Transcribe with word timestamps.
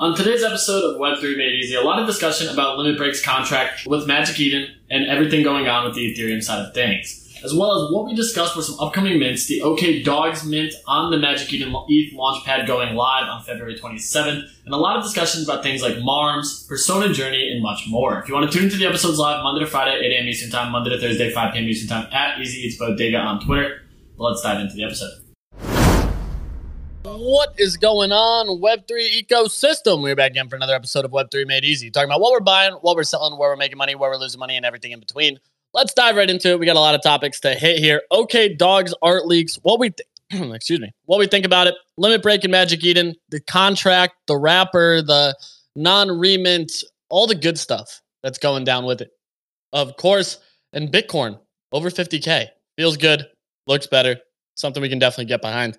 On 0.00 0.16
today's 0.16 0.42
episode 0.42 0.82
of 0.82 0.98
Web3 0.98 1.36
Made 1.36 1.52
Easy, 1.52 1.74
a 1.74 1.82
lot 1.82 1.98
of 1.98 2.06
discussion 2.06 2.48
about 2.48 2.78
Limit 2.78 2.96
Break's 2.96 3.22
contract 3.22 3.86
with 3.86 4.06
Magic 4.06 4.40
Eden 4.40 4.74
and 4.88 5.04
everything 5.04 5.42
going 5.42 5.68
on 5.68 5.84
with 5.84 5.94
the 5.94 6.00
Ethereum 6.00 6.42
side 6.42 6.64
of 6.64 6.72
things. 6.72 7.38
As 7.44 7.52
well 7.52 7.72
as 7.74 7.92
what 7.92 8.06
we 8.06 8.14
discussed 8.14 8.56
were 8.56 8.62
some 8.62 8.80
upcoming 8.80 9.18
mints, 9.18 9.44
the 9.44 9.60
OK 9.60 10.02
Dogs 10.02 10.42
mint 10.42 10.72
on 10.86 11.10
the 11.10 11.18
Magic 11.18 11.52
Eden 11.52 11.74
ETH 11.86 12.14
launchpad 12.14 12.66
going 12.66 12.96
live 12.96 13.28
on 13.28 13.42
February 13.42 13.78
27th, 13.78 14.44
and 14.64 14.72
a 14.72 14.78
lot 14.78 14.96
of 14.96 15.02
discussions 15.02 15.46
about 15.46 15.62
things 15.62 15.82
like 15.82 15.98
MARMS, 15.98 16.66
Persona 16.66 17.12
Journey, 17.12 17.52
and 17.52 17.62
much 17.62 17.84
more. 17.86 18.22
If 18.22 18.28
you 18.28 18.32
want 18.34 18.50
to 18.50 18.56
tune 18.56 18.68
into 18.68 18.78
the 18.78 18.86
episodes 18.86 19.18
live 19.18 19.42
Monday 19.42 19.60
to 19.60 19.66
Friday, 19.66 20.00
8 20.02 20.12
a.m. 20.12 20.26
Eastern 20.26 20.50
Time, 20.50 20.72
Monday 20.72 20.88
to 20.88 20.98
Thursday, 20.98 21.30
5 21.30 21.52
p.m. 21.52 21.64
Eastern 21.64 21.90
Time 21.90 22.08
at 22.10 22.40
Easy 22.40 22.66
Eats 22.66 22.78
Bodega 22.78 23.18
on 23.18 23.44
Twitter. 23.44 23.82
Let's 24.16 24.40
dive 24.40 24.60
into 24.60 24.76
the 24.76 24.84
episode. 24.84 25.19
What 27.18 27.54
is 27.58 27.76
going 27.76 28.12
on, 28.12 28.46
Web3 28.60 29.26
ecosystem? 29.26 30.00
We're 30.00 30.14
back 30.14 30.30
again 30.30 30.48
for 30.48 30.54
another 30.54 30.76
episode 30.76 31.04
of 31.04 31.10
Web3 31.10 31.44
Made 31.44 31.64
Easy, 31.64 31.90
talking 31.90 32.08
about 32.08 32.20
what 32.20 32.30
we're 32.30 32.38
buying, 32.38 32.72
what 32.74 32.94
we're 32.94 33.02
selling, 33.02 33.36
where 33.36 33.50
we're 33.50 33.56
making 33.56 33.78
money, 33.78 33.96
where 33.96 34.10
we're 34.10 34.16
losing 34.16 34.38
money, 34.38 34.56
and 34.56 34.64
everything 34.64 34.92
in 34.92 35.00
between. 35.00 35.40
Let's 35.74 35.92
dive 35.92 36.14
right 36.14 36.30
into 36.30 36.50
it. 36.50 36.60
We 36.60 36.66
got 36.66 36.76
a 36.76 36.80
lot 36.80 36.94
of 36.94 37.02
topics 37.02 37.40
to 37.40 37.54
hit 37.54 37.78
here. 37.78 38.02
Okay, 38.12 38.54
dogs, 38.54 38.94
art 39.02 39.26
leaks. 39.26 39.58
What 39.62 39.80
we 39.80 39.90
th- 39.90 40.08
excuse 40.54 40.78
me, 40.78 40.92
what 41.06 41.18
we 41.18 41.26
think 41.26 41.44
about 41.44 41.66
it. 41.66 41.74
Limit 41.96 42.22
break 42.22 42.44
and 42.44 42.52
Magic 42.52 42.84
Eden, 42.84 43.16
the 43.30 43.40
contract, 43.40 44.14
the 44.28 44.36
wrapper, 44.36 45.02
the 45.02 45.36
non-remint, 45.74 46.70
all 47.08 47.26
the 47.26 47.34
good 47.34 47.58
stuff 47.58 48.02
that's 48.22 48.38
going 48.38 48.62
down 48.62 48.84
with 48.84 49.00
it. 49.00 49.10
Of 49.72 49.96
course, 49.96 50.38
and 50.72 50.92
Bitcoin 50.92 51.40
over 51.72 51.90
50k 51.90 52.46
feels 52.76 52.96
good, 52.96 53.26
looks 53.66 53.88
better, 53.88 54.16
something 54.54 54.80
we 54.80 54.88
can 54.88 55.00
definitely 55.00 55.24
get 55.26 55.42
behind 55.42 55.76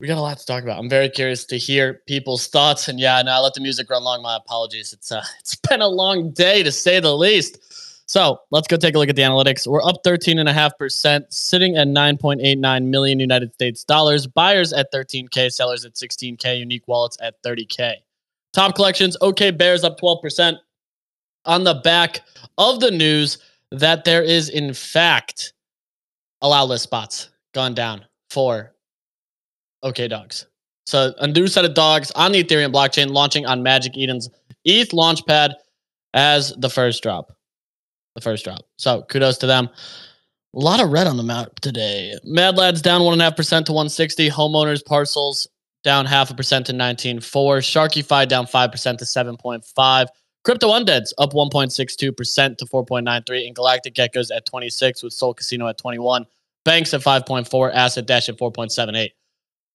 we 0.00 0.06
got 0.06 0.16
a 0.16 0.22
lot 0.22 0.38
to 0.38 0.46
talk 0.46 0.62
about. 0.62 0.78
I'm 0.78 0.88
very 0.88 1.10
curious 1.10 1.44
to 1.44 1.58
hear 1.58 2.00
people's 2.06 2.46
thoughts. 2.48 2.88
And 2.88 2.98
yeah, 2.98 3.20
now 3.20 3.36
I 3.36 3.40
let 3.40 3.52
the 3.54 3.60
music 3.60 3.90
run 3.90 4.02
long. 4.02 4.22
My 4.22 4.36
apologies. 4.36 4.94
It's 4.94 5.12
uh, 5.12 5.22
it's 5.40 5.54
been 5.56 5.82
a 5.82 5.88
long 5.88 6.32
day 6.32 6.62
to 6.62 6.72
say 6.72 6.98
the 7.00 7.14
least. 7.14 7.58
So 8.06 8.40
let's 8.50 8.66
go 8.66 8.76
take 8.76 8.96
a 8.96 8.98
look 8.98 9.08
at 9.08 9.14
the 9.14 9.22
analytics. 9.22 9.68
We're 9.68 9.84
up 9.84 10.02
13.5%, 10.02 11.32
sitting 11.32 11.76
at 11.76 11.86
9.89 11.86 12.86
million 12.86 13.20
United 13.20 13.54
States 13.54 13.84
dollars. 13.84 14.26
Buyers 14.26 14.72
at 14.72 14.92
13K, 14.92 15.52
sellers 15.52 15.84
at 15.84 15.94
16K, 15.94 16.58
unique 16.58 16.88
wallets 16.88 17.16
at 17.22 17.40
30K. 17.44 17.94
Top 18.52 18.74
collections, 18.74 19.16
OK 19.20 19.52
Bears 19.52 19.84
up 19.84 20.00
12% 20.00 20.56
on 21.44 21.62
the 21.62 21.74
back 21.74 22.22
of 22.58 22.80
the 22.80 22.90
news 22.90 23.38
that 23.70 24.04
there 24.04 24.24
is, 24.24 24.48
in 24.48 24.74
fact, 24.74 25.52
allow 26.42 26.64
list 26.64 26.82
spots 26.82 27.28
gone 27.54 27.74
down 27.74 28.04
for 28.28 28.72
OK 29.82 30.08
Dogs. 30.08 30.46
So 30.86 31.14
a 31.18 31.26
new 31.26 31.46
set 31.46 31.64
of 31.64 31.74
dogs 31.74 32.10
on 32.12 32.32
the 32.32 32.42
Ethereum 32.42 32.72
blockchain 32.72 33.10
launching 33.10 33.46
on 33.46 33.62
Magic 33.62 33.96
Eden's 33.96 34.28
ETH 34.64 34.90
launchpad 34.90 35.54
as 36.14 36.52
the 36.56 36.68
first 36.68 37.02
drop. 37.02 37.32
The 38.16 38.20
first 38.20 38.44
drop. 38.44 38.66
So 38.76 39.02
kudos 39.02 39.38
to 39.38 39.46
them. 39.46 39.68
A 40.54 40.58
lot 40.58 40.80
of 40.80 40.90
red 40.90 41.06
on 41.06 41.16
the 41.16 41.22
map 41.22 41.60
today. 41.60 42.18
Mad 42.24 42.56
Lads 42.56 42.82
down 42.82 43.04
one 43.04 43.12
and 43.12 43.22
a 43.22 43.26
half 43.26 43.36
percent 43.36 43.66
to 43.66 43.72
160. 43.72 44.30
Homeowners 44.30 44.84
parcels 44.84 45.46
down 45.84 46.06
half 46.06 46.30
a 46.30 46.34
percent 46.34 46.66
to 46.66 46.72
19.4. 46.72 47.20
Sharkify 47.20 48.26
down 48.26 48.46
five 48.46 48.72
percent 48.72 48.98
to 48.98 49.04
7.5. 49.04 50.06
Crypto 50.42 50.68
Undeads 50.70 51.12
up 51.18 51.32
1.62% 51.34 52.56
to 52.56 52.64
4.93. 52.64 53.46
And 53.46 53.54
Galactic 53.54 53.94
Geckos 53.94 54.34
at 54.34 54.46
26 54.46 55.02
with 55.02 55.12
Soul 55.12 55.34
Casino 55.34 55.68
at 55.68 55.78
21. 55.78 56.26
Banks 56.64 56.94
at 56.94 57.02
5.4. 57.02 57.70
Asset 57.72 58.06
Dash 58.06 58.28
at 58.28 58.38
4.78. 58.38 59.10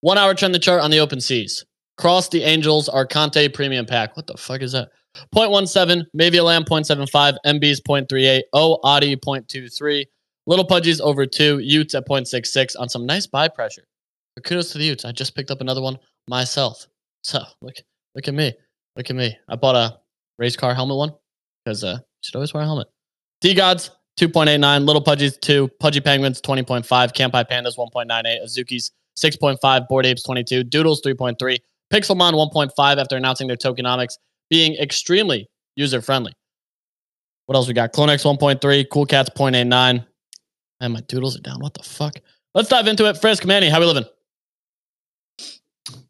One 0.05 0.19
hour 0.19 0.35
trend 0.35 0.53
the 0.53 0.59
chart 0.59 0.81
on 0.81 0.91
the 0.91 0.99
open 0.99 1.19
seas. 1.19 1.65
Cross 1.97 2.29
the 2.29 2.43
Angels 2.43 2.87
Arcante 2.89 3.51
Premium 3.51 3.87
Pack. 3.87 4.15
What 4.15 4.27
the 4.27 4.37
fuck 4.37 4.61
is 4.61 4.73
that? 4.73 4.89
0.17, 5.33 6.03
maybe 6.13 6.37
a 6.37 6.43
lamb 6.43 6.63
0.75, 6.63 7.37
MB's 7.43 7.81
0.38, 7.81 8.43
O 8.53 8.77
Audi 8.83 9.15
0.23, 9.15 10.05
Little 10.45 10.67
Pudgies 10.67 11.01
over 11.01 11.25
2, 11.25 11.57
Utes 11.57 11.95
at 11.95 12.07
0.66 12.07 12.75
on 12.77 12.87
some 12.87 13.07
nice 13.07 13.25
buy 13.25 13.47
pressure. 13.47 13.81
But 14.35 14.43
kudos 14.43 14.71
to 14.73 14.77
the 14.77 14.83
Utes. 14.83 15.05
I 15.05 15.11
just 15.11 15.33
picked 15.33 15.49
up 15.49 15.61
another 15.61 15.81
one 15.81 15.97
myself. 16.27 16.85
So 17.23 17.39
look 17.63 17.77
look 18.13 18.27
at 18.27 18.35
me. 18.35 18.53
Look 18.95 19.09
at 19.09 19.15
me. 19.15 19.35
I 19.49 19.55
bought 19.55 19.75
a 19.75 19.97
race 20.37 20.55
car 20.55 20.75
helmet 20.75 20.97
one 20.97 21.13
because 21.63 21.83
uh, 21.83 21.97
you 21.97 22.21
should 22.21 22.35
always 22.35 22.53
wear 22.53 22.61
a 22.61 22.67
helmet. 22.67 22.89
DeGods 23.43 23.89
2.89, 24.19 24.85
Little 24.85 25.03
Pudgies 25.03 25.41
2, 25.41 25.67
Pudgy 25.79 25.99
Penguins 25.99 26.41
20.5, 26.41 26.85
Kanpai 26.85 27.49
Pandas 27.49 27.75
1.98, 27.75 28.43
Azuki's 28.43 28.91
6.5, 29.17 29.87
Bored 29.87 30.05
Apes 30.05 30.23
22, 30.23 30.63
Doodles 30.63 31.01
3.3, 31.01 31.57
Pixelmon 31.91 32.33
1.5 32.33 32.97
after 32.97 33.15
announcing 33.15 33.47
their 33.47 33.57
tokenomics 33.57 34.17
being 34.49 34.75
extremely 34.75 35.49
user 35.75 36.01
friendly. 36.01 36.33
What 37.45 37.55
else 37.55 37.67
we 37.67 37.73
got? 37.73 37.93
CloneX 37.93 38.25
1.3, 38.25 38.85
Cool 38.91 39.05
Cats 39.05 39.29
0.89. 39.29 40.05
And 40.81 40.93
my 40.93 40.99
doodles 41.01 41.37
are 41.37 41.41
down. 41.41 41.59
What 41.61 41.73
the 41.73 41.83
fuck? 41.83 42.15
Let's 42.53 42.69
dive 42.69 42.87
into 42.87 43.05
it. 43.05 43.17
Frisk, 43.17 43.45
Manny, 43.45 43.69
how 43.69 43.79
we 43.79 43.85
living? 43.85 44.05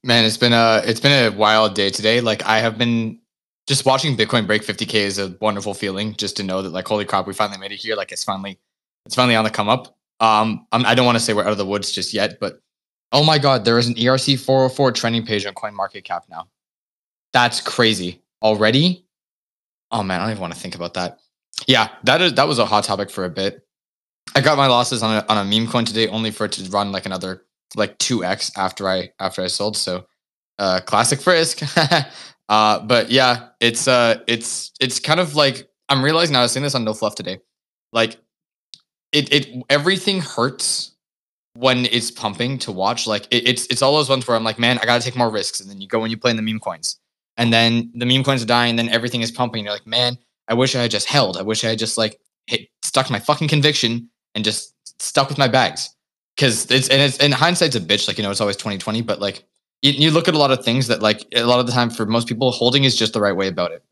Man, 0.04 0.26
it's 0.26 0.38
been 0.38 0.54
a 0.54 0.82
it's 0.86 1.00
been 1.00 1.34
a 1.34 1.36
wild 1.36 1.74
day 1.76 1.90
today. 1.90 2.22
Like 2.22 2.44
I 2.46 2.60
have 2.60 2.78
been 2.78 3.20
just 3.68 3.86
watching 3.86 4.16
Bitcoin 4.16 4.46
break 4.46 4.64
50k 4.64 4.94
is 4.94 5.18
a 5.18 5.36
wonderful 5.42 5.74
feeling. 5.74 6.16
Just 6.16 6.38
to 6.38 6.44
know 6.44 6.62
that 6.62 6.70
like 6.70 6.88
holy 6.88 7.06
crap, 7.06 7.28
we 7.28 7.34
finally 7.34 7.58
made 7.58 7.72
it 7.72 7.78
here. 7.78 7.96
Like 7.96 8.12
it's 8.12 8.24
finally 8.24 8.60
it's 9.06 9.16
finally 9.16 9.36
on 9.36 9.44
the 9.44 9.50
come 9.50 9.70
up. 9.70 9.98
Um, 10.20 10.66
I'm, 10.72 10.86
I 10.86 10.96
do 10.96 11.02
not 11.02 11.08
want 11.08 11.18
to 11.18 11.24
say 11.24 11.34
we're 11.34 11.44
out 11.44 11.52
of 11.52 11.58
the 11.58 11.66
woods 11.66 11.92
just 11.92 12.14
yet, 12.14 12.40
but 12.40 12.60
Oh 13.16 13.24
my 13.24 13.38
god, 13.38 13.64
there 13.64 13.80
is 13.80 13.88
an 13.88 13.94
ERC 13.94 14.38
404 14.38 14.92
trending 14.92 15.26
page 15.26 15.46
on 15.46 15.54
CoinMarketCap 15.54 16.24
now. 16.30 16.50
That's 17.32 17.62
crazy. 17.62 18.22
Already? 18.44 19.06
Oh 19.90 20.04
man, 20.04 20.20
I 20.20 20.26
don't 20.26 20.32
even 20.32 20.42
want 20.42 20.54
to 20.54 20.60
think 20.60 20.76
about 20.76 20.96
that. 20.96 21.20
Yeah, 21.66 21.88
that 22.04 22.22
is 22.22 22.34
that 22.34 22.46
was 22.46 22.60
a 22.60 22.66
hot 22.66 22.84
topic 22.84 23.10
for 23.10 23.24
a 23.24 23.30
bit. 23.30 23.66
I 24.36 24.42
got 24.42 24.58
my 24.58 24.68
losses 24.68 25.02
on 25.02 25.16
a 25.16 25.26
on 25.30 25.38
a 25.38 25.46
meme 25.46 25.72
coin 25.72 25.86
today, 25.86 26.10
only 26.10 26.30
for 26.30 26.44
it 26.44 26.52
to 26.54 26.70
run 26.70 26.92
like 26.92 27.06
another 27.06 27.46
like 27.78 27.98
two 28.00 28.26
x 28.26 28.52
after 28.58 28.90
I 28.90 29.12
after 29.18 29.42
I 29.42 29.48
sold. 29.48 29.78
So, 29.78 30.08
uh, 30.60 30.82
classic 30.86 31.22
Frisk. 31.22 31.62
uh, 32.50 32.80
but 32.80 33.12
yeah, 33.12 33.48
it's 33.62 33.88
uh, 33.88 34.20
it's 34.28 34.74
it's 34.82 35.00
kind 35.00 35.22
of 35.22 35.36
like 35.36 35.70
I'm 35.88 36.04
realizing. 36.04 36.36
I 36.36 36.42
was 36.42 36.52
saying 36.52 36.66
this 36.66 36.76
on 36.76 36.84
No 36.84 36.94
Fluff 36.94 37.16
today. 37.16 37.40
Like, 37.94 38.18
it 39.14 39.32
it 39.32 39.64
everything 39.70 40.20
hurts 40.20 40.95
when 41.56 41.86
it's 41.86 42.12
pumping 42.12 42.58
to 42.60 42.72
watch. 42.72 43.08
Like 43.08 43.26
it, 43.32 43.48
it's 43.48 43.66
it's 43.68 43.82
all 43.82 43.96
those 43.96 44.10
ones 44.10 44.28
where 44.28 44.38
I'm 44.38 44.44
like, 44.44 44.60
man, 44.60 44.78
I 44.80 44.86
gotta 44.86 45.04
take 45.04 45.16
more 45.16 45.30
risks. 45.32 45.60
And 45.60 45.70
then 45.70 45.82
you 45.82 45.88
go 45.88 46.04
and 46.04 46.12
you 46.12 46.18
play 46.18 46.32
in 46.32 46.38
the 46.38 46.44
meme 46.44 46.60
coins. 46.60 47.00
And 47.38 47.52
then 47.52 47.92
the 47.96 48.06
meme 48.06 48.24
coins 48.24 48.44
are 48.44 48.48
dying, 48.48 48.72
and 48.72 48.80
then 48.80 48.90
everything 48.90 49.22
is 49.22 49.32
pumping. 49.32 49.60
And 49.60 49.66
You're 49.66 49.74
like, 49.74 49.88
man, 49.88 50.18
I 50.48 50.54
wish 50.54 50.76
I 50.76 50.82
had 50.82 50.92
just 50.92 51.08
held. 51.08 51.38
I 51.38 51.42
wish 51.42 51.64
I 51.64 51.70
had 51.70 51.80
just 51.80 51.98
like 51.98 52.20
hit, 52.48 52.70
stuck 52.84 53.10
my 53.10 53.20
fucking 53.20 53.48
conviction 53.48 54.10
and 54.36 54.46
just 54.46 54.74
stuck 55.02 55.30
with 55.30 55.38
my 55.38 55.48
bags. 55.48 55.90
Cause 56.38 56.70
it's 56.70 56.90
and 56.90 57.02
it's 57.02 57.18
and 57.20 57.34
hindsight's 57.34 57.78
a 57.78 57.82
bitch, 57.82 58.08
like 58.08 58.18
you 58.18 58.24
know, 58.24 58.32
it's 58.32 58.42
always 58.42 58.58
2020, 58.58 59.02
but 59.02 59.22
like 59.22 59.44
you, 59.82 59.92
you 59.94 60.12
look 60.12 60.28
at 60.28 60.34
a 60.34 60.38
lot 60.38 60.52
of 60.52 60.64
things 60.64 60.88
that 60.88 61.02
like 61.02 61.26
a 61.34 61.44
lot 61.44 61.60
of 61.60 61.66
the 61.66 61.72
time 61.72 61.90
for 61.90 62.06
most 62.06 62.28
people, 62.28 62.52
holding 62.52 62.84
is 62.84 62.98
just 62.98 63.14
the 63.14 63.22
right 63.22 63.36
way 63.36 63.48
about 63.48 63.72
it. 63.72 63.84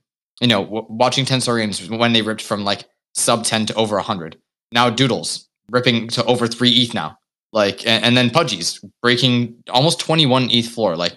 You 0.42 0.48
know, 0.48 0.66
w- 0.66 0.86
watching 0.90 1.24
Tensorians 1.24 1.90
when 1.90 2.12
they 2.12 2.22
ripped 2.22 2.42
from 2.42 2.66
like 2.66 2.84
sub 3.14 3.46
10 3.46 3.68
to 3.68 3.76
over 3.76 3.96
100. 3.96 4.38
Now 4.74 4.90
Doodles 4.90 5.48
ripping 5.70 6.10
to 6.10 6.26
over 6.26 6.48
three 6.48 6.72
ETH 6.72 6.94
now 6.94 7.18
like 7.54 7.86
and, 7.88 8.04
and 8.04 8.18
then 8.18 8.30
Pudgies 8.30 8.84
breaking 9.02 9.56
almost 9.70 10.00
21 10.00 10.50
ETH 10.52 10.68
floor. 10.68 10.98
Like 10.98 11.14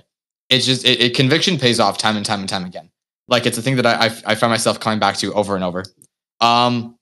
it's 0.51 0.67
just 0.67 0.85
it, 0.85 1.01
it, 1.01 1.15
conviction 1.17 1.59
pays 1.59 1.81
off 1.81 1.99
time 1.99 2.17
and 2.17 2.25
time 2.25 2.41
and 2.41 2.49
time 2.49 2.65
again. 2.65 2.91
Like 3.27 3.47
it's 3.47 3.59
a 3.59 3.63
thing 3.63 3.77
that 3.77 3.87
I, 3.87 4.07
I 4.07 4.11
I 4.27 4.35
find 4.37 4.51
myself 4.51 4.79
coming 4.79 5.01
back 5.01 5.17
to 5.17 5.33
over 5.33 5.57
and 5.57 5.65
over. 5.65 5.83
Um, 6.41 6.97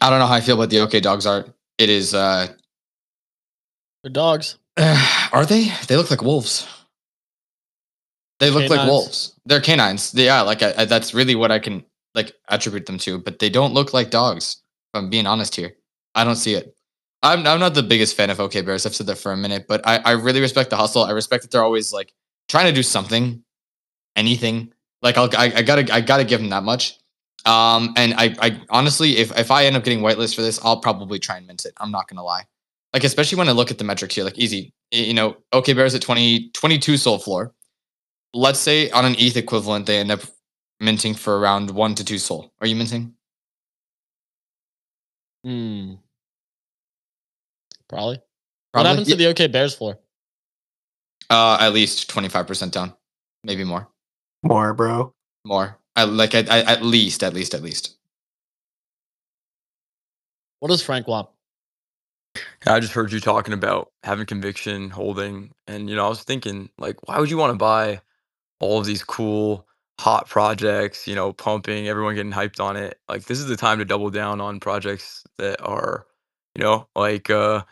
I 0.00 0.08
don't 0.08 0.20
know 0.20 0.26
how 0.26 0.34
I 0.34 0.40
feel 0.40 0.54
about 0.54 0.70
the 0.70 0.78
OK 0.78 1.00
Dogs 1.00 1.26
art. 1.26 1.52
It 1.76 1.90
is 1.90 2.14
uh, 2.14 2.46
they're 4.02 4.12
dogs. 4.12 4.56
are 5.32 5.44
they? 5.44 5.72
They 5.88 5.96
look 5.96 6.10
like 6.10 6.22
wolves. 6.22 6.66
They 8.38 8.48
look 8.48 8.68
canines. 8.68 8.78
like 8.78 8.88
wolves. 8.88 9.34
They're 9.44 9.60
canines. 9.60 10.14
Yeah, 10.14 10.40
like 10.42 10.62
I, 10.62 10.74
I, 10.78 10.84
that's 10.86 11.12
really 11.12 11.34
what 11.34 11.50
I 11.50 11.58
can 11.58 11.84
like 12.14 12.34
attribute 12.48 12.86
them 12.86 12.98
to. 12.98 13.18
But 13.18 13.40
they 13.40 13.50
don't 13.50 13.74
look 13.74 13.92
like 13.92 14.10
dogs. 14.10 14.62
If 14.94 14.98
I'm 14.98 15.10
being 15.10 15.26
honest 15.26 15.56
here, 15.56 15.74
I 16.14 16.24
don't 16.24 16.36
see 16.36 16.54
it. 16.54 16.74
I'm 17.22 17.46
I'm 17.46 17.60
not 17.60 17.74
the 17.74 17.82
biggest 17.82 18.16
fan 18.16 18.30
of 18.30 18.40
OK 18.40 18.62
Bears. 18.62 18.86
I've 18.86 18.94
said 18.94 19.06
that 19.08 19.16
for 19.16 19.32
a 19.32 19.36
minute, 19.36 19.66
but 19.68 19.86
I, 19.86 19.98
I 19.98 20.12
really 20.12 20.40
respect 20.40 20.70
the 20.70 20.76
hustle. 20.76 21.04
I 21.04 21.10
respect 21.10 21.42
that 21.42 21.50
they're 21.50 21.62
always 21.62 21.92
like 21.92 22.12
trying 22.48 22.66
to 22.66 22.72
do 22.72 22.82
something, 22.82 23.42
anything. 24.16 24.72
Like 25.02 25.18
I'll, 25.18 25.28
I, 25.36 25.52
I 25.56 25.62
gotta 25.62 25.92
I 25.92 26.00
gotta 26.00 26.24
give 26.24 26.40
them 26.40 26.50
that 26.50 26.62
much. 26.62 26.98
Um, 27.44 27.92
and 27.96 28.14
I 28.14 28.34
I 28.40 28.60
honestly, 28.70 29.18
if 29.18 29.36
if 29.38 29.50
I 29.50 29.66
end 29.66 29.76
up 29.76 29.84
getting 29.84 30.00
whitelist 30.00 30.34
for 30.34 30.42
this, 30.42 30.58
I'll 30.64 30.80
probably 30.80 31.18
try 31.18 31.36
and 31.36 31.46
mint 31.46 31.64
it. 31.66 31.74
I'm 31.78 31.90
not 31.90 32.08
gonna 32.08 32.24
lie. 32.24 32.44
Like 32.94 33.04
especially 33.04 33.38
when 33.38 33.48
I 33.48 33.52
look 33.52 33.70
at 33.70 33.78
the 33.78 33.84
metrics 33.84 34.14
here, 34.14 34.24
like 34.24 34.38
easy, 34.38 34.72
you 34.90 35.14
know, 35.14 35.36
OK 35.52 35.74
Bears 35.74 35.94
at 35.94 36.02
20 36.02 36.50
22 36.50 36.96
sol 36.96 37.18
floor. 37.18 37.54
Let's 38.32 38.58
say 38.60 38.90
on 38.90 39.04
an 39.04 39.16
ETH 39.18 39.36
equivalent, 39.36 39.86
they 39.86 39.98
end 39.98 40.10
up 40.10 40.20
minting 40.80 41.14
for 41.14 41.38
around 41.38 41.70
one 41.70 41.94
to 41.96 42.04
two 42.04 42.18
sol. 42.18 42.52
Are 42.60 42.66
you 42.66 42.76
minting? 42.76 43.14
Hmm. 45.44 45.94
Probably. 47.90 48.20
Probably. 48.72 48.86
What 48.86 48.86
happens 48.86 49.08
yeah. 49.08 49.14
to 49.16 49.18
the 49.18 49.26
OK 49.26 49.48
Bears 49.48 49.74
floor? 49.74 49.98
Uh, 51.28 51.58
at 51.60 51.74
least 51.74 52.08
twenty 52.08 52.28
five 52.28 52.46
percent 52.46 52.72
down, 52.72 52.94
maybe 53.44 53.64
more. 53.64 53.88
More, 54.42 54.72
bro. 54.72 55.12
More. 55.44 55.76
I 55.96 56.04
like 56.04 56.34
at, 56.34 56.48
at 56.48 56.66
at 56.68 56.82
least, 56.82 57.22
at 57.22 57.34
least, 57.34 57.52
at 57.52 57.62
least. 57.62 57.98
What 60.60 60.68
does 60.68 60.82
Frank 60.82 61.08
want? 61.08 61.28
I 62.64 62.78
just 62.78 62.92
heard 62.92 63.10
you 63.10 63.18
talking 63.18 63.54
about 63.54 63.90
having 64.04 64.26
conviction, 64.26 64.90
holding, 64.90 65.50
and 65.66 65.90
you 65.90 65.96
know, 65.96 66.06
I 66.06 66.08
was 66.08 66.22
thinking, 66.22 66.70
like, 66.78 66.96
why 67.08 67.18
would 67.18 67.30
you 67.30 67.38
want 67.38 67.52
to 67.52 67.58
buy 67.58 68.00
all 68.60 68.78
of 68.78 68.86
these 68.86 69.02
cool, 69.02 69.66
hot 69.98 70.28
projects? 70.28 71.08
You 71.08 71.16
know, 71.16 71.32
pumping, 71.32 71.88
everyone 71.88 72.14
getting 72.14 72.32
hyped 72.32 72.60
on 72.60 72.76
it. 72.76 72.98
Like, 73.08 73.24
this 73.24 73.40
is 73.40 73.46
the 73.46 73.56
time 73.56 73.78
to 73.78 73.84
double 73.84 74.10
down 74.10 74.40
on 74.40 74.60
projects 74.60 75.24
that 75.38 75.60
are, 75.62 76.06
you 76.56 76.62
know, 76.62 76.88
like 76.94 77.30
uh 77.30 77.62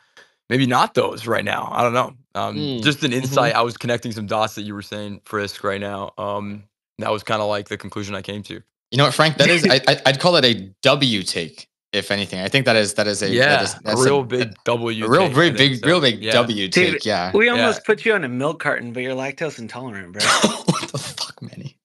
maybe 0.51 0.67
not 0.67 0.95
those 0.95 1.27
right 1.27 1.45
now. 1.45 1.69
I 1.73 1.83
don't 1.83 1.93
know. 1.93 2.15
Um, 2.35 2.57
Mm, 2.57 2.83
just 2.83 3.03
an 3.03 3.13
insight. 3.13 3.55
I 3.55 3.63
was 3.63 3.77
connecting 3.77 4.13
some 4.13 4.27
dots 4.27 4.55
that 4.55 4.63
you 4.63 4.75
were 4.75 4.83
saying, 4.83 5.21
Frisk, 5.25 5.65
right 5.65 5.81
now. 5.81 6.13
Um, 6.19 6.65
that 6.99 7.11
was 7.11 7.23
kind 7.23 7.43
of 7.43 7.49
like 7.49 7.69
the 7.69 7.77
conclusion 7.77 8.15
I 8.15 8.23
came 8.23 8.43
to. 8.45 8.63
You 8.91 8.99
know 8.99 9.05
what, 9.05 9.15
Frank? 9.15 9.37
That 9.39 9.49
is, 9.51 9.65
I, 9.71 9.81
I, 9.89 10.01
I'd 10.07 10.21
call 10.21 10.37
it 10.37 10.45
a 10.45 10.73
W 10.83 11.23
take, 11.23 11.69
if 11.93 12.11
anything. 12.11 12.41
I 12.41 12.49
think 12.49 12.65
that 12.67 12.77
is 12.77 12.95
that 12.95 13.07
is 13.07 13.23
a 13.23 13.27
that 13.27 13.35
yeah, 13.35 13.63
is, 13.63 13.75
a 13.75 13.81
that's 13.83 14.01
real 14.05 14.23
big 14.25 14.41
a, 14.49 14.55
W. 14.65 15.05
a 15.05 15.09
real 15.09 15.27
take, 15.27 15.35
very 15.35 15.51
big, 15.51 15.77
so. 15.81 15.87
real 15.87 16.01
big 16.01 16.23
Yeah. 16.23 16.33
W 16.33 16.69
Dude, 16.69 16.95
take. 16.95 17.05
Yeah. 17.05 17.33
We 17.35 17.47
Yeah. 17.47 17.53
almost 17.53 17.85
put 17.85 18.05
you 18.05 18.15
on 18.15 18.25
a 18.25 18.29
milk 18.29 18.61
carton, 18.61 18.93
but 18.93 19.03
you're 19.03 19.15
lactose 19.15 19.59
intolerant, 19.59 20.13
bro. 20.13 20.23
what 20.67 20.93
the 20.93 20.99
fuck, 20.99 21.43
Manny? 21.43 21.77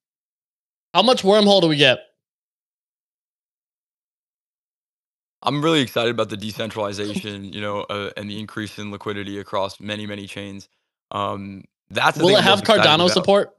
How 0.93 1.01
much 1.01 1.23
wormhole 1.23 1.61
do 1.61 1.67
we 1.67 1.77
get? 1.77 1.99
I'm 5.43 5.61
really 5.61 5.81
excited 5.81 6.11
about 6.11 6.29
the 6.29 6.37
decentralization, 6.37 7.51
you 7.53 7.61
know, 7.61 7.81
uh, 7.81 8.11
and 8.17 8.29
the 8.29 8.39
increase 8.39 8.79
in 8.79 8.91
liquidity 8.91 9.39
across 9.39 9.79
many, 9.79 10.05
many 10.05 10.25
chains. 10.25 10.69
Um, 11.11 11.65
that's 11.89 12.17
Will 12.17 12.29
it 12.29 12.37
I'm 12.37 12.43
have 12.43 12.61
Cardano 12.61 13.09
support? 13.09 13.55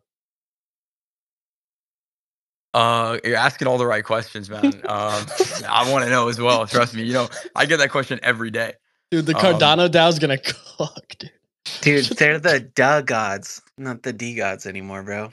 Uh, 2.72 3.18
you're 3.22 3.36
asking 3.36 3.68
all 3.68 3.78
the 3.78 3.86
right 3.86 4.04
questions, 4.04 4.50
man. 4.50 4.64
Um, 4.88 5.26
I 5.68 5.88
want 5.90 6.04
to 6.04 6.10
know 6.10 6.28
as 6.28 6.40
well. 6.40 6.66
Trust 6.66 6.94
me. 6.94 7.04
You 7.04 7.12
know, 7.12 7.28
I 7.54 7.66
get 7.66 7.76
that 7.78 7.90
question 7.90 8.18
every 8.22 8.50
day. 8.50 8.72
Dude, 9.10 9.26
the 9.26 9.36
Um, 9.36 9.42
Cardano 9.42 9.88
DAO's 9.88 10.18
gonna 10.18 10.38
cook, 10.76 11.14
dude. 11.18 11.30
Dude, 11.82 12.04
they're 12.18 12.38
the 12.38 12.60
duh 12.60 13.02
gods, 13.02 13.62
not 13.78 14.02
the 14.02 14.12
D 14.12 14.34
gods 14.34 14.66
anymore, 14.66 15.02
bro. 15.02 15.32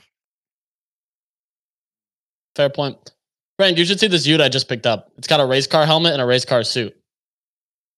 Fair 2.54 2.70
point. 2.70 3.10
Frank, 3.58 3.78
you 3.78 3.84
should 3.84 4.00
see 4.00 4.06
this 4.08 4.26
ute 4.26 4.40
I 4.40 4.48
just 4.48 4.68
picked 4.68 4.86
up. 4.86 5.10
It's 5.18 5.28
got 5.28 5.40
a 5.40 5.46
race 5.46 5.66
car 5.66 5.86
helmet 5.86 6.12
and 6.12 6.22
a 6.22 6.26
race 6.26 6.44
car 6.44 6.62
suit. 6.64 6.96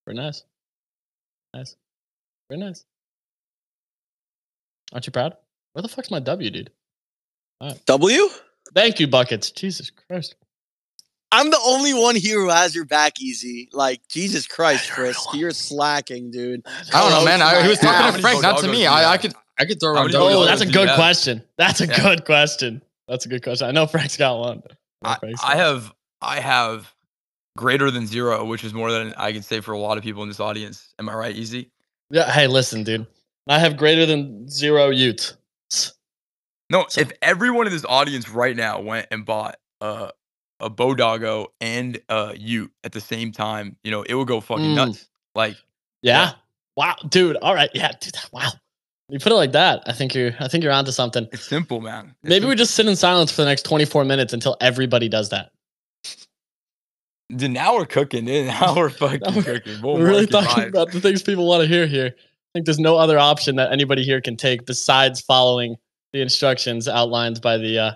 Very 0.06 0.16
nice. 0.16 0.42
Nice. 1.54 1.76
Very 2.50 2.60
nice. 2.60 2.84
Aren't 4.92 5.06
you 5.06 5.12
proud? 5.12 5.36
Where 5.72 5.82
the 5.82 5.88
fuck's 5.88 6.10
my 6.10 6.20
W, 6.20 6.50
dude? 6.50 6.70
W? 7.86 8.28
Thank 8.74 9.00
you, 9.00 9.06
Buckets. 9.06 9.50
Jesus 9.50 9.90
Christ. 9.90 10.36
I'm 11.32 11.50
the 11.50 11.60
only 11.64 11.94
one 11.94 12.14
here 12.14 12.40
who 12.40 12.48
has 12.48 12.74
your 12.74 12.84
back 12.84 13.20
easy. 13.20 13.68
Like, 13.72 14.00
Jesus 14.08 14.46
Christ, 14.46 14.84
I 14.92 14.96
don't 14.96 15.04
Frisk. 15.06 15.32
know. 15.32 15.40
You're 15.40 15.50
slacking, 15.50 16.30
dude. 16.30 16.62
I 16.92 17.00
don't 17.00 17.10
know, 17.10 17.24
man. 17.24 17.42
I, 17.42 17.62
he 17.62 17.68
was 17.68 17.78
talking 17.78 18.06
ass. 18.06 18.16
to 18.16 18.20
Frank, 18.20 18.42
not 18.42 18.58
to 18.60 18.68
me. 18.68 18.74
Bodoggos 18.74 18.76
do 18.76 18.82
you 18.82 18.88
I, 18.88 19.12
I 19.12 19.18
could 19.18 19.34
I 19.58 19.64
could 19.64 19.80
throw 19.80 19.94
How 19.94 20.02
around. 20.02 20.12
many 20.12 20.18
W. 20.18 20.36
Oh, 20.36 20.44
that's 20.44 20.60
a 20.60 20.66
good 20.66 20.90
question. 20.94 21.42
That's 21.58 21.80
a 21.80 21.86
Yeah. 21.86 22.02
good 22.02 22.24
question. 22.24 22.82
That's 23.08 23.24
a 23.26 23.28
good 23.28 23.42
question. 23.42 23.66
I 23.66 23.70
know 23.72 23.86
Frank's 23.86 24.16
got 24.16 24.38
one. 24.38 24.62
I 25.04 25.12
I, 25.14 25.18
Frank's 25.18 25.42
I 25.44 25.46
got 25.48 25.56
one. 25.56 25.58
have, 25.58 25.92
I 26.22 26.40
have 26.40 26.94
greater 27.56 27.90
than 27.90 28.06
zero, 28.06 28.44
which 28.44 28.64
is 28.64 28.74
more 28.74 28.90
than 28.90 29.14
I 29.16 29.32
can 29.32 29.42
say 29.42 29.60
for 29.60 29.72
a 29.72 29.78
lot 29.78 29.96
of 29.98 30.04
people 30.04 30.22
in 30.22 30.28
this 30.28 30.40
audience. 30.40 30.94
Am 30.98 31.08
I 31.08 31.14
right? 31.14 31.34
Easy. 31.34 31.70
Yeah, 32.10 32.30
hey, 32.30 32.46
listen, 32.46 32.84
dude. 32.84 33.06
I 33.46 33.58
have 33.58 33.76
greater 33.76 34.06
than 34.06 34.48
zero 34.48 34.90
utes. 34.90 35.34
No, 36.70 36.86
So- 36.88 37.00
if 37.02 37.12
everyone 37.22 37.66
in 37.66 37.72
this 37.72 37.84
audience 37.84 38.28
right 38.28 38.56
now 38.56 38.80
went 38.80 39.06
and 39.10 39.24
bought 39.24 39.56
uh, 39.80 40.10
a 40.60 40.70
Bodoggo 40.70 41.48
and 41.60 42.00
a 42.08 42.34
Ute 42.36 42.72
at 42.84 42.92
the 42.92 43.00
same 43.00 43.32
time, 43.32 43.76
you 43.84 43.90
know, 43.90 44.02
it 44.02 44.14
would 44.14 44.26
go 44.28 44.40
fucking 44.40 44.64
Mm. 44.64 44.74
nuts. 44.76 45.08
Like, 45.34 45.56
Yeah. 46.02 46.32
Wow, 46.76 46.96
dude. 47.08 47.36
All 47.36 47.54
right. 47.54 47.70
Yeah, 47.74 47.92
dude. 48.00 48.14
Wow. 48.32 48.50
You 49.14 49.20
put 49.20 49.30
it 49.30 49.36
like 49.36 49.52
that. 49.52 49.84
I 49.86 49.92
think 49.92 50.12
you're. 50.12 50.32
I 50.40 50.48
think 50.48 50.64
you're 50.64 50.72
onto 50.72 50.90
something. 50.90 51.28
it's 51.30 51.44
simple, 51.44 51.80
man. 51.80 52.16
It's 52.24 52.28
Maybe 52.30 52.46
we 52.46 52.56
just 52.56 52.74
sit 52.74 52.88
in 52.88 52.96
silence 52.96 53.30
for 53.30 53.42
the 53.42 53.46
next 53.46 53.62
24 53.62 54.04
minutes 54.04 54.32
until 54.32 54.56
everybody 54.60 55.08
does 55.08 55.28
that. 55.28 55.52
Dude, 57.30 57.52
now 57.52 57.76
we're 57.76 57.86
cooking. 57.86 58.24
Dude. 58.24 58.46
Now 58.60 58.74
we're 58.74 58.90
fucking 58.90 59.20
Now 59.20 59.30
we're- 59.36 59.42
cooking. 59.60 59.80
Bull 59.80 59.98
We're 59.98 60.06
really 60.08 60.26
talking 60.26 60.64
about 60.64 60.90
the 60.90 61.00
things 61.00 61.22
people 61.22 61.46
want 61.46 61.62
to 61.62 61.68
hear 61.68 61.86
here. 61.86 62.06
I 62.16 62.48
think 62.54 62.66
there's 62.66 62.80
no 62.80 62.96
other 62.96 63.16
option 63.16 63.54
that 63.54 63.70
anybody 63.70 64.02
here 64.02 64.20
can 64.20 64.36
take 64.36 64.66
besides 64.66 65.20
following 65.20 65.76
the 66.12 66.20
instructions 66.20 66.88
outlined 66.88 67.40
by 67.40 67.56
the 67.56 67.78
uh, 67.78 67.92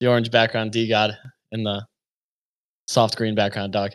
the 0.00 0.06
orange 0.08 0.30
background 0.30 0.72
DeGod 0.72 1.16
and 1.50 1.64
the 1.64 1.82
soft 2.88 3.16
green 3.16 3.34
background 3.34 3.72
dog. 3.72 3.92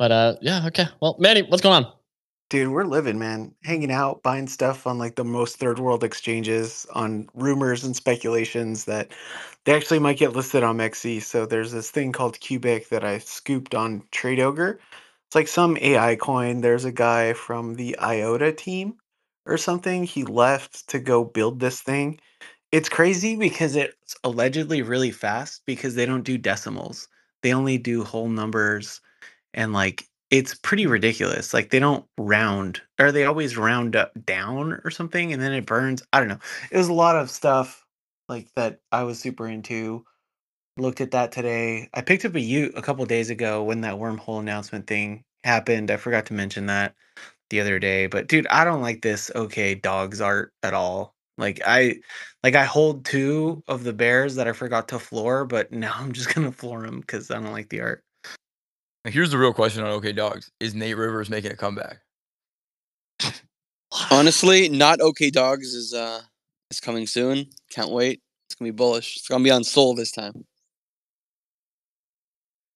But 0.00 0.10
uh, 0.10 0.34
yeah, 0.40 0.66
okay. 0.66 0.86
Well, 1.00 1.14
Manny, 1.20 1.42
what's 1.42 1.62
going 1.62 1.84
on? 1.84 1.92
Dude, 2.48 2.68
we're 2.68 2.84
living, 2.84 3.18
man. 3.18 3.54
Hanging 3.64 3.90
out, 3.90 4.22
buying 4.22 4.46
stuff 4.46 4.86
on 4.86 4.98
like 4.98 5.16
the 5.16 5.24
most 5.24 5.56
third 5.56 5.80
world 5.80 6.04
exchanges 6.04 6.86
on 6.94 7.28
rumors 7.34 7.82
and 7.82 7.96
speculations 7.96 8.84
that 8.84 9.10
they 9.64 9.74
actually 9.74 9.98
might 9.98 10.18
get 10.18 10.32
listed 10.32 10.62
on 10.62 10.76
MEXC. 10.78 11.22
So 11.22 11.44
there's 11.44 11.72
this 11.72 11.90
thing 11.90 12.12
called 12.12 12.38
Qubic 12.38 12.88
that 12.90 13.04
I 13.04 13.18
scooped 13.18 13.74
on 13.74 14.04
Trade 14.12 14.38
Ogre. 14.38 14.78
It's 15.26 15.34
like 15.34 15.48
some 15.48 15.76
AI 15.80 16.14
coin. 16.14 16.60
There's 16.60 16.84
a 16.84 16.92
guy 16.92 17.32
from 17.32 17.74
the 17.74 17.98
IOTA 17.98 18.52
team 18.52 18.94
or 19.44 19.58
something. 19.58 20.04
He 20.04 20.22
left 20.22 20.88
to 20.90 21.00
go 21.00 21.24
build 21.24 21.58
this 21.58 21.80
thing. 21.80 22.20
It's 22.70 22.88
crazy 22.88 23.34
because 23.34 23.74
it's 23.74 24.16
allegedly 24.22 24.82
really 24.82 25.10
fast 25.10 25.62
because 25.66 25.96
they 25.96 26.06
don't 26.06 26.22
do 26.22 26.38
decimals. 26.38 27.08
They 27.42 27.52
only 27.52 27.78
do 27.78 28.04
whole 28.04 28.28
numbers 28.28 29.00
and 29.52 29.72
like 29.72 30.06
it's 30.30 30.54
pretty 30.54 30.86
ridiculous. 30.86 31.54
Like 31.54 31.70
they 31.70 31.78
don't 31.78 32.04
round, 32.18 32.80
or 33.00 33.12
they 33.12 33.24
always 33.24 33.56
round 33.56 33.96
up 33.96 34.12
down 34.24 34.80
or 34.84 34.90
something, 34.90 35.32
and 35.32 35.40
then 35.42 35.52
it 35.52 35.66
burns. 35.66 36.02
I 36.12 36.20
don't 36.20 36.28
know. 36.28 36.38
It 36.70 36.76
was 36.76 36.88
a 36.88 36.92
lot 36.94 37.16
of 37.16 37.30
stuff 37.30 37.84
like 38.28 38.48
that 38.56 38.80
I 38.92 39.04
was 39.04 39.18
super 39.20 39.46
into. 39.48 40.04
Looked 40.78 41.00
at 41.00 41.12
that 41.12 41.32
today. 41.32 41.88
I 41.94 42.02
picked 42.02 42.24
up 42.24 42.34
a 42.34 42.40
Ute 42.40 42.74
a 42.76 42.82
couple 42.82 43.04
days 43.06 43.30
ago 43.30 43.62
when 43.64 43.80
that 43.82 43.96
wormhole 43.96 44.40
announcement 44.40 44.86
thing 44.86 45.24
happened. 45.44 45.90
I 45.90 45.96
forgot 45.96 46.26
to 46.26 46.34
mention 46.34 46.66
that 46.66 46.94
the 47.50 47.60
other 47.60 47.78
day. 47.78 48.06
But 48.06 48.28
dude, 48.28 48.46
I 48.48 48.64
don't 48.64 48.82
like 48.82 49.02
this 49.02 49.30
okay 49.34 49.74
dogs 49.74 50.20
art 50.20 50.52
at 50.62 50.74
all. 50.74 51.14
Like 51.38 51.60
I 51.66 51.96
like 52.42 52.54
I 52.56 52.64
hold 52.64 53.04
two 53.04 53.62
of 53.68 53.84
the 53.84 53.92
bears 53.92 54.36
that 54.36 54.48
I 54.48 54.52
forgot 54.52 54.88
to 54.88 54.98
floor, 54.98 55.44
but 55.46 55.72
now 55.72 55.94
I'm 55.98 56.12
just 56.12 56.34
gonna 56.34 56.52
floor 56.52 56.82
them 56.82 57.00
because 57.00 57.30
I 57.30 57.36
don't 57.36 57.52
like 57.52 57.70
the 57.70 57.82
art. 57.82 58.04
Here's 59.06 59.30
the 59.30 59.38
real 59.38 59.52
question 59.52 59.84
on 59.84 59.90
OK 59.90 60.12
Dogs: 60.12 60.50
Is 60.60 60.74
Nate 60.74 60.96
Rivers 60.96 61.30
making 61.30 61.52
a 61.52 61.56
comeback? 61.56 61.98
Honestly, 64.10 64.68
not 64.68 65.00
okay 65.00 65.30
dogs 65.30 65.74
is 65.74 65.94
uh 65.94 66.20
is 66.70 66.80
coming 66.80 67.06
soon. 67.06 67.46
Can't 67.70 67.90
wait. 67.90 68.20
It's 68.48 68.54
gonna 68.54 68.70
be 68.70 68.76
bullish. 68.76 69.16
It's 69.16 69.28
gonna 69.28 69.44
be 69.44 69.50
on 69.50 69.64
Sol 69.64 69.94
this 69.94 70.10
time. 70.10 70.44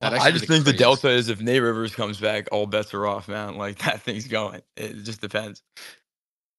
I 0.02 0.30
just 0.30 0.48
be 0.48 0.54
think 0.54 0.64
the 0.64 0.72
delta 0.72 1.10
is 1.10 1.28
if 1.28 1.42
Nate 1.42 1.60
Rivers 1.60 1.94
comes 1.94 2.18
back, 2.18 2.48
all 2.50 2.66
bets 2.66 2.94
are 2.94 3.06
off, 3.06 3.28
man. 3.28 3.56
Like 3.56 3.78
that 3.84 4.00
thing's 4.02 4.28
going. 4.28 4.62
It 4.76 5.02
just 5.02 5.20
depends. 5.20 5.62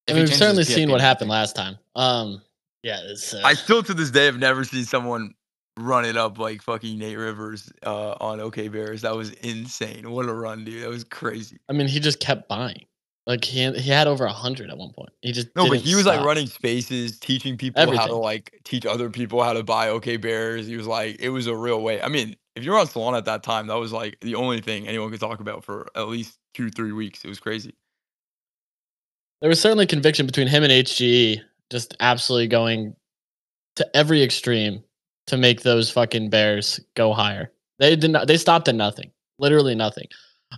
I 0.10 0.13
mean, 0.13 0.24
we've 0.24 0.36
certainly 0.36 0.63
seen 0.63 0.92
what 0.92 1.01
happened 1.01 1.30
last 1.30 1.56
time. 1.56 1.78
Um, 1.96 2.42
yeah, 2.84 3.00
it's, 3.04 3.34
uh, 3.34 3.42
I 3.44 3.54
still 3.54 3.84
to 3.84 3.94
this 3.94 4.12
day 4.12 4.25
have 4.25 4.40
never 4.40 4.63
seen 4.63 4.84
someone 4.84 5.34
run 5.78 6.06
it 6.06 6.18
up 6.18 6.38
like 6.38 6.62
fucking 6.62 6.98
Nate 6.98 7.18
Rivers 7.18 7.72
uh, 7.86 8.16
on 8.20 8.40
OK 8.40 8.68
Bears. 8.68 9.01
That 9.01 9.16
was 9.16 9.32
insane. 9.32 10.10
What 10.12 10.28
a 10.28 10.34
run, 10.34 10.66
dude. 10.66 10.84
That 10.84 10.90
was 10.90 11.04
crazy. 11.04 11.58
I 11.70 11.74
mean, 11.74 11.88
he 11.88 12.00
just 12.00 12.20
kept 12.20 12.48
buying. 12.48 12.86
Like 13.28 13.44
he 13.44 13.62
had, 13.62 13.78
he 13.78 13.90
had 13.90 14.08
over 14.08 14.25
a 14.25 14.34
hundred 14.34 14.72
at 14.72 14.78
one 14.78 14.92
point. 14.94 15.12
He 15.22 15.32
just 15.32 15.50
No, 15.56 15.70
but 15.70 15.78
he 15.78 15.94
was 15.96 16.06
like 16.06 16.25
running 16.25 16.48
spaces, 16.48 17.20
teaching 17.20 17.56
people 17.56 17.96
how 17.96 18.08
to 18.08 18.16
like 18.16 18.60
teach 18.63 18.86
other 18.86 19.10
people 19.10 19.44
how 19.44 19.54
to 19.54 19.63
buy 19.63 19.90
OK 19.90 20.18
Bears. 20.18 20.66
He 20.66 20.75
was 20.75 20.88
like, 20.88 21.18
it 21.20 21.30
was 21.30 21.48
a 21.48 21.56
real 21.56 21.82
way. 21.82 22.01
I 22.01 22.08
mean, 22.08 22.36
if 22.56 22.66
you 22.66 22.72
were 22.72 22.80
on 22.80 22.88
Solana 22.88 23.18
at 23.18 23.25
that 23.25 23.44
time, 23.44 23.68
that 23.68 23.75
was 23.75 23.94
like 23.94 24.20
the 24.22 24.36
only 24.36 24.60
thing 24.60 24.88
anyone 24.88 25.12
could 25.12 25.20
talk 25.20 25.40
about 25.40 25.63
for 25.63 25.88
at 25.96 26.08
least 26.08 26.40
two, 26.56 26.70
three 26.72 26.92
weeks. 26.92 27.24
It 27.24 27.28
was 27.28 27.40
crazy. 27.40 27.75
There 29.40 29.50
was 29.50 29.62
certainly 29.62 29.86
conviction 29.86 30.25
between 30.25 30.48
him 30.48 30.63
and 30.63 30.72
HGE, 30.72 31.42
just 31.72 31.96
absolutely 32.00 32.48
going 32.48 32.96
to 33.75 33.88
every 33.96 34.22
extreme 34.24 34.84
to 35.28 35.38
make 35.38 35.62
those 35.62 35.90
fucking 35.90 36.30
Bears 36.30 36.80
go 36.96 37.13
higher. 37.13 37.51
They 37.80 37.96
did 37.96 38.12
not. 38.12 38.28
They 38.28 38.38
stopped 38.38 38.68
at 38.68 38.75
nothing. 38.75 39.12
Literally 39.40 39.75
nothing. 39.75 40.08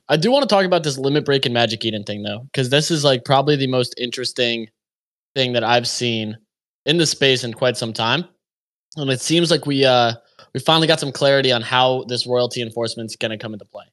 I 0.09 0.17
do 0.17 0.31
want 0.31 0.43
to 0.43 0.53
talk 0.53 0.65
about 0.65 0.83
this 0.83 0.97
limit 0.97 1.25
break 1.25 1.45
and 1.45 1.53
Magic 1.53 1.85
Eden 1.85 2.03
thing 2.03 2.23
though, 2.23 2.41
because 2.51 2.69
this 2.69 2.91
is 2.91 3.03
like 3.03 3.25
probably 3.25 3.55
the 3.55 3.67
most 3.67 3.93
interesting 3.97 4.67
thing 5.35 5.53
that 5.53 5.63
I've 5.63 5.87
seen 5.87 6.37
in 6.85 6.97
the 6.97 7.05
space 7.05 7.43
in 7.43 7.53
quite 7.53 7.77
some 7.77 7.93
time, 7.93 8.25
and 8.97 9.09
it 9.09 9.21
seems 9.21 9.51
like 9.51 9.65
we 9.65 9.85
uh 9.85 10.13
we 10.53 10.59
finally 10.59 10.87
got 10.87 10.99
some 10.99 11.11
clarity 11.11 11.51
on 11.51 11.61
how 11.61 12.03
this 12.07 12.27
royalty 12.27 12.61
enforcement 12.61 13.09
is 13.09 13.15
going 13.15 13.31
to 13.31 13.37
come 13.37 13.53
into 13.53 13.65
play. 13.65 13.85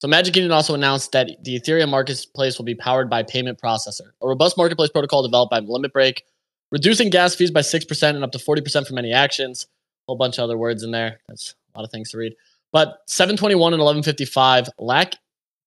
So 0.00 0.06
Magic 0.06 0.36
Eden 0.36 0.52
also 0.52 0.74
announced 0.74 1.12
that 1.12 1.28
the 1.42 1.60
Ethereum 1.60 1.88
marketplace 1.88 2.56
will 2.56 2.64
be 2.64 2.74
powered 2.74 3.10
by 3.10 3.24
Payment 3.24 3.60
Processor, 3.60 4.12
a 4.22 4.28
robust 4.28 4.56
marketplace 4.56 4.90
protocol 4.90 5.22
developed 5.22 5.50
by 5.50 5.58
Limit 5.58 5.92
Break, 5.92 6.22
reducing 6.70 7.10
gas 7.10 7.34
fees 7.34 7.50
by 7.50 7.60
6% 7.60 8.08
and 8.10 8.22
up 8.22 8.30
to 8.32 8.38
40% 8.38 8.86
for 8.86 8.94
many 8.94 9.12
actions. 9.12 9.66
Whole 10.08 10.16
bunch 10.16 10.38
of 10.38 10.44
other 10.44 10.58
words 10.58 10.82
in 10.82 10.90
there. 10.90 11.20
That's 11.28 11.54
a 11.74 11.78
lot 11.78 11.84
of 11.84 11.90
things 11.92 12.10
to 12.10 12.18
read. 12.18 12.34
But 12.72 12.98
721 13.06 13.74
and 13.74 13.80
1155 13.80 14.68
lack 14.78 15.14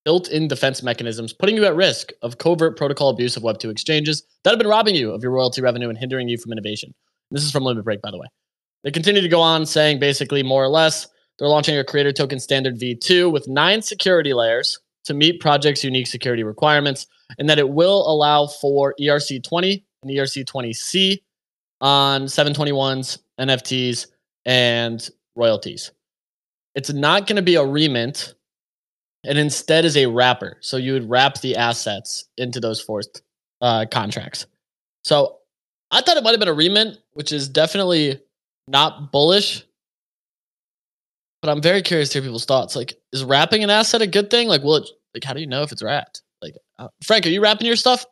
built-in 0.04 0.48
defense 0.48 0.82
mechanisms, 0.82 1.32
putting 1.32 1.56
you 1.56 1.64
at 1.64 1.76
risk 1.76 2.10
of 2.22 2.38
covert 2.38 2.76
protocol 2.76 3.08
abuse 3.08 3.36
of 3.36 3.44
Web2 3.44 3.70
exchanges 3.70 4.24
that 4.42 4.50
have 4.50 4.58
been 4.58 4.68
robbing 4.68 4.96
you 4.96 5.12
of 5.12 5.22
your 5.22 5.30
royalty 5.30 5.62
revenue 5.62 5.88
and 5.88 5.96
hindering 5.96 6.28
you 6.28 6.36
from 6.36 6.52
innovation. 6.52 6.92
This 7.30 7.44
is 7.44 7.52
from 7.52 7.62
Limit 7.62 7.84
Break, 7.84 8.02
by 8.02 8.10
the 8.10 8.18
way. 8.18 8.26
They 8.82 8.90
continue 8.90 9.22
to 9.22 9.28
go 9.28 9.40
on 9.40 9.64
saying 9.64 10.00
basically 10.00 10.42
more 10.42 10.62
or 10.62 10.68
less 10.68 11.06
they're 11.38 11.48
launching 11.48 11.78
a 11.78 11.84
creator 11.84 12.12
token 12.12 12.40
standard 12.40 12.78
v2 12.78 13.32
with 13.32 13.46
nine 13.46 13.80
security 13.80 14.34
layers 14.34 14.80
to 15.04 15.14
meet 15.14 15.40
projects' 15.40 15.82
unique 15.82 16.06
security 16.06 16.44
requirements, 16.44 17.06
and 17.38 17.48
that 17.48 17.58
it 17.58 17.68
will 17.68 18.08
allow 18.08 18.46
for 18.46 18.94
ERC20 19.00 19.82
and 20.02 20.10
ERC20C 20.10 21.22
on 21.80 22.26
721s, 22.26 23.18
NFTs, 23.40 24.06
and 24.44 25.08
royalties. 25.36 25.92
It's 26.74 26.92
not 26.92 27.26
going 27.26 27.36
to 27.36 27.42
be 27.42 27.56
a 27.56 27.62
remint, 27.62 28.34
and 29.24 29.38
instead 29.38 29.84
is 29.84 29.96
a 29.96 30.06
wrapper. 30.06 30.56
So 30.60 30.76
you 30.76 30.94
would 30.94 31.08
wrap 31.08 31.40
the 31.40 31.56
assets 31.56 32.24
into 32.38 32.60
those 32.60 32.80
forced 32.80 33.22
uh, 33.60 33.86
contracts. 33.90 34.46
So 35.04 35.38
I 35.90 36.00
thought 36.00 36.16
it 36.16 36.24
might 36.24 36.30
have 36.30 36.40
been 36.40 36.48
a 36.48 36.54
remint, 36.54 36.96
which 37.12 37.32
is 37.32 37.48
definitely 37.48 38.20
not 38.68 39.12
bullish. 39.12 39.64
But 41.42 41.50
I'm 41.50 41.60
very 41.60 41.82
curious 41.82 42.08
to 42.10 42.18
hear 42.18 42.22
people's 42.22 42.44
thoughts. 42.44 42.76
Like, 42.76 42.94
is 43.12 43.24
wrapping 43.24 43.64
an 43.64 43.70
asset 43.70 44.00
a 44.00 44.06
good 44.06 44.30
thing? 44.30 44.48
Like, 44.48 44.62
will 44.62 44.76
it? 44.76 44.88
Like, 45.12 45.24
how 45.24 45.34
do 45.34 45.40
you 45.40 45.46
know 45.46 45.62
if 45.62 45.72
it's 45.72 45.82
wrapped? 45.82 46.22
Like, 46.40 46.54
uh, 46.78 46.88
Frank, 47.04 47.26
are 47.26 47.30
you 47.30 47.42
wrapping 47.42 47.66
your 47.66 47.76
stuff? 47.76 48.06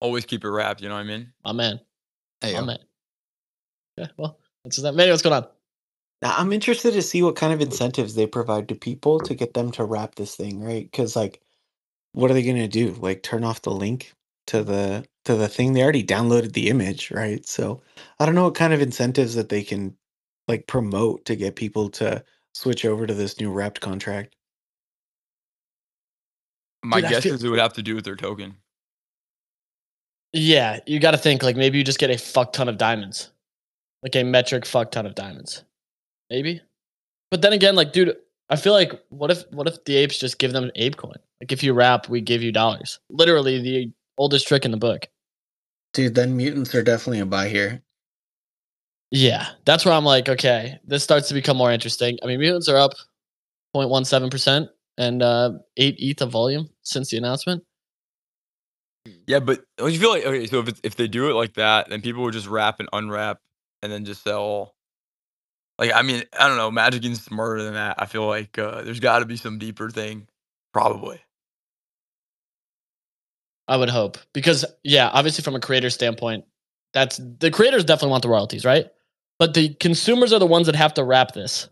Always 0.00 0.24
keep 0.26 0.44
it 0.44 0.48
wrapped. 0.50 0.82
You 0.82 0.88
know 0.88 0.94
what 0.94 1.00
I 1.00 1.04
mean? 1.04 1.32
My 1.44 1.52
man, 1.52 1.80
Hey, 2.40 2.52
my 2.52 2.60
yo. 2.60 2.64
man. 2.66 2.78
Yeah, 3.96 4.08
well, 4.16 4.38
that's 4.64 4.76
just 4.76 4.84
that. 4.84 4.94
Manny, 4.94 5.10
what's 5.10 5.22
going 5.22 5.34
on? 5.34 5.48
Now, 6.22 6.34
I'm 6.36 6.52
interested 6.52 6.92
to 6.92 7.02
see 7.02 7.22
what 7.22 7.36
kind 7.36 7.52
of 7.52 7.60
incentives 7.60 8.14
they 8.14 8.26
provide 8.26 8.68
to 8.68 8.74
people 8.74 9.20
to 9.20 9.34
get 9.34 9.54
them 9.54 9.70
to 9.72 9.84
wrap 9.84 10.14
this 10.14 10.36
thing, 10.36 10.62
right? 10.62 10.90
Because 10.90 11.16
like, 11.16 11.40
what 12.12 12.30
are 12.30 12.34
they 12.34 12.42
going 12.42 12.56
to 12.56 12.68
do? 12.68 12.92
Like, 13.00 13.22
turn 13.22 13.44
off 13.44 13.62
the 13.62 13.70
link 13.70 14.14
to 14.48 14.62
the 14.64 15.04
to 15.26 15.34
the 15.36 15.48
thing? 15.48 15.72
They 15.72 15.82
already 15.82 16.04
downloaded 16.04 16.52
the 16.52 16.68
image, 16.70 17.10
right? 17.10 17.46
So 17.46 17.82
I 18.18 18.26
don't 18.26 18.34
know 18.34 18.44
what 18.44 18.54
kind 18.54 18.72
of 18.72 18.80
incentives 18.80 19.34
that 19.34 19.48
they 19.48 19.62
can 19.62 19.96
like 20.48 20.66
promote 20.66 21.24
to 21.26 21.36
get 21.36 21.56
people 21.56 21.88
to 21.90 22.24
switch 22.54 22.84
over 22.84 23.06
to 23.06 23.14
this 23.14 23.38
new 23.40 23.50
wrapped 23.50 23.80
contract. 23.80 24.34
My 26.82 26.98
Dude, 26.98 27.06
I 27.06 27.10
guess 27.10 27.22
feel- 27.24 27.34
is 27.34 27.44
it 27.44 27.48
would 27.48 27.58
have 27.58 27.72
to 27.74 27.82
do 27.82 27.94
with 27.94 28.04
their 28.04 28.16
token. 28.16 28.56
Yeah, 30.32 30.80
you 30.86 30.98
got 31.00 31.12
to 31.12 31.18
think 31.18 31.42
like 31.42 31.56
maybe 31.56 31.78
you 31.78 31.84
just 31.84 31.98
get 32.00 32.10
a 32.10 32.18
fuck 32.18 32.52
ton 32.52 32.68
of 32.68 32.76
diamonds, 32.76 33.30
like 34.04 34.14
a 34.14 34.22
metric 34.22 34.66
fuck 34.66 34.92
ton 34.92 35.06
of 35.06 35.16
diamonds, 35.16 35.64
maybe. 36.30 36.60
But 37.30 37.42
then 37.42 37.54
again, 37.54 37.74
like, 37.74 37.92
dude, 37.92 38.14
I 38.50 38.56
feel 38.56 38.74
like 38.74 38.92
what 39.08 39.30
if 39.30 39.42
what 39.50 39.66
if 39.66 39.82
the 39.84 39.96
apes 39.96 40.18
just 40.18 40.38
give 40.38 40.52
them 40.52 40.64
an 40.64 40.72
ape 40.76 40.96
coin? 40.96 41.16
Like, 41.40 41.50
if 41.50 41.64
you 41.64 41.72
wrap, 41.72 42.08
we 42.08 42.20
give 42.20 42.42
you 42.42 42.52
dollars. 42.52 43.00
Literally, 43.10 43.60
the 43.60 43.90
oldest 44.18 44.46
trick 44.46 44.64
in 44.64 44.70
the 44.70 44.76
book. 44.76 45.08
Dude, 45.94 46.14
then 46.14 46.36
mutants 46.36 46.74
are 46.74 46.82
definitely 46.82 47.20
a 47.20 47.26
buy 47.26 47.48
here. 47.48 47.82
Yeah, 49.10 49.46
that's 49.64 49.84
where 49.84 49.94
I'm 49.94 50.04
like, 50.04 50.28
okay, 50.28 50.78
this 50.84 51.02
starts 51.02 51.28
to 51.28 51.34
become 51.34 51.56
more 51.56 51.72
interesting. 51.72 52.18
I 52.22 52.26
mean, 52.26 52.40
mutants 52.40 52.68
are 52.68 52.76
up 52.76 52.92
0.17 53.74 54.30
percent 54.30 54.68
and 54.98 55.22
uh, 55.22 55.52
eight 55.76 55.96
ETH 55.98 56.20
of 56.20 56.30
volume 56.30 56.68
since 56.82 57.10
the 57.10 57.16
announcement. 57.16 57.64
Yeah, 59.26 59.38
but 59.40 59.64
don't 59.76 59.92
you 59.92 59.98
feel 59.98 60.10
like 60.10 60.24
okay? 60.24 60.46
So 60.46 60.60
if 60.60 60.68
it's, 60.68 60.80
if 60.82 60.96
they 60.96 61.08
do 61.08 61.30
it 61.30 61.34
like 61.34 61.54
that, 61.54 61.88
then 61.88 62.02
people 62.02 62.22
would 62.22 62.32
just 62.32 62.46
wrap 62.46 62.80
and 62.80 62.88
unwrap 62.92 63.38
and 63.84 63.92
then 63.92 64.04
just 64.04 64.24
sell. 64.24 64.74
Like 65.78 65.92
I 65.94 66.02
mean, 66.02 66.22
I 66.38 66.48
don't 66.48 66.56
know. 66.56 66.70
Magic 66.70 67.04
is 67.04 67.22
smarter 67.22 67.62
than 67.62 67.74
that. 67.74 67.96
I 67.98 68.06
feel 68.06 68.26
like 68.26 68.58
uh, 68.58 68.82
there's 68.82 69.00
got 69.00 69.20
to 69.20 69.26
be 69.26 69.36
some 69.36 69.58
deeper 69.58 69.90
thing, 69.90 70.26
probably. 70.72 71.20
I 73.68 73.76
would 73.76 73.90
hope 73.90 74.18
because 74.32 74.64
yeah, 74.82 75.08
obviously 75.12 75.42
from 75.42 75.54
a 75.54 75.60
creator 75.60 75.90
standpoint, 75.90 76.44
that's 76.92 77.20
the 77.38 77.50
creators 77.50 77.84
definitely 77.84 78.10
want 78.10 78.22
the 78.22 78.28
royalties, 78.28 78.64
right? 78.64 78.86
But 79.38 79.54
the 79.54 79.74
consumers 79.74 80.32
are 80.32 80.38
the 80.38 80.46
ones 80.46 80.66
that 80.66 80.76
have 80.76 80.94
to 80.94 81.04
wrap 81.04 81.32
this. 81.32 81.68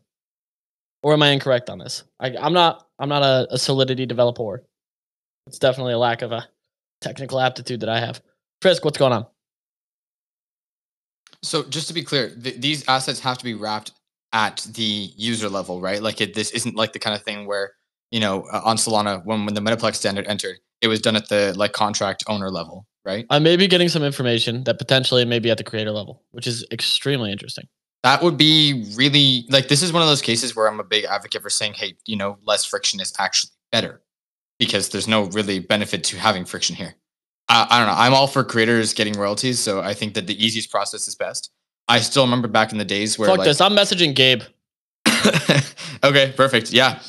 Or 1.02 1.12
am 1.12 1.22
I 1.22 1.28
incorrect 1.30 1.68
on 1.68 1.78
this? 1.78 2.04
I, 2.20 2.36
I'm 2.36 2.52
not. 2.52 2.86
I'm 2.98 3.08
not 3.08 3.22
a, 3.22 3.48
a 3.50 3.58
Solidity 3.58 4.06
developer. 4.06 4.62
It's 5.48 5.58
definitely 5.58 5.94
a 5.94 5.98
lack 5.98 6.22
of 6.22 6.30
a 6.30 6.48
technical 7.00 7.40
aptitude 7.40 7.80
that 7.80 7.88
I 7.88 7.98
have. 7.98 8.22
Frisk, 8.60 8.84
what's 8.84 8.98
going 8.98 9.12
on? 9.12 9.26
So 11.42 11.64
just 11.64 11.88
to 11.88 11.94
be 11.94 12.02
clear, 12.02 12.30
th- 12.30 12.60
these 12.60 12.86
assets 12.88 13.20
have 13.20 13.38
to 13.38 13.44
be 13.44 13.54
wrapped 13.54 13.92
at 14.32 14.66
the 14.74 15.10
user 15.16 15.48
level, 15.48 15.80
right? 15.80 16.02
Like 16.02 16.20
it, 16.20 16.34
this 16.34 16.50
isn't 16.52 16.76
like 16.76 16.92
the 16.92 16.98
kind 16.98 17.14
of 17.14 17.22
thing 17.22 17.46
where 17.46 17.72
you 18.10 18.20
know 18.20 18.44
uh, 18.52 18.62
on 18.64 18.76
Solana 18.76 19.24
when 19.24 19.44
when 19.44 19.54
the 19.54 19.60
Metaplex 19.60 19.96
standard 19.96 20.26
entered, 20.26 20.58
it 20.80 20.88
was 20.88 21.00
done 21.00 21.16
at 21.16 21.28
the 21.28 21.52
like 21.56 21.72
contract 21.72 22.24
owner 22.28 22.50
level, 22.50 22.86
right? 23.04 23.26
I 23.30 23.38
may 23.38 23.56
be 23.56 23.66
getting 23.66 23.88
some 23.88 24.02
information 24.02 24.64
that 24.64 24.78
potentially 24.78 25.24
may 25.24 25.38
be 25.38 25.50
at 25.50 25.58
the 25.58 25.64
creator 25.64 25.90
level, 25.90 26.22
which 26.30 26.46
is 26.46 26.64
extremely 26.70 27.32
interesting. 27.32 27.68
That 28.02 28.22
would 28.22 28.36
be 28.36 28.92
really 28.96 29.46
like 29.48 29.68
this 29.68 29.82
is 29.82 29.92
one 29.92 30.02
of 30.02 30.08
those 30.08 30.22
cases 30.22 30.56
where 30.56 30.68
I'm 30.68 30.80
a 30.80 30.84
big 30.84 31.04
advocate 31.04 31.42
for 31.42 31.50
saying, 31.50 31.74
hey, 31.74 31.94
you 32.06 32.16
know, 32.16 32.38
less 32.44 32.64
friction 32.64 33.00
is 33.00 33.12
actually 33.18 33.50
better 33.70 34.02
because 34.58 34.88
there's 34.90 35.08
no 35.08 35.24
really 35.24 35.58
benefit 35.58 36.04
to 36.04 36.18
having 36.18 36.44
friction 36.44 36.76
here. 36.76 36.94
Uh, 37.52 37.66
I 37.68 37.78
don't 37.78 37.88
know. 37.88 38.00
I'm 38.00 38.14
all 38.14 38.26
for 38.26 38.42
creators 38.44 38.94
getting 38.94 39.12
royalties, 39.12 39.58
so 39.60 39.80
I 39.82 39.92
think 39.92 40.14
that 40.14 40.26
the 40.26 40.42
easiest 40.44 40.70
process 40.70 41.06
is 41.06 41.14
best. 41.14 41.50
I 41.86 42.00
still 42.00 42.24
remember 42.24 42.48
back 42.48 42.72
in 42.72 42.78
the 42.78 42.84
days 42.84 43.18
where 43.18 43.28
Fuck 43.28 43.38
like, 43.38 43.44
this. 43.46 43.60
I'm 43.60 43.72
messaging 43.76 44.14
Gabe. 44.14 44.42
okay, 46.04 46.32
perfect. 46.36 46.72
Yeah. 46.72 47.00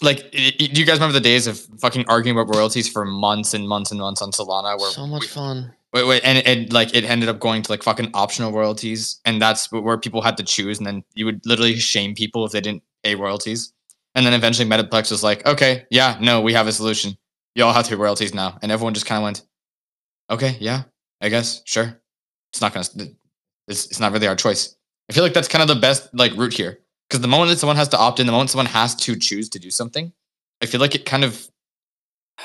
Like, 0.00 0.20
i- 0.34 0.52
i- 0.60 0.66
do 0.66 0.80
you 0.80 0.86
guys 0.86 0.96
remember 0.96 1.12
the 1.12 1.20
days 1.20 1.46
of 1.46 1.60
fucking 1.80 2.06
arguing 2.08 2.36
about 2.38 2.54
royalties 2.54 2.88
for 2.88 3.04
months 3.04 3.54
and 3.54 3.68
months 3.68 3.90
and 3.92 4.00
months 4.00 4.20
on 4.22 4.32
Solana? 4.32 4.78
Where 4.78 4.90
So 4.90 5.06
much 5.06 5.22
we- 5.22 5.26
fun. 5.28 5.72
Wait, 5.92 6.06
wait, 6.06 6.22
and 6.24 6.38
it 6.38 6.72
like 6.72 6.94
it 6.96 7.04
ended 7.04 7.28
up 7.28 7.38
going 7.38 7.60
to 7.62 7.70
like 7.70 7.82
fucking 7.82 8.10
optional 8.14 8.50
royalties, 8.50 9.20
and 9.26 9.42
that's 9.42 9.70
where 9.70 9.98
people 9.98 10.22
had 10.22 10.38
to 10.38 10.42
choose, 10.42 10.78
and 10.78 10.86
then 10.86 11.04
you 11.14 11.26
would 11.26 11.44
literally 11.44 11.76
shame 11.78 12.14
people 12.14 12.46
if 12.46 12.52
they 12.52 12.62
didn't 12.62 12.82
pay 13.04 13.14
royalties, 13.14 13.74
and 14.14 14.24
then 14.24 14.32
eventually 14.32 14.66
Metaplex 14.66 15.10
was 15.10 15.22
like, 15.22 15.44
okay, 15.46 15.84
yeah, 15.90 16.16
no, 16.18 16.40
we 16.40 16.54
have 16.54 16.66
a 16.66 16.72
solution. 16.72 17.18
You 17.54 17.64
all 17.64 17.74
have 17.74 17.84
to 17.84 17.90
pay 17.90 17.96
royalties 17.96 18.32
now, 18.32 18.58
and 18.62 18.72
everyone 18.72 18.94
just 18.94 19.04
kind 19.04 19.18
of 19.18 19.24
went, 19.24 19.42
okay, 20.32 20.56
yeah, 20.60 20.84
I 21.20 21.28
guess, 21.28 21.62
sure. 21.64 22.00
It's 22.52 22.60
not 22.60 22.74
gonna, 22.74 22.86
it's, 23.68 23.86
it's 23.86 24.00
not 24.00 24.12
really 24.12 24.26
our 24.26 24.36
choice. 24.36 24.76
I 25.08 25.12
feel 25.12 25.22
like 25.22 25.34
that's 25.34 25.48
kind 25.48 25.62
of 25.62 25.68
the 25.68 25.80
best 25.80 26.08
like 26.14 26.34
route 26.36 26.52
here, 26.52 26.80
because 27.08 27.20
the 27.20 27.28
moment 27.28 27.50
that 27.50 27.58
someone 27.58 27.76
has 27.76 27.88
to 27.88 27.98
opt 27.98 28.20
in, 28.20 28.26
the 28.26 28.32
moment 28.32 28.50
someone 28.50 28.66
has 28.66 28.94
to 28.96 29.16
choose 29.16 29.48
to 29.50 29.58
do 29.58 29.70
something, 29.70 30.12
I 30.62 30.66
feel 30.66 30.80
like 30.80 30.94
it 30.94 31.04
kind 31.04 31.24
of 31.24 31.48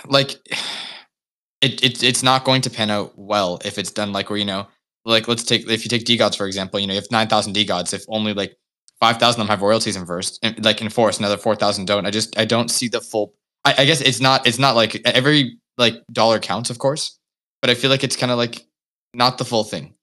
like 0.08 0.32
it, 1.62 1.84
it 1.84 2.04
it's 2.04 2.24
not 2.24 2.44
going 2.44 2.62
to 2.62 2.70
pan 2.70 2.90
out 2.90 3.18
well 3.18 3.60
if 3.66 3.78
it's 3.78 3.92
done 3.92 4.12
like 4.12 4.30
where 4.30 4.40
you 4.40 4.46
know 4.46 4.68
like 5.06 5.28
let's 5.28 5.44
take 5.44 5.70
if 5.70 5.84
you 5.84 5.90
take 5.90 6.06
DeGods 6.06 6.38
for 6.38 6.46
example 6.46 6.80
you 6.80 6.88
know 6.88 6.94
you 6.94 7.00
have 7.00 7.12
9000 7.12 7.56
DeGods 7.56 7.94
if 7.94 8.04
only 8.10 8.34
like 8.34 8.58
5000 9.00 9.40
of 9.40 9.48
them 9.48 9.52
have 9.52 9.62
royalties 9.62 9.96
enforced 9.96 10.40
and, 10.44 10.64
like 10.64 10.82
enforced 10.82 11.20
another 11.20 11.38
4000 11.38 11.86
don't 11.86 12.06
I 12.06 12.12
just 12.12 12.38
I 12.38 12.46
don't 12.46 12.70
see 12.70 12.88
the 12.88 13.02
full 13.02 13.34
I, 13.66 13.76
I 13.80 13.86
guess 13.86 14.02
it's 14.02 14.20
not 14.20 14.46
it's 14.46 14.60
not 14.60 14.76
like 14.76 15.02
every 15.06 15.60
like 15.78 15.96
dollar 16.12 16.40
counts 16.40 16.70
of 16.70 16.80
course 16.80 17.20
but 17.62 17.70
I 17.72 17.76
feel 17.76 17.92
like 17.92 18.04
it's 18.04 18.18
kind 18.18 18.32
of 18.32 18.40
like 18.40 18.66
not 19.14 19.38
the 19.40 19.46
full 19.46 19.66
thing 19.66 19.96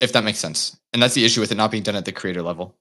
if 0.00 0.12
that 0.14 0.24
makes 0.24 0.38
sense 0.40 0.76
and 0.92 1.02
that's 1.02 1.14
the 1.14 1.24
issue 1.24 1.40
with 1.40 1.52
it 1.52 1.56
not 1.56 1.70
being 1.72 1.84
done 1.84 1.96
at 1.96 2.04
the 2.06 2.12
creator 2.12 2.42
level 2.42 2.76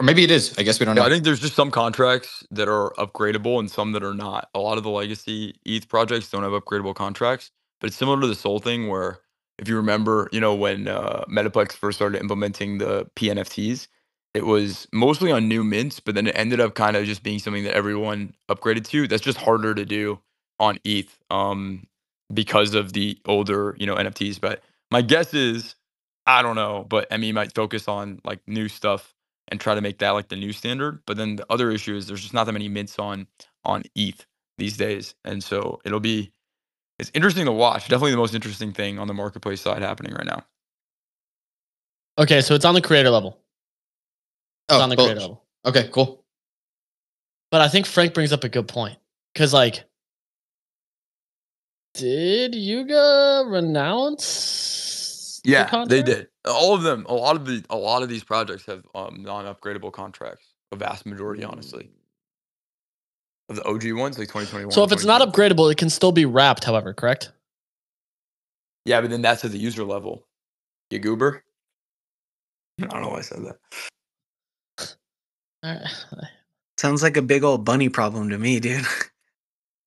or 0.00 0.06
maybe 0.06 0.24
it 0.24 0.30
is 0.32 0.56
I 0.58 0.62
guess 0.64 0.80
we 0.80 0.86
don't 0.86 0.96
Yeah, 0.96 1.04
know 1.04 1.06
I 1.06 1.10
think 1.10 1.24
there's 1.24 1.40
just 1.40 1.54
some 1.56 1.70
contracts 1.70 2.44
that 2.50 2.68
are 2.68 2.92
upgradable 2.98 3.58
and 3.60 3.70
some 3.70 3.92
that 3.92 4.04
are 4.04 4.14
not. 4.14 4.48
A 4.54 4.60
lot 4.60 4.78
of 4.78 4.84
the 4.84 4.90
legacy 4.90 5.54
ETH 5.64 5.88
projects 5.88 6.30
don't 6.30 6.42
have 6.42 6.52
upgradable 6.52 6.94
contracts, 6.94 7.50
but 7.80 7.88
it's 7.88 7.96
similar 7.96 8.20
to 8.20 8.26
the 8.28 8.34
Sol 8.36 8.58
thing 8.60 8.88
where 8.88 9.20
if 9.58 9.68
you 9.68 9.76
remember, 9.76 10.28
you 10.32 10.40
know, 10.40 10.54
when 10.54 10.88
uh, 10.88 11.24
Metaplex 11.30 11.72
first 11.72 11.98
started 11.98 12.20
implementing 12.20 12.78
the 12.78 13.06
PNFTs, 13.16 13.88
it 14.34 14.46
was 14.46 14.88
mostly 14.92 15.32
on 15.32 15.48
new 15.48 15.64
mints, 15.64 16.00
but 16.00 16.14
then 16.14 16.26
it 16.28 16.36
ended 16.38 16.60
up 16.60 16.74
kind 16.74 16.96
of 16.96 17.06
just 17.06 17.22
being 17.22 17.38
something 17.38 17.64
that 17.64 17.74
everyone 17.74 18.34
upgraded 18.50 18.86
to. 18.88 19.08
That's 19.08 19.22
just 19.22 19.38
harder 19.38 19.74
to 19.74 19.86
do 19.86 20.20
on 20.60 20.78
ETH 20.84 21.18
um, 21.30 21.86
because 22.34 22.74
of 22.74 22.94
the 22.94 23.18
older, 23.26 23.76
you 23.80 23.86
know, 23.86 23.96
NFTs. 23.96 24.40
But 24.40 24.62
my 24.92 25.02
guess 25.02 25.34
is, 25.34 25.76
I 26.26 26.42
don't 26.42 26.56
know, 26.56 26.86
but 26.88 27.10
ME 27.18 27.32
might 27.32 27.54
focus 27.54 27.88
on 27.88 28.20
like 28.24 28.40
new 28.48 28.68
stuff 28.68 29.14
and 29.48 29.60
try 29.60 29.74
to 29.74 29.82
make 29.82 29.98
that 30.00 30.12
like 30.12 30.28
the 30.28 30.36
new 30.36 30.52
standard. 30.52 31.00
But 31.06 31.18
then 31.18 31.36
the 31.36 31.46
other 31.50 31.72
issue 31.72 31.96
is 31.96 32.08
there's 32.08 32.22
just 32.22 32.34
not 32.34 32.44
that 32.44 32.52
many 32.52 32.68
mints 32.68 32.98
on 33.00 33.28
on 33.64 33.84
ETH 33.96 34.26
these 34.58 34.78
days, 34.78 35.14
and 35.24 35.44
so 35.44 35.80
it'll 35.84 36.00
be 36.00 36.32
it's 37.00 37.12
interesting 37.14 37.46
to 37.46 37.52
watch. 37.52 37.84
Definitely 37.88 38.12
the 38.12 38.18
most 38.18 38.34
interesting 38.34 38.72
thing 38.72 38.98
on 39.00 39.08
the 39.08 39.14
marketplace 39.14 39.62
side 39.62 39.82
happening 39.82 40.14
right 40.14 40.26
now. 40.26 40.44
Okay, 42.18 42.42
so 42.42 42.54
it's 42.54 42.66
on 42.66 42.74
the 42.74 42.82
creator 42.82 43.10
level. 43.10 43.38
It's 44.68 44.78
oh 44.78 44.82
on 44.82 44.90
the 44.90 44.96
cool. 44.96 45.06
creator 45.06 45.20
level. 45.22 45.44
okay 45.66 45.88
cool 45.92 46.24
But 47.50 47.62
I 47.62 47.68
think 47.68 47.86
Frank 47.86 48.14
brings 48.14 48.32
up 48.32 48.44
a 48.44 48.50
good 48.50 48.68
point. 48.68 48.98
Because, 49.34 49.54
like, 49.54 49.84
did 51.94 52.54
Yuga 52.54 53.44
renounce 53.46 54.70
lost. 55.44 55.44
their 55.44 55.68
Yeah, 55.72 55.84
they 55.86 56.02
did. 56.02 56.28
All 56.44 56.74
of 56.74 56.82
them. 56.82 57.06
A 57.08 57.14
lot 57.14 57.36
of 57.36 57.46
the 57.46 57.64
a 57.70 57.76
lot 57.76 58.02
of 58.02 58.08
these 58.08 58.24
projects 58.24 58.66
have 58.66 58.84
um, 58.94 59.22
non-upgradable 59.22 59.92
contracts. 59.92 60.46
A 60.72 60.76
vast 60.76 61.04
majority, 61.04 61.42
honestly, 61.42 61.90
of 63.48 63.56
the 63.56 63.64
OG 63.64 63.92
ones, 63.92 64.18
like 64.18 64.28
2021. 64.28 64.70
So 64.70 64.84
if 64.84 64.92
it's 64.92 65.04
not 65.04 65.20
upgradable, 65.20 65.70
it 65.70 65.78
can 65.78 65.90
still 65.90 66.12
be 66.12 66.24
wrapped. 66.24 66.64
However, 66.64 66.94
correct? 66.94 67.32
yeah, 68.84 69.00
but 69.00 69.10
then 69.10 69.22
that's 69.22 69.44
at 69.44 69.50
the 69.50 69.58
user 69.58 69.84
level. 69.84 70.26
You 70.90 71.00
goober. 71.00 71.44
I 72.82 72.86
don't 72.86 73.02
know 73.02 73.08
why 73.08 73.18
I 73.18 73.22
said 73.22 73.40
that. 73.44 73.56
All 75.64 75.74
right. 75.74 76.30
Sounds 76.78 77.02
like 77.02 77.18
a 77.18 77.22
big 77.22 77.44
old 77.44 77.64
bunny 77.64 77.90
problem 77.90 78.30
to 78.30 78.38
me, 78.38 78.60
dude. 78.60 78.86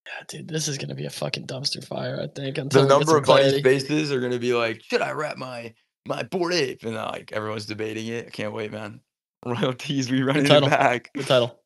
Yeah, 0.05 0.23
dude, 0.27 0.47
this 0.49 0.67
is 0.67 0.77
gonna 0.77 0.95
be 0.95 1.05
a 1.05 1.09
fucking 1.09 1.47
dumpster 1.47 1.83
fire. 1.85 2.19
I 2.21 2.27
think 2.27 2.55
The 2.55 2.61
until 2.61 2.81
we 2.83 2.87
get 2.87 2.99
number 2.99 3.17
of 3.17 3.25
bunny 3.25 3.43
clarity. 3.43 3.59
spaces 3.59 4.11
are 4.11 4.19
gonna 4.19 4.39
be 4.39 4.53
like, 4.53 4.81
should 4.83 5.01
I 5.01 5.11
wrap 5.11 5.37
my 5.37 5.73
my 6.05 6.23
Bored 6.23 6.53
Ape? 6.53 6.83
And 6.83 6.95
uh, 6.97 7.09
like 7.13 7.31
everyone's 7.31 7.65
debating 7.65 8.07
it. 8.07 8.27
I 8.27 8.29
can't 8.29 8.53
wait, 8.53 8.71
man. 8.71 8.99
Royalties 9.45 10.09
rerunning 10.09 10.47
title. 10.47 10.67
it 10.67 10.71
back. 10.71 11.09
The 11.15 11.23
title. 11.23 11.59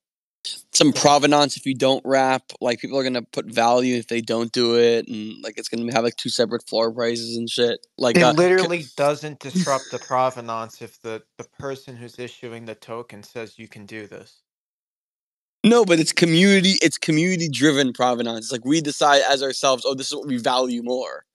Some 0.72 0.94
provenance 0.94 1.58
if 1.58 1.65
you 1.65 1.74
don't 1.75 2.01
wrap. 2.06 2.44
Like 2.62 2.79
people 2.79 2.98
are 3.00 3.03
gonna 3.03 3.24
put 3.24 3.48
value 3.48 3.96
if 3.96 4.08
they 4.08 4.22
don't 4.22 4.51
do 4.51 4.77
it, 4.77 5.08
and 5.08 5.41
like 5.44 5.56
it's 5.58 5.67
gonna 5.67 5.91
have 5.94 6.03
like 6.03 6.15
two 6.15 6.29
separate 6.29 6.67
floor 6.67 6.91
prices 6.91 7.36
and 7.38 7.50
shit. 7.50 7.86
Like 7.98 8.17
It 8.17 8.24
uh, 8.24 8.32
c- 8.32 8.38
literally 8.38 8.86
doesn't 8.96 9.39
disrupt 9.41 9.86
the 9.91 10.00
provenance 10.00 10.82
if 10.82 11.01
the, 11.01 11.24
the 11.38 11.44
person 11.60 11.96
who's 11.96 12.20
issuing 12.20 12.65
the 12.65 12.75
token 12.75 13.24
says 13.24 13.58
you 13.58 13.67
can 13.67 13.86
do 13.88 14.06
this. 14.08 14.41
No, 15.63 15.83
but 15.83 15.99
it's 15.99 16.13
community. 16.13 16.75
It's 16.81 16.97
community 16.97 17.49
driven 17.49 17.93
provenance. 17.93 18.45
It's 18.45 18.51
like 18.51 18.65
we 18.65 18.81
decide 18.81 19.21
as 19.29 19.43
ourselves. 19.43 19.83
Oh, 19.85 19.93
this 19.95 20.07
is 20.07 20.15
what 20.15 20.27
we 20.27 20.37
value 20.37 20.83
more. 20.83 21.25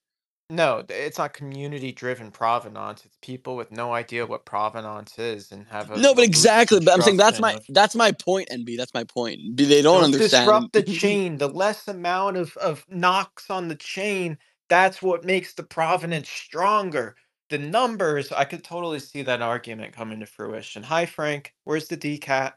No, 0.53 0.85
it's 0.89 1.17
not 1.17 1.33
community 1.33 1.93
driven 1.93 2.31
provenance. 2.31 3.07
It's 3.07 3.17
people 3.23 3.57
with 3.57 3.73
no 3.73 3.95
idea 3.95 4.27
what 4.27 4.45
provenance 4.45 5.19
is 5.19 5.51
and 5.51 5.67
have 5.69 5.91
a 5.91 5.97
No, 5.97 6.15
but 6.15 6.25
exactly. 6.25 6.79
But 6.81 6.93
I'm 6.93 7.01
saying 7.01 7.17
that's 7.17 7.41
my 7.41 7.55
of- 7.55 7.65
that's 7.71 7.95
my 7.95 8.13
point. 8.13 8.51
NB. 8.51 8.77
That's 8.77 8.93
my 8.93 9.05
point. 9.05 9.41
They 9.57 9.81
don't, 9.81 10.05
understand. 10.05 10.47
disrupt 10.47 10.73
the 10.75 10.83
chain. 11.01 11.39
The 11.39 11.49
less 11.49 11.89
amount 11.89 12.37
of, 12.37 12.55
of 12.59 12.85
knocks 12.91 13.49
on 13.49 13.69
the 13.69 13.75
chain, 13.77 14.37
that's 14.69 15.01
what 15.01 15.25
makes 15.25 15.55
the 15.55 15.63
provenance 15.63 16.29
stronger. 16.29 17.17
The 17.49 17.59
numbers, 17.59 18.31
I 18.31 18.45
could 18.45 18.63
totally 18.63 18.99
see 18.99 19.23
that 19.23 19.43
argument 19.43 19.95
coming 19.95 20.21
to 20.21 20.27
fruition. 20.27 20.83
Hi, 20.83 21.07
Frank. 21.07 21.55
Where's 21.65 21.89
the 21.89 21.97
DCAT? 21.97 22.53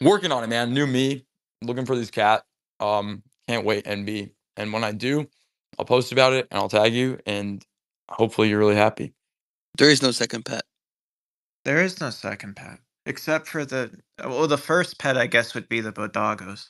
Working 0.00 0.32
on 0.32 0.44
it, 0.44 0.48
man. 0.48 0.74
New 0.74 0.86
me. 0.86 1.24
Looking 1.62 1.86
for 1.86 1.96
this 1.96 2.10
cat. 2.10 2.44
Um, 2.80 3.22
can't 3.48 3.64
wait, 3.64 3.84
NB. 3.84 4.30
And 4.56 4.72
when 4.72 4.84
I 4.84 4.92
do, 4.92 5.26
I'll 5.78 5.84
post 5.84 6.12
about 6.12 6.32
it 6.32 6.48
and 6.50 6.58
I'll 6.58 6.68
tag 6.68 6.94
you, 6.94 7.18
and 7.26 7.64
hopefully 8.08 8.48
you're 8.48 8.58
really 8.58 8.76
happy. 8.76 9.14
There 9.78 9.90
is 9.90 10.02
no 10.02 10.10
second 10.10 10.44
pet. 10.44 10.62
There 11.64 11.82
is 11.82 12.00
no 12.00 12.10
second 12.10 12.56
pet. 12.56 12.78
Except 13.06 13.46
for 13.46 13.64
the 13.64 13.90
well, 14.24 14.48
the 14.48 14.58
first 14.58 14.98
pet 14.98 15.16
I 15.16 15.26
guess 15.26 15.54
would 15.54 15.68
be 15.68 15.80
the 15.80 15.92
Bodoggos. 15.92 16.66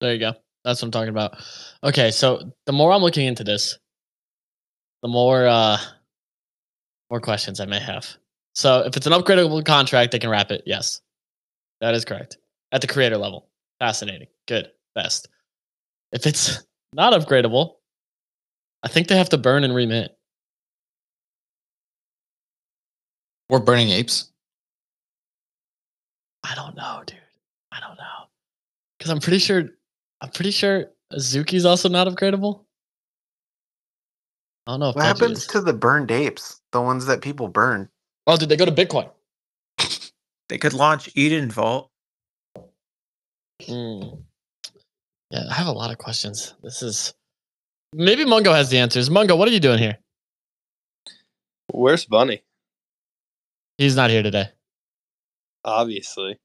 There 0.00 0.12
you 0.12 0.20
go. 0.20 0.34
That's 0.64 0.80
what 0.80 0.86
I'm 0.86 0.90
talking 0.92 1.08
about. 1.08 1.36
Okay, 1.82 2.10
so 2.10 2.52
the 2.66 2.72
more 2.72 2.92
I'm 2.92 3.02
looking 3.02 3.26
into 3.26 3.42
this, 3.42 3.78
the 5.02 5.08
more 5.08 5.46
uh 5.46 5.78
more 7.10 7.20
questions 7.20 7.60
I 7.60 7.66
may 7.66 7.80
have. 7.80 8.06
So 8.54 8.80
if 8.86 8.96
it's 8.96 9.06
an 9.06 9.12
upgradable 9.12 9.64
contract, 9.64 10.12
they 10.12 10.18
can 10.18 10.30
wrap 10.30 10.50
it. 10.50 10.62
Yes. 10.66 11.00
That 11.82 11.94
is 11.94 12.04
correct. 12.06 12.38
At 12.70 12.80
the 12.80 12.86
creator 12.86 13.18
level. 13.18 13.48
Fascinating. 13.80 14.28
Good. 14.46 14.70
Best. 14.94 15.28
If 16.12 16.26
it's 16.26 16.62
not 16.94 17.12
upgradable, 17.12 17.74
I 18.82 18.88
think 18.88 19.08
they 19.08 19.16
have 19.16 19.28
to 19.30 19.38
burn 19.38 19.64
and 19.64 19.74
remit. 19.74 20.16
We're 23.50 23.58
burning 23.58 23.90
apes. 23.90 24.30
I 26.44 26.54
don't 26.54 26.76
know, 26.76 27.02
dude. 27.04 27.18
I 27.72 27.80
don't 27.80 27.96
know. 27.96 28.28
Cause 29.00 29.10
I'm 29.10 29.20
pretty 29.20 29.38
sure 29.38 29.64
I'm 30.20 30.30
pretty 30.30 30.52
sure 30.52 30.86
Azuki's 31.12 31.64
also 31.64 31.88
not 31.88 32.06
upgradable. 32.06 32.64
I 34.66 34.72
don't 34.72 34.80
know 34.80 34.90
if 34.90 34.94
What 34.96 35.02
Pudgy 35.02 35.18
happens 35.20 35.38
is. 35.40 35.46
to 35.48 35.60
the 35.60 35.72
burned 35.72 36.10
apes? 36.12 36.60
The 36.70 36.80
ones 36.80 37.06
that 37.06 37.20
people 37.20 37.48
burn? 37.48 37.88
Oh, 38.28 38.36
did 38.36 38.48
they 38.48 38.56
go 38.56 38.64
to 38.64 38.70
Bitcoin? 38.72 39.10
They 40.52 40.58
could 40.58 40.74
launch 40.74 41.08
Eden 41.14 41.50
Vault. 41.50 41.90
Mm. 43.62 44.22
Yeah, 45.30 45.44
I 45.48 45.54
have 45.54 45.66
a 45.66 45.72
lot 45.72 45.90
of 45.90 45.96
questions. 45.96 46.52
This 46.62 46.82
is 46.82 47.14
maybe 47.94 48.26
Mungo 48.26 48.52
has 48.52 48.68
the 48.68 48.76
answers. 48.76 49.08
Mungo, 49.08 49.34
what 49.34 49.48
are 49.48 49.50
you 49.50 49.60
doing 49.60 49.78
here? 49.78 49.96
Where's 51.68 52.04
Bunny? 52.04 52.42
He's 53.78 53.96
not 53.96 54.10
here 54.10 54.22
today. 54.22 54.50
Obviously. 55.64 56.38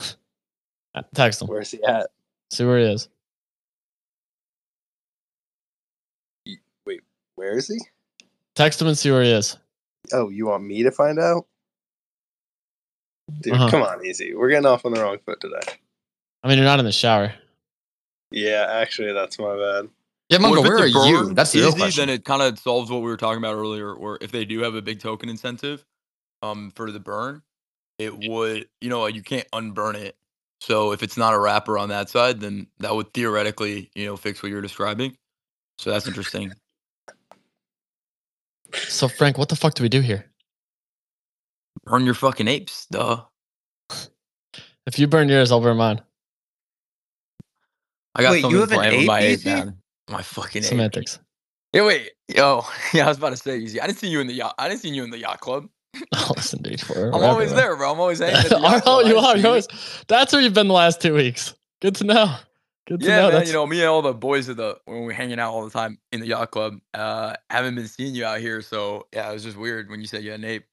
Text 1.14 1.42
him. 1.42 1.48
Where's 1.48 1.70
he 1.70 1.84
at? 1.84 2.08
See 2.50 2.64
where 2.64 2.78
he 2.78 2.86
is. 2.86 3.10
Wait, 6.86 7.02
where 7.34 7.58
is 7.58 7.68
he? 7.68 7.78
Text 8.54 8.80
him 8.80 8.88
and 8.88 8.96
see 8.96 9.10
where 9.10 9.22
he 9.22 9.32
is. 9.32 9.58
Oh, 10.14 10.30
you 10.30 10.46
want 10.46 10.64
me 10.64 10.82
to 10.82 10.90
find 10.90 11.18
out? 11.18 11.44
Dude, 13.42 13.54
Uh-huh. 13.54 13.70
come 13.70 13.82
on, 13.82 14.04
easy. 14.04 14.34
We're 14.34 14.50
getting 14.50 14.66
off 14.66 14.84
on 14.84 14.92
the 14.92 15.00
wrong 15.00 15.18
foot 15.24 15.40
today. 15.40 15.60
I 16.42 16.48
mean, 16.48 16.58
you're 16.58 16.66
not 16.66 16.78
in 16.78 16.84
the 16.84 16.92
shower. 16.92 17.34
Yeah, 18.30 18.66
actually, 18.70 19.12
that's 19.12 19.38
my 19.38 19.56
bad. 19.56 19.88
Yeah, 20.28 20.38
Well, 20.38 20.54
Mungo, 20.54 20.60
if 20.60 20.66
it's 20.66 20.68
where 20.68 20.78
a 20.78 20.80
are 20.82 20.86
you? 21.28 21.34
That's 21.34 21.52
the 21.52 21.60
real 21.60 21.68
easy, 21.70 21.78
question. 21.78 22.06
Then 22.06 22.14
it 22.16 22.24
kind 22.24 22.42
of 22.42 22.58
solves 22.58 22.90
what 22.90 22.98
we 22.98 23.08
were 23.08 23.16
talking 23.16 23.38
about 23.38 23.54
earlier, 23.54 23.96
where 23.98 24.18
if 24.20 24.32
they 24.32 24.44
do 24.44 24.60
have 24.60 24.74
a 24.74 24.82
big 24.82 25.00
token 25.00 25.28
incentive, 25.28 25.84
um, 26.42 26.72
for 26.76 26.90
the 26.90 27.00
burn, 27.00 27.42
it 27.98 28.16
would, 28.28 28.68
you 28.80 28.90
know, 28.90 29.06
you 29.06 29.22
can't 29.22 29.46
unburn 29.52 29.96
it. 29.96 30.16
So 30.60 30.92
if 30.92 31.02
it's 31.02 31.16
not 31.16 31.34
a 31.34 31.38
wrapper 31.38 31.78
on 31.78 31.88
that 31.90 32.10
side, 32.10 32.40
then 32.40 32.66
that 32.80 32.94
would 32.94 33.14
theoretically, 33.14 33.90
you 33.94 34.06
know, 34.06 34.16
fix 34.16 34.42
what 34.42 34.50
you're 34.50 34.62
describing. 34.62 35.16
So 35.78 35.90
that's 35.90 36.06
interesting. 36.08 36.52
So 38.74 39.08
Frank, 39.08 39.38
what 39.38 39.48
the 39.48 39.56
fuck 39.56 39.74
do 39.74 39.82
we 39.82 39.88
do 39.88 40.00
here? 40.00 40.27
Burn 41.88 42.04
your 42.04 42.14
fucking 42.14 42.48
apes, 42.48 42.86
duh. 42.90 43.22
If 44.86 44.98
you 44.98 45.06
burn 45.06 45.28
yours, 45.28 45.50
I'll 45.50 45.60
burn 45.60 45.76
mine. 45.76 46.02
I 48.14 48.22
got 48.22 48.30
Wait, 48.32 48.36
you 48.38 48.42
something 48.42 48.60
have 48.60 48.72
an 48.72 48.76
planned 48.78 48.96
with 48.96 49.06
my 49.06 49.20
ape, 49.20 49.38
ape, 49.40 49.44
man. 49.46 49.76
My 50.10 50.22
fucking 50.22 50.62
ape. 50.62 50.68
Semantics. 50.68 51.18
Yeah, 51.72 51.86
wait, 51.86 52.10
yo, 52.28 52.64
yeah, 52.94 53.04
I 53.04 53.08
was 53.08 53.18
about 53.18 53.30
to 53.30 53.36
say, 53.36 53.58
easy. 53.58 53.80
I 53.80 53.86
didn't 53.86 53.98
see 53.98 54.08
you 54.08 54.20
in 54.20 54.26
the 54.26 54.32
yacht. 54.34 54.54
I 54.58 54.68
didn't 54.68 54.80
see 54.80 54.88
you 54.90 55.04
in 55.04 55.10
the 55.10 55.18
yacht 55.18 55.40
club. 55.40 55.68
Oh, 56.14 56.32
listen, 56.36 56.62
dude. 56.62 56.82
We're, 56.88 57.06
I'm 57.06 57.20
we're 57.20 57.26
always 57.26 57.50
everywhere. 57.50 57.70
there, 57.70 57.76
bro. 57.76 57.92
I'm 57.92 58.00
always 58.00 58.18
hanging. 58.18 58.36
At 58.36 58.44
the 58.48 58.56
oh, 58.56 58.80
club. 58.80 59.06
You 59.06 59.18
are. 59.18 59.36
You're 59.36 59.46
always, 59.48 59.68
that's 60.06 60.32
where 60.32 60.40
you've 60.42 60.54
been 60.54 60.68
the 60.68 60.74
last 60.74 61.00
two 61.00 61.14
weeks. 61.14 61.54
Good 61.80 61.96
to 61.96 62.04
know. 62.04 62.36
Good 62.86 63.00
to 63.00 63.06
Yeah, 63.06 63.16
know. 63.16 63.22
man. 63.22 63.32
That's, 63.32 63.48
You 63.48 63.54
know, 63.54 63.66
me 63.66 63.80
and 63.80 63.88
all 63.88 64.02
the 64.02 64.12
boys 64.12 64.48
at 64.48 64.58
the 64.58 64.78
when 64.84 65.02
we're 65.02 65.12
hanging 65.12 65.40
out 65.40 65.52
all 65.52 65.64
the 65.64 65.70
time 65.70 65.98
in 66.12 66.20
the 66.20 66.26
yacht 66.26 66.50
club. 66.50 66.78
Uh, 66.94 67.34
haven't 67.50 67.74
been 67.74 67.88
seeing 67.88 68.14
you 68.14 68.24
out 68.26 68.40
here, 68.40 68.60
so 68.62 69.06
yeah, 69.12 69.30
it 69.30 69.32
was 69.32 69.42
just 69.42 69.56
weird 69.56 69.88
when 69.90 70.00
you 70.00 70.06
said 70.06 70.22
you 70.22 70.30
had 70.30 70.40
an 70.40 70.46
ape. 70.46 70.66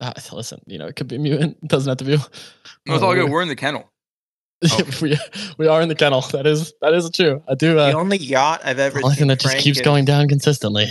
Ah, 0.00 0.12
listen, 0.32 0.60
you 0.66 0.78
know, 0.78 0.86
it 0.86 0.96
could 0.96 1.08
be 1.08 1.18
mutant. 1.18 1.58
It 1.62 1.68
doesn't 1.68 1.88
have 1.90 1.98
to 1.98 2.04
be. 2.04 2.16
No, 2.86 2.94
it's 2.94 3.02
all 3.02 3.14
good. 3.14 3.24
we're- 3.24 3.30
We're 3.32 3.42
in 3.42 3.48
the 3.48 3.56
kennel. 3.56 3.90
Oh. 4.70 4.82
we 5.00 5.16
we 5.56 5.66
are 5.68 5.80
in 5.80 5.88
the 5.88 5.94
kennel. 5.94 6.20
That 6.32 6.46
is 6.46 6.74
that 6.82 6.92
is 6.92 7.08
true. 7.10 7.42
I 7.48 7.54
do. 7.54 7.74
the 7.76 7.96
Uh, 7.96 7.98
only 7.98 8.18
yacht 8.18 8.60
I've 8.62 8.78
ever 8.78 8.98
only 8.98 9.14
seen 9.14 9.20
thing 9.20 9.28
that 9.28 9.40
just 9.40 9.52
Frank 9.54 9.64
keeps 9.64 9.78
is- 9.78 9.84
going 9.84 10.04
down 10.04 10.28
consistently. 10.28 10.86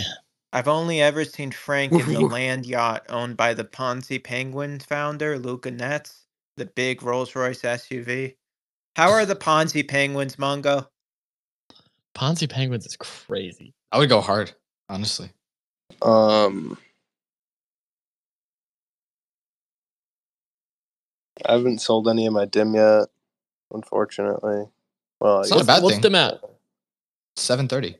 I've 0.52 0.66
only 0.66 1.00
ever 1.00 1.24
seen 1.24 1.52
Frank 1.52 1.92
in 1.92 2.12
the 2.12 2.18
land 2.22 2.66
yacht 2.66 3.06
owned 3.08 3.36
by 3.36 3.54
the 3.54 3.62
Ponzi 3.62 4.18
Penguins 4.22 4.84
founder, 4.84 5.38
Luca 5.38 5.70
Netz, 5.70 6.22
the 6.56 6.66
big 6.66 7.04
Rolls 7.04 7.36
Royce 7.36 7.62
SUV. 7.62 8.34
How 8.96 9.10
are 9.12 9.24
the 9.24 9.36
Ponzi 9.36 9.86
Penguins, 9.86 10.36
Mungo? 10.36 10.88
Ponzi 12.16 12.50
Penguins 12.50 12.84
is 12.86 12.96
crazy. 12.96 13.72
I 13.92 13.98
would 13.98 14.08
go 14.08 14.20
hard, 14.20 14.52
honestly. 14.88 15.30
Um, 16.02 16.76
I 21.46 21.52
haven't 21.52 21.80
sold 21.80 22.08
any 22.08 22.26
of 22.26 22.32
my 22.32 22.46
DYM 22.46 22.74
yet, 22.74 23.08
unfortunately. 23.72 24.66
Well, 25.20 25.38
I 25.38 25.40
It's 25.40 25.50
not 25.50 25.56
a 25.56 25.58
What's, 25.58 25.66
bad 25.66 25.82
what's 25.82 25.94
thing. 25.96 26.02
the 26.02 26.10
map? 26.10 26.34
Seven 27.36 27.68
thirty. 27.68 27.96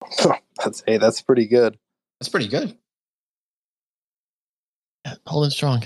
that's 0.64 0.82
hey, 0.86 0.98
that's 0.98 1.20
pretty 1.22 1.46
good. 1.46 1.78
That's 2.20 2.28
pretty 2.28 2.48
good. 2.48 2.76
Yeah, 5.06 5.14
Holding 5.26 5.50
strong. 5.50 5.82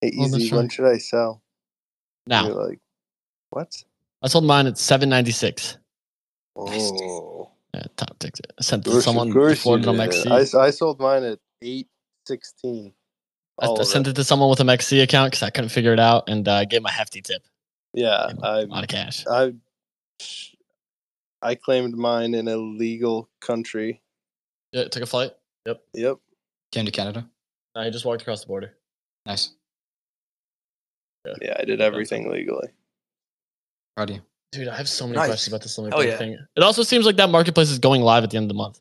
Hey, 0.00 0.12
Well, 0.16 0.28
that's 0.28 0.42
easy. 0.44 0.56
When 0.56 0.68
should 0.68 0.86
I 0.86 0.98
sell? 0.98 1.42
Now 2.26 2.46
You're 2.46 2.68
like, 2.68 2.80
what? 3.50 3.72
I 4.22 4.28
sold 4.28 4.44
mine 4.44 4.66
at 4.66 4.78
seven 4.78 5.08
ninety 5.08 5.30
six. 5.32 5.78
Oh, 6.56 7.50
Yeah, 7.74 7.82
top 7.96 8.18
ticket. 8.18 8.52
I 8.58 8.62
sent 8.62 8.86
it 8.86 8.90
to 8.90 9.02
someone 9.02 9.28
before 9.32 9.76
you 9.78 9.84
it 9.84 9.88
on 9.88 9.96
did. 9.96 10.08
XC. 10.08 10.30
I, 10.30 10.40
s- 10.40 10.54
I 10.54 10.70
sold 10.70 10.98
mine 11.00 11.22
at 11.24 11.38
eight 11.62 11.88
sixteen. 12.26 12.92
I, 13.58 13.68
I 13.68 13.82
sent 13.84 14.06
it 14.06 14.14
to 14.16 14.24
someone 14.24 14.50
with 14.50 14.60
a 14.60 14.70
XC 14.70 15.00
account 15.00 15.30
because 15.32 15.42
I 15.42 15.50
couldn't 15.50 15.70
figure 15.70 15.92
it 15.92 16.00
out, 16.00 16.28
and 16.28 16.46
uh, 16.46 16.54
I 16.54 16.64
gave 16.66 16.80
him 16.80 16.86
a 16.86 16.90
hefty 16.90 17.22
tip. 17.22 17.42
Yeah, 17.94 18.26
Gave 18.28 18.36
him 18.38 18.44
a 18.44 18.46
I 18.46 18.60
lot 18.64 18.82
of 18.84 18.88
cash. 18.88 19.24
I 19.26 19.54
I 21.42 21.54
claimed 21.54 21.96
mine 21.96 22.34
in 22.34 22.48
a 22.48 22.56
legal 22.56 23.28
country 23.40 24.02
Yeah, 24.72 24.84
took 24.88 25.02
a 25.02 25.06
flight. 25.06 25.32
Yep. 25.66 25.82
Yep. 25.94 26.16
Came 26.72 26.84
to 26.86 26.90
Canada. 26.90 27.28
No, 27.74 27.82
he 27.84 27.90
just 27.90 28.04
walked 28.04 28.22
across 28.22 28.40
the 28.42 28.46
border. 28.48 28.74
Nice. 29.26 29.50
Yeah, 31.42 31.56
I 31.58 31.64
did 31.64 31.80
everything 31.80 32.30
legally. 32.30 32.68
Proud 33.96 34.10
of 34.10 34.16
you. 34.16 34.22
Dude, 34.52 34.68
I 34.68 34.76
have 34.76 34.88
so 34.88 35.06
many 35.06 35.16
Nice. 35.16 35.28
questions 35.28 35.52
about 35.52 35.62
this 35.62 35.76
limit 35.76 35.92
Hell 35.92 36.04
yeah. 36.04 36.16
thing. 36.16 36.32
It 36.56 36.62
also 36.62 36.82
seems 36.82 37.04
like 37.04 37.16
that 37.16 37.30
marketplace 37.30 37.70
is 37.70 37.78
going 37.78 38.02
live 38.02 38.22
at 38.24 38.30
the 38.30 38.36
end 38.36 38.44
of 38.44 38.48
the 38.48 38.54
month. 38.54 38.80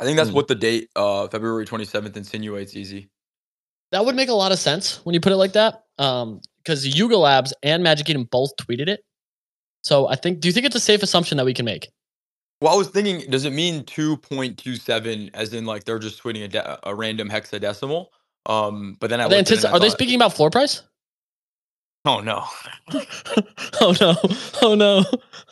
I 0.00 0.04
think 0.04 0.16
that's 0.16 0.30
Hmm. 0.30 0.36
what 0.36 0.48
the 0.48 0.54
date, 0.54 0.88
uh, 0.96 1.28
February 1.28 1.66
27th, 1.66 2.16
insinuates. 2.16 2.76
Easy. 2.76 3.10
That 3.90 4.04
would 4.04 4.14
make 4.14 4.28
a 4.28 4.34
lot 4.34 4.52
of 4.52 4.58
sense 4.58 5.04
when 5.04 5.14
you 5.14 5.20
put 5.20 5.32
it 5.32 5.36
like 5.36 5.54
that. 5.54 5.84
Um, 5.98 6.40
because 6.62 6.86
Yuga 6.86 7.16
Labs 7.16 7.54
and 7.62 7.82
Magic 7.82 8.10
Eden 8.10 8.24
both 8.24 8.50
tweeted 8.56 8.88
it. 8.88 9.00
So 9.82 10.06
I 10.06 10.16
think, 10.16 10.40
do 10.40 10.48
you 10.48 10.52
think 10.52 10.66
it's 10.66 10.76
a 10.76 10.80
safe 10.80 11.02
assumption 11.02 11.38
that 11.38 11.46
we 11.46 11.54
can 11.54 11.64
make? 11.64 11.88
Well, 12.60 12.74
I 12.74 12.76
was 12.76 12.88
thinking, 12.88 13.30
does 13.30 13.44
it 13.46 13.52
mean 13.52 13.84
2.27 13.84 15.30
as 15.32 15.54
in 15.54 15.64
like 15.64 15.84
they're 15.84 15.98
just 15.98 16.22
tweeting 16.22 16.44
a, 16.44 16.48
de- 16.48 16.88
a 16.88 16.94
random 16.94 17.30
hexadecimal? 17.30 18.06
Um, 18.46 18.96
but 19.00 19.08
then 19.10 19.20
I 19.20 19.24
Are 19.24 19.28
they, 19.30 19.36
looked 19.38 19.50
at 19.52 19.58
it 19.58 19.64
antici- 19.64 19.72
are 19.72 19.80
they 19.80 19.90
speaking 19.90 20.16
about 20.16 20.34
floor 20.34 20.50
price? 20.50 20.82
Oh 22.04 22.20
no. 22.20 22.44
oh 23.80 23.94
no! 24.00 24.14
Oh 24.62 24.74
no! 24.74 25.04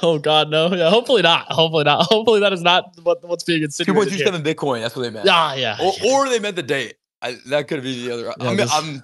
Oh 0.03 0.19
god, 0.19 0.49
no! 0.49 0.73
Yeah, 0.73 0.91
hopefully 0.91 1.23
not. 1.23 1.51
Hopefully 1.51 1.85
not. 1.85 2.07
Hopefully 2.11 2.41
that 2.41 2.53
is 2.53 2.63
not 2.63 2.95
what, 3.03 3.23
what's 3.27 3.45
being 3.45 3.63
insinuated. 3.63 4.13
here. 4.15 4.27
2.27 4.27 4.43
Bitcoin. 4.43 4.81
That's 4.81 4.95
what 4.97 5.03
they 5.03 5.11
meant. 5.11 5.27
Yeah, 5.27 5.55
yeah. 5.55 5.77
Or, 5.83 5.93
or 6.05 6.29
they 6.29 6.39
meant 6.39 6.57
the 6.57 6.63
date. 6.63 6.95
I, 7.23 7.37
that 7.47 7.69
could 7.69 7.83
be 7.83 8.07
the 8.07 8.15
other. 8.15 8.25
Yeah, 8.27 8.35
I 8.41 8.45
mean, 8.49 8.57
this- 8.59 8.73
I'm, 8.73 9.03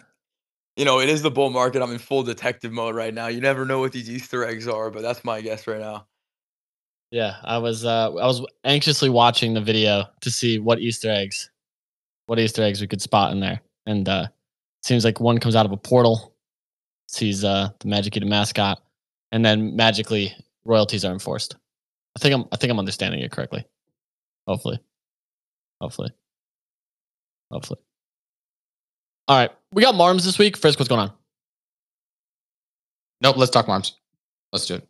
you 0.76 0.84
know, 0.84 1.00
it 1.00 1.08
is 1.08 1.22
the 1.22 1.30
bull 1.30 1.50
market. 1.50 1.82
I'm 1.82 1.90
in 1.90 1.98
full 1.98 2.22
detective 2.22 2.72
mode 2.72 2.94
right 2.94 3.12
now. 3.12 3.26
You 3.26 3.40
never 3.40 3.64
know 3.64 3.80
what 3.80 3.92
these 3.92 4.08
Easter 4.08 4.44
eggs 4.44 4.68
are, 4.68 4.90
but 4.90 5.02
that's 5.02 5.24
my 5.24 5.40
guess 5.40 5.66
right 5.66 5.80
now. 5.80 6.06
Yeah, 7.10 7.36
I 7.44 7.58
was 7.58 7.84
uh 7.84 8.08
I 8.14 8.26
was 8.26 8.44
anxiously 8.64 9.10
watching 9.10 9.52
the 9.52 9.60
video 9.60 10.04
to 10.22 10.30
see 10.30 10.58
what 10.58 10.78
Easter 10.78 11.10
eggs 11.10 11.50
what 12.26 12.38
Easter 12.38 12.62
eggs 12.62 12.80
we 12.80 12.86
could 12.86 13.02
spot 13.02 13.32
in 13.32 13.40
there. 13.40 13.60
And 13.86 14.08
uh 14.08 14.28
seems 14.82 15.04
like 15.04 15.20
one 15.20 15.38
comes 15.38 15.54
out 15.54 15.66
of 15.66 15.72
a 15.72 15.76
portal, 15.76 16.31
sees 17.08 17.44
uh 17.44 17.70
the 17.80 17.88
Magic 17.88 18.16
Eden 18.16 18.28
mascot, 18.28 18.80
and 19.32 19.44
then 19.44 19.76
magically 19.76 20.34
royalties 20.64 21.04
are 21.04 21.12
enforced. 21.12 21.56
I 22.16 22.20
think 22.20 22.34
I'm 22.34 22.44
I 22.52 22.56
think 22.56 22.70
I'm 22.70 22.78
understanding 22.78 23.20
it 23.20 23.30
correctly. 23.30 23.64
Hopefully. 24.46 24.80
Hopefully. 25.80 26.10
Hopefully. 27.50 27.80
All 29.28 29.36
right. 29.38 29.50
We 29.72 29.82
got 29.82 29.94
Marms 29.94 30.24
this 30.24 30.38
week. 30.38 30.56
Frisk, 30.56 30.78
what's 30.78 30.88
going 30.88 31.00
on? 31.00 31.12
Nope. 33.20 33.36
Let's 33.36 33.50
talk 33.50 33.68
Marms. 33.68 33.98
Let's 34.52 34.66
do 34.66 34.74
it. 34.74 34.88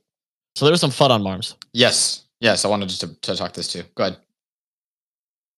So 0.55 0.65
there 0.65 0.73
was 0.73 0.81
some 0.81 0.91
FUD 0.91 1.11
on 1.11 1.23
Marms. 1.23 1.57
Yes. 1.73 2.23
Yes. 2.41 2.65
I 2.65 2.69
wanted 2.69 2.89
to, 2.91 3.15
to 3.21 3.37
talk 3.37 3.53
this 3.53 3.69
too. 3.69 3.83
Go 3.95 4.05
ahead. 4.05 4.17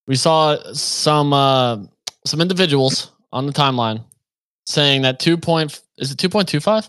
we 0.06 0.16
saw 0.16 0.56
some 0.72 1.32
uh, 1.32 1.78
some 2.26 2.40
individuals 2.40 3.12
on 3.32 3.46
the 3.46 3.52
timeline 3.52 4.04
saying 4.66 5.02
that 5.02 5.20
two 5.20 5.36
point 5.36 5.80
is 5.98 6.10
it 6.10 6.18
two 6.18 6.28
point 6.28 6.48
two 6.48 6.60
five 6.60 6.88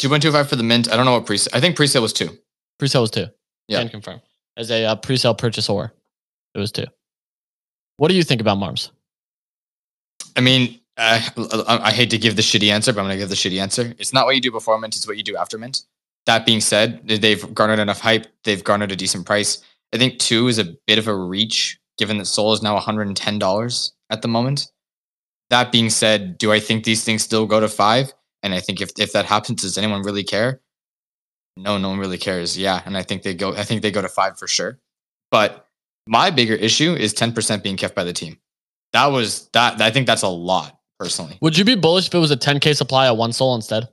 2.25 0.00 0.48
for 0.48 0.56
the 0.56 0.62
mint. 0.62 0.90
I 0.90 0.96
don't 0.96 1.04
know 1.04 1.12
what 1.12 1.26
pre 1.26 1.38
I 1.52 1.60
think 1.60 1.76
pre-sale 1.76 2.02
was 2.02 2.12
two. 2.12 2.30
pre-sale 2.78 3.02
was 3.02 3.10
two. 3.10 3.26
Yeah. 3.68 3.80
can 3.80 3.88
confirm 3.88 4.20
as 4.56 4.70
a 4.70 4.84
uh, 4.84 4.96
pre-sale 4.96 5.34
purchase 5.34 5.68
or 5.68 5.92
it 6.54 6.58
was 6.58 6.72
two. 6.72 6.86
What 7.96 8.08
do 8.08 8.14
you 8.14 8.22
think 8.22 8.40
about 8.40 8.58
Marms? 8.58 8.90
I 10.36 10.40
mean, 10.40 10.80
uh, 10.96 11.20
I, 11.68 11.80
I 11.84 11.90
hate 11.92 12.10
to 12.10 12.18
give 12.18 12.36
the 12.36 12.42
shitty 12.42 12.70
answer, 12.70 12.92
but 12.92 13.00
I'm 13.00 13.06
going 13.06 13.16
to 13.16 13.22
give 13.22 13.28
the 13.28 13.36
shitty 13.36 13.60
answer. 13.60 13.94
It's 13.98 14.12
not 14.12 14.26
what 14.26 14.34
you 14.34 14.40
do 14.40 14.50
before 14.50 14.78
mint, 14.78 14.96
it's 14.96 15.06
what 15.06 15.16
you 15.16 15.22
do 15.22 15.36
after 15.36 15.58
mint. 15.58 15.82
That 16.26 16.46
being 16.46 16.60
said, 16.60 17.06
they've 17.06 17.54
garnered 17.54 17.78
enough 17.78 18.00
hype. 18.00 18.26
They've 18.44 18.64
garnered 18.64 18.90
a 18.90 18.96
decent 18.96 19.26
price. 19.26 19.62
I 19.92 19.98
think 19.98 20.18
two 20.18 20.48
is 20.48 20.58
a 20.58 20.74
bit 20.86 20.98
of 20.98 21.06
a 21.06 21.14
reach, 21.14 21.78
given 21.98 22.18
that 22.18 22.24
Sol 22.26 22.52
is 22.52 22.62
now 22.62 22.78
$110 22.78 23.90
at 24.10 24.22
the 24.22 24.28
moment. 24.28 24.72
That 25.54 25.70
being 25.70 25.88
said, 25.88 26.36
do 26.36 26.50
I 26.50 26.58
think 26.58 26.82
these 26.82 27.04
things 27.04 27.22
still 27.22 27.46
go 27.46 27.60
to 27.60 27.68
five? 27.68 28.12
And 28.42 28.52
I 28.52 28.58
think 28.58 28.80
if, 28.80 28.90
if 28.98 29.12
that 29.12 29.24
happens, 29.24 29.62
does 29.62 29.78
anyone 29.78 30.02
really 30.02 30.24
care? 30.24 30.60
No, 31.56 31.78
no 31.78 31.90
one 31.90 32.00
really 32.00 32.18
cares. 32.18 32.58
Yeah. 32.58 32.82
And 32.84 32.96
I 32.96 33.04
think 33.04 33.22
they 33.22 33.34
go, 33.34 33.54
I 33.54 33.62
think 33.62 33.82
they 33.82 33.92
go 33.92 34.02
to 34.02 34.08
five 34.08 34.36
for 34.36 34.48
sure. 34.48 34.80
But 35.30 35.68
my 36.08 36.30
bigger 36.30 36.54
issue 36.54 36.94
is 36.94 37.14
10% 37.14 37.62
being 37.62 37.76
kept 37.76 37.94
by 37.94 38.02
the 38.02 38.12
team. 38.12 38.36
That 38.94 39.06
was 39.06 39.48
that. 39.52 39.80
I 39.80 39.92
think 39.92 40.08
that's 40.08 40.22
a 40.22 40.28
lot 40.28 40.76
personally. 40.98 41.38
Would 41.40 41.56
you 41.56 41.64
be 41.64 41.76
bullish 41.76 42.08
if 42.08 42.14
it 42.14 42.18
was 42.18 42.32
a 42.32 42.36
10k 42.36 42.74
supply 42.74 43.06
at 43.06 43.16
one 43.16 43.32
sol 43.32 43.54
instead? 43.54 43.84
A 43.84 43.88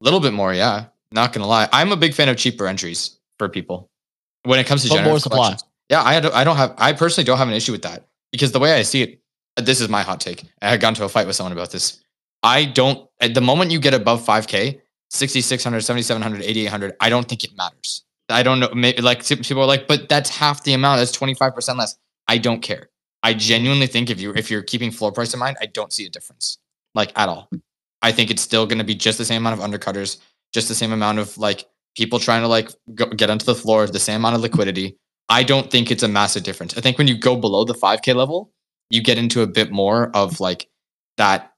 little 0.00 0.20
bit 0.20 0.32
more, 0.32 0.54
yeah. 0.54 0.86
Not 1.12 1.34
gonna 1.34 1.46
lie, 1.46 1.68
I'm 1.72 1.92
a 1.92 1.96
big 1.96 2.14
fan 2.14 2.30
of 2.30 2.38
cheaper 2.38 2.66
entries 2.66 3.18
for 3.38 3.50
people 3.50 3.90
when 4.44 4.58
it 4.58 4.66
comes 4.66 4.88
to 4.88 5.02
more 5.02 5.18
supply. 5.18 5.58
Yeah, 5.90 6.02
I 6.02 6.14
had, 6.14 6.24
I 6.24 6.42
don't 6.42 6.56
have 6.56 6.74
I 6.78 6.94
personally 6.94 7.26
don't 7.26 7.36
have 7.36 7.48
an 7.48 7.54
issue 7.54 7.72
with 7.72 7.82
that 7.82 8.08
because 8.32 8.52
the 8.52 8.60
way 8.60 8.72
I 8.72 8.80
see 8.80 9.02
it, 9.02 9.20
this 9.56 9.80
is 9.80 9.88
my 9.88 10.02
hot 10.02 10.20
take. 10.20 10.44
I 10.62 10.70
had 10.70 10.80
gone 10.80 10.94
to 10.94 11.04
a 11.04 11.08
fight 11.08 11.26
with 11.26 11.36
someone 11.36 11.52
about 11.52 11.70
this. 11.70 12.02
I 12.42 12.64
don't 12.64 13.08
at 13.20 13.34
the 13.34 13.40
moment 13.40 13.70
you 13.70 13.78
get 13.78 13.94
above 13.94 14.24
5k, 14.24 14.80
6600, 15.10 15.80
7700, 15.80 16.44
8800, 16.44 16.96
I 17.00 17.08
don't 17.08 17.28
think 17.28 17.44
it 17.44 17.56
matters. 17.56 18.04
I 18.28 18.42
don't 18.42 18.60
know 18.60 18.70
maybe 18.74 19.02
like 19.02 19.26
people 19.26 19.62
are 19.62 19.66
like, 19.66 19.86
but 19.86 20.08
that's 20.08 20.30
half 20.30 20.64
the 20.64 20.72
amount. 20.72 20.98
That's 20.98 21.16
25% 21.16 21.76
less. 21.76 21.96
I 22.28 22.38
don't 22.38 22.60
care. 22.60 22.88
I 23.22 23.34
genuinely 23.34 23.86
think 23.86 24.10
if 24.10 24.20
you 24.20 24.32
if 24.34 24.50
you're 24.50 24.62
keeping 24.62 24.90
floor 24.90 25.12
price 25.12 25.32
in 25.32 25.40
mind, 25.40 25.56
I 25.60 25.66
don't 25.66 25.92
see 25.92 26.06
a 26.06 26.10
difference. 26.10 26.58
Like 26.94 27.12
at 27.16 27.28
all. 27.28 27.48
I 28.02 28.12
think 28.12 28.30
it's 28.30 28.42
still 28.42 28.66
going 28.66 28.78
to 28.78 28.84
be 28.84 28.94
just 28.94 29.16
the 29.16 29.24
same 29.24 29.46
amount 29.46 29.60
of 29.60 29.70
undercutters, 29.70 30.18
just 30.52 30.68
the 30.68 30.74
same 30.74 30.92
amount 30.92 31.18
of 31.18 31.38
like 31.38 31.66
people 31.96 32.18
trying 32.18 32.42
to 32.42 32.48
like 32.48 32.70
go, 32.94 33.06
get 33.06 33.30
onto 33.30 33.46
the 33.46 33.54
floor, 33.54 33.86
the 33.86 33.98
same 33.98 34.16
amount 34.16 34.36
of 34.36 34.42
liquidity. 34.42 34.98
I 35.28 35.42
don't 35.42 35.70
think 35.70 35.90
it's 35.90 36.02
a 36.02 36.08
massive 36.08 36.42
difference. 36.42 36.76
I 36.76 36.82
think 36.82 36.98
when 36.98 37.08
you 37.08 37.16
go 37.16 37.34
below 37.34 37.64
the 37.64 37.74
5k 37.74 38.14
level, 38.14 38.52
you 38.94 39.02
get 39.02 39.18
into 39.18 39.42
a 39.42 39.46
bit 39.46 39.72
more 39.72 40.10
of 40.14 40.40
like 40.40 40.68
that 41.16 41.52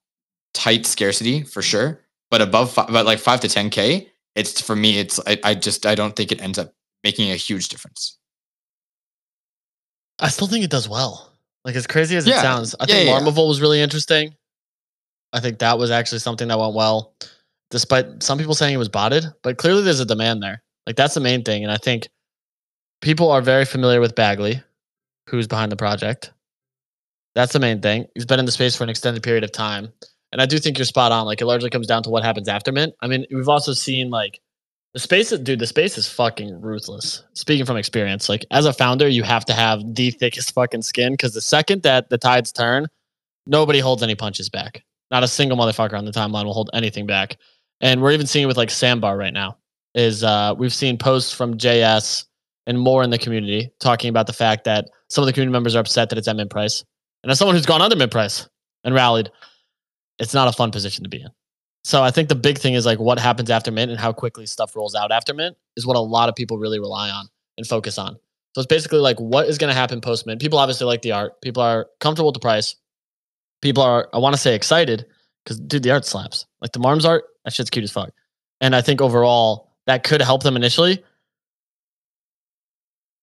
tight 0.55 0.87
scarcity 0.87 1.43
for 1.43 1.61
mm-hmm. 1.61 1.69
sure. 1.69 2.01
But 2.31 2.41
above, 2.41 2.73
fi- 2.73 2.87
but 2.87 3.07
like 3.07 3.19
five 3.19 3.41
to 3.41 3.47
10k, 3.47 4.09
it's 4.35 4.61
for 4.61 4.75
me. 4.75 4.99
It's 4.99 5.21
I, 5.27 5.39
I 5.45 5.55
just 5.55 5.87
I 5.87 5.95
don't 5.95 6.17
think 6.17 6.33
it 6.33 6.43
ends 6.43 6.59
up 6.59 6.73
making 7.05 7.31
a 7.31 7.37
huge 7.37 7.69
difference. 7.69 8.19
I 10.19 10.29
still 10.29 10.47
think 10.47 10.65
it 10.65 10.71
does 10.71 10.89
well. 10.89 11.33
Like 11.65 11.77
as 11.77 11.87
crazy 11.87 12.17
as 12.17 12.27
it 12.27 12.35
sounds, 12.35 12.75
I 12.81 12.85
Yeah, 12.85 12.95
think 12.95 13.09
yeah, 13.09 13.19
yeah. 13.19 13.21
Marmaville 13.21 13.49
was 13.49 13.61
really 13.61 13.81
interesting. 13.81 14.35
I 15.33 15.41
think 15.41 15.59
that 15.59 15.79
was 15.79 15.91
actually 15.91 16.21
something 16.21 16.49
that 16.49 16.59
went 16.59 16.75
well, 16.75 17.15
despite 17.71 18.23
some 18.23 18.39
people 18.39 18.55
saying 18.55 18.75
it 18.75 18.79
was 18.79 18.89
botted. 18.89 19.25
But 19.43 19.59
clearly, 19.59 19.83
there's 19.83 20.01
a 20.01 20.07
demand 20.07 20.43
there. 20.43 20.63
Like 20.87 20.97
that's 20.97 21.15
the 21.15 21.21
main 21.21 21.43
thing, 21.43 21.65
and 21.65 21.73
I 21.73 21.77
think 21.77 22.09
people 23.03 23.31
are 23.31 23.43
very 23.43 23.65
familiar 23.65 24.01
with 24.01 24.15
Bagley, 24.15 24.63
who's 25.29 25.47
behind 25.47 25.71
the 25.71 25.77
project. 25.77 26.33
That's 27.37 27.53
the 27.53 27.61
main 27.61 27.83
thing. 27.83 28.07
He's 28.15 28.25
been 28.25 28.41
in 28.41 28.47
the 28.47 28.51
space 28.51 28.75
for 28.75 28.83
an 28.83 28.89
extended 28.89 29.23
period 29.23 29.45
of 29.45 29.53
time, 29.53 29.93
and 30.33 30.41
I 30.41 30.47
do 30.47 30.59
think 30.59 30.79
you're 30.79 30.87
spot 30.87 31.13
on. 31.13 31.27
Like 31.27 31.43
it 31.43 31.47
largely 31.47 31.69
comes 31.69 31.87
down 31.87 32.03
to 32.05 32.11
what 32.11 32.25
happens 32.25 32.49
after 32.49 32.73
mint. 32.73 32.95
I 33.03 33.09
mean, 33.09 33.27
we've 33.31 33.49
also 33.49 33.75
seen 33.75 34.09
like 34.09 34.41
the 34.95 35.01
space, 35.01 35.29
dude. 35.31 35.59
The 35.59 35.67
space 35.67 35.99
is 35.99 36.09
fucking 36.09 36.63
ruthless. 36.63 37.23
Speaking 37.35 37.67
from 37.67 37.77
experience, 37.77 38.31
like 38.31 38.47
as 38.51 38.65
a 38.65 38.73
founder, 38.73 39.07
you 39.07 39.23
have 39.23 39.45
to 39.45 39.53
have 39.53 39.83
the 39.95 40.11
thickest 40.19 40.55
fucking 40.55 40.81
skin 40.81 41.13
because 41.13 41.35
the 41.35 41.43
second 41.43 41.83
that 41.83 42.09
the 42.09 42.17
tides 42.17 42.53
turn, 42.53 42.87
nobody 43.47 43.81
holds 43.81 44.03
any 44.03 44.15
punches 44.15 44.49
back. 44.49 44.83
Not 45.11 45.23
a 45.23 45.29
single 45.29 45.59
motherfucker 45.59 45.93
on 45.93 46.07
the 46.07 46.13
timeline 46.13 46.47
will 46.47 46.55
hold 46.55 46.71
anything 46.73 47.07
back. 47.07 47.37
And 47.83 48.01
we're 48.01 48.13
even 48.13 48.27
seeing 48.27 48.45
it 48.45 48.47
with 48.47 48.57
like 48.57 48.71
Sandbar 48.71 49.15
right 49.15 49.35
now. 49.35 49.59
Is 49.95 50.25
uh, 50.25 50.55
we've 50.57 50.75
seen 50.75 50.97
posts 50.97 51.35
from 51.35 51.59
JS 51.59 52.25
and 52.67 52.81
more 52.81 53.03
in 53.03 53.11
the 53.11 53.19
community 53.19 53.71
talking 53.79 54.09
about 54.09 54.27
the 54.27 54.33
fact 54.33 54.65
that 54.65 54.89
some 55.11 55.21
of 55.21 55.27
the 55.27 55.35
community 55.35 55.53
members 55.53 55.77
are 55.77 55.81
upset 55.81 56.09
that 56.09 56.19
it's 56.19 56.33
mint 56.33 56.51
price. 56.51 56.83
And 57.27 57.33
as 57.33 57.41
someone 57.41 57.57
who's 57.57 57.67
gone 57.67 57.83
under 57.83 57.97
mint 57.97 58.13
price 58.13 58.49
and 58.85 58.95
rallied, 58.95 59.33
it's 60.21 60.33
not 60.33 60.47
a 60.47 60.53
fun 60.53 60.71
position 60.71 61.03
to 61.03 61.11
be 61.11 61.23
in. 61.23 61.29
So 61.83 62.01
I 62.01 62.13
think 62.13 62.29
the 62.29 62.37
big 62.37 62.57
thing 62.57 62.75
is 62.75 62.87
like 62.87 63.01
what 63.01 63.19
happens 63.19 63.51
after 63.51 63.73
mint 63.73 63.91
and 63.91 63.99
how 63.99 64.13
quickly 64.13 64.47
stuff 64.47 64.77
rolls 64.77 64.95
out 64.95 65.11
after 65.11 65.35
mint 65.35 65.57
is 65.77 65.85
what 65.85 65.97
a 65.97 66.01
lot 66.01 66.29
of 66.29 66.37
people 66.37 66.57
really 66.57 66.79
rely 66.79 67.11
on 67.11 67.29
and 67.59 67.67
focus 67.67 67.99
on. 67.99 68.15
So 68.55 68.61
it's 68.61 68.69
basically 68.69 69.01
like 69.01 69.19
what 69.19 69.49
is 69.49 69.59
going 69.59 69.73
to 69.73 69.75
happen 69.75 70.01
post 70.01 70.25
mint. 70.25 70.41
People 70.41 70.61
obviously 70.61 70.87
like 70.87 71.03
the 71.03 71.11
art. 71.11 71.43
People 71.43 71.65
are 71.65 71.89
comfortable 71.99 72.29
with 72.29 72.35
the 72.35 72.41
price. 72.41 72.77
People 73.61 73.83
are 73.83 74.09
I 74.15 74.19
want 74.19 74.37
to 74.37 74.41
say 74.41 74.55
excited 74.55 75.05
because 75.43 75.59
dude, 75.59 75.83
the 75.83 75.91
art 75.91 76.07
slaps. 76.07 76.47
Like 76.61 76.71
the 76.71 76.79
Marms 76.79 77.05
art, 77.05 77.25
that 77.45 77.53
shit's 77.53 77.71
cute 77.71 77.83
as 77.83 77.91
fuck. 77.91 78.11
And 78.61 78.77
I 78.77 78.83
think 78.83 79.01
overall 79.01 79.73
that 79.87 80.05
could 80.05 80.23
help 80.23 80.45
them 80.45 80.55
initially. 80.55 81.03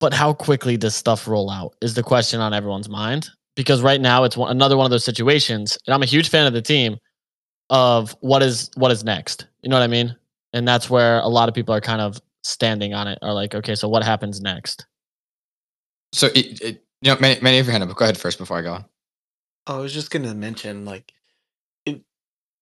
But 0.01 0.13
how 0.13 0.33
quickly 0.33 0.75
does 0.75 0.93
stuff 0.93 1.25
roll 1.25 1.49
out 1.49 1.77
is 1.81 1.93
the 1.93 2.03
question 2.03 2.41
on 2.41 2.53
everyone's 2.53 2.89
mind. 2.89 3.29
Because 3.55 3.81
right 3.81 4.01
now 4.01 4.23
it's 4.23 4.35
one, 4.35 4.51
another 4.51 4.77
one 4.77 4.85
of 4.85 4.91
those 4.91 5.05
situations, 5.05 5.77
and 5.85 5.93
I'm 5.93 6.01
a 6.01 6.07
huge 6.07 6.29
fan 6.29 6.47
of 6.47 6.53
the 6.53 6.61
team 6.61 6.97
of 7.69 8.15
what 8.21 8.41
is 8.41 8.71
what 8.75 8.91
is 8.91 9.03
next. 9.03 9.47
You 9.61 9.69
know 9.69 9.75
what 9.75 9.83
I 9.83 9.87
mean? 9.87 10.15
And 10.53 10.67
that's 10.67 10.89
where 10.89 11.19
a 11.19 11.27
lot 11.27 11.49
of 11.49 11.55
people 11.55 11.73
are 11.73 11.81
kind 11.81 12.01
of 12.01 12.19
standing 12.43 12.93
on 12.93 13.07
it. 13.07 13.19
Are 13.21 13.33
like, 13.33 13.53
okay, 13.55 13.75
so 13.75 13.87
what 13.87 14.03
happens 14.03 14.41
next? 14.41 14.85
So 16.13 16.27
it, 16.27 16.61
it 16.61 16.83
you 17.01 17.11
know, 17.11 17.17
many, 17.19 17.39
many 17.41 17.59
of 17.59 17.65
your 17.65 17.71
hand 17.71 17.83
up. 17.83 17.89
but 17.89 17.97
Go 17.97 18.05
ahead 18.05 18.17
first 18.17 18.37
before 18.37 18.57
I 18.57 18.61
go 18.61 18.73
on. 18.73 18.85
Oh, 19.67 19.77
I 19.77 19.81
was 19.81 19.93
just 19.93 20.11
gonna 20.11 20.33
mention, 20.33 20.85
like, 20.85 21.13
it, 21.85 22.01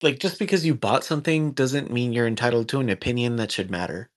like 0.02 0.18
just 0.18 0.38
because 0.38 0.64
you 0.64 0.74
bought 0.74 1.04
something 1.04 1.52
doesn't 1.52 1.90
mean 1.90 2.12
you're 2.12 2.26
entitled 2.26 2.68
to 2.70 2.80
an 2.80 2.88
opinion 2.88 3.36
that 3.36 3.50
should 3.50 3.70
matter, 3.70 4.08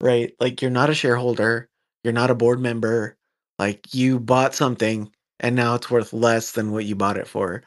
right? 0.00 0.34
Like, 0.40 0.60
you're 0.62 0.70
not 0.70 0.90
a 0.90 0.94
shareholder, 0.94 1.68
you're 2.04 2.12
not 2.12 2.30
a 2.30 2.34
board 2.34 2.60
member. 2.60 3.16
Like 3.58 3.94
you 3.94 4.20
bought 4.20 4.54
something 4.54 5.10
and 5.40 5.56
now 5.56 5.74
it's 5.76 5.90
worth 5.90 6.12
less 6.12 6.52
than 6.52 6.72
what 6.72 6.84
you 6.86 6.96
bought 6.96 7.18
it 7.18 7.28
for. 7.28 7.62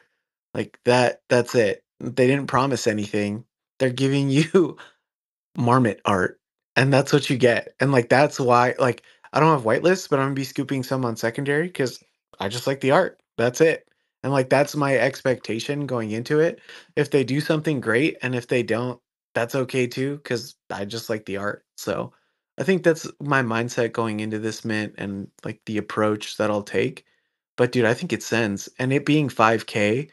Like 0.54 0.78
that 0.84 1.22
that's 1.28 1.54
it. 1.54 1.84
They 2.00 2.26
didn't 2.26 2.48
promise 2.48 2.86
anything. 2.86 3.44
They're 3.78 3.90
giving 3.90 4.30
you 4.30 4.78
marmot 5.56 6.00
art 6.04 6.40
and 6.76 6.92
that's 6.92 7.12
what 7.12 7.30
you 7.30 7.36
get. 7.36 7.74
And 7.80 7.92
like 7.92 8.08
that's 8.08 8.40
why 8.40 8.74
like 8.78 9.02
I 9.32 9.40
don't 9.40 9.52
have 9.52 9.64
whitelists, 9.64 10.08
but 10.08 10.18
I'm 10.18 10.26
gonna 10.26 10.34
be 10.34 10.44
scooping 10.44 10.82
some 10.82 11.04
on 11.04 11.16
secondary 11.16 11.66
because 11.66 12.02
I 12.40 12.48
just 12.48 12.66
like 12.66 12.80
the 12.80 12.92
art. 12.92 13.20
That's 13.38 13.60
it. 13.60 13.88
And 14.22 14.32
like 14.32 14.48
that's 14.50 14.76
my 14.76 14.96
expectation 14.96 15.86
going 15.86 16.10
into 16.12 16.40
it. 16.40 16.60
If 16.96 17.10
they 17.10 17.24
do 17.24 17.40
something 17.40 17.80
great 17.80 18.16
and 18.22 18.34
if 18.34 18.48
they 18.48 18.62
don't, 18.62 19.00
that's 19.34 19.54
okay 19.54 19.86
too, 19.86 20.16
because 20.18 20.56
I 20.70 20.84
just 20.84 21.10
like 21.10 21.24
the 21.26 21.38
art. 21.38 21.64
So 21.76 22.12
I 22.58 22.64
think 22.64 22.82
that's 22.82 23.08
my 23.20 23.42
mindset 23.42 23.92
going 23.92 24.20
into 24.20 24.38
this 24.38 24.64
mint 24.64 24.94
and 24.98 25.28
like 25.44 25.60
the 25.66 25.78
approach 25.78 26.36
that 26.36 26.50
I'll 26.50 26.62
take. 26.62 27.04
But 27.58 27.72
dude, 27.72 27.84
I 27.84 27.92
think 27.92 28.14
it 28.14 28.22
sends. 28.22 28.70
And 28.78 28.92
it 28.92 29.04
being 29.04 29.28
5K, 29.28 30.08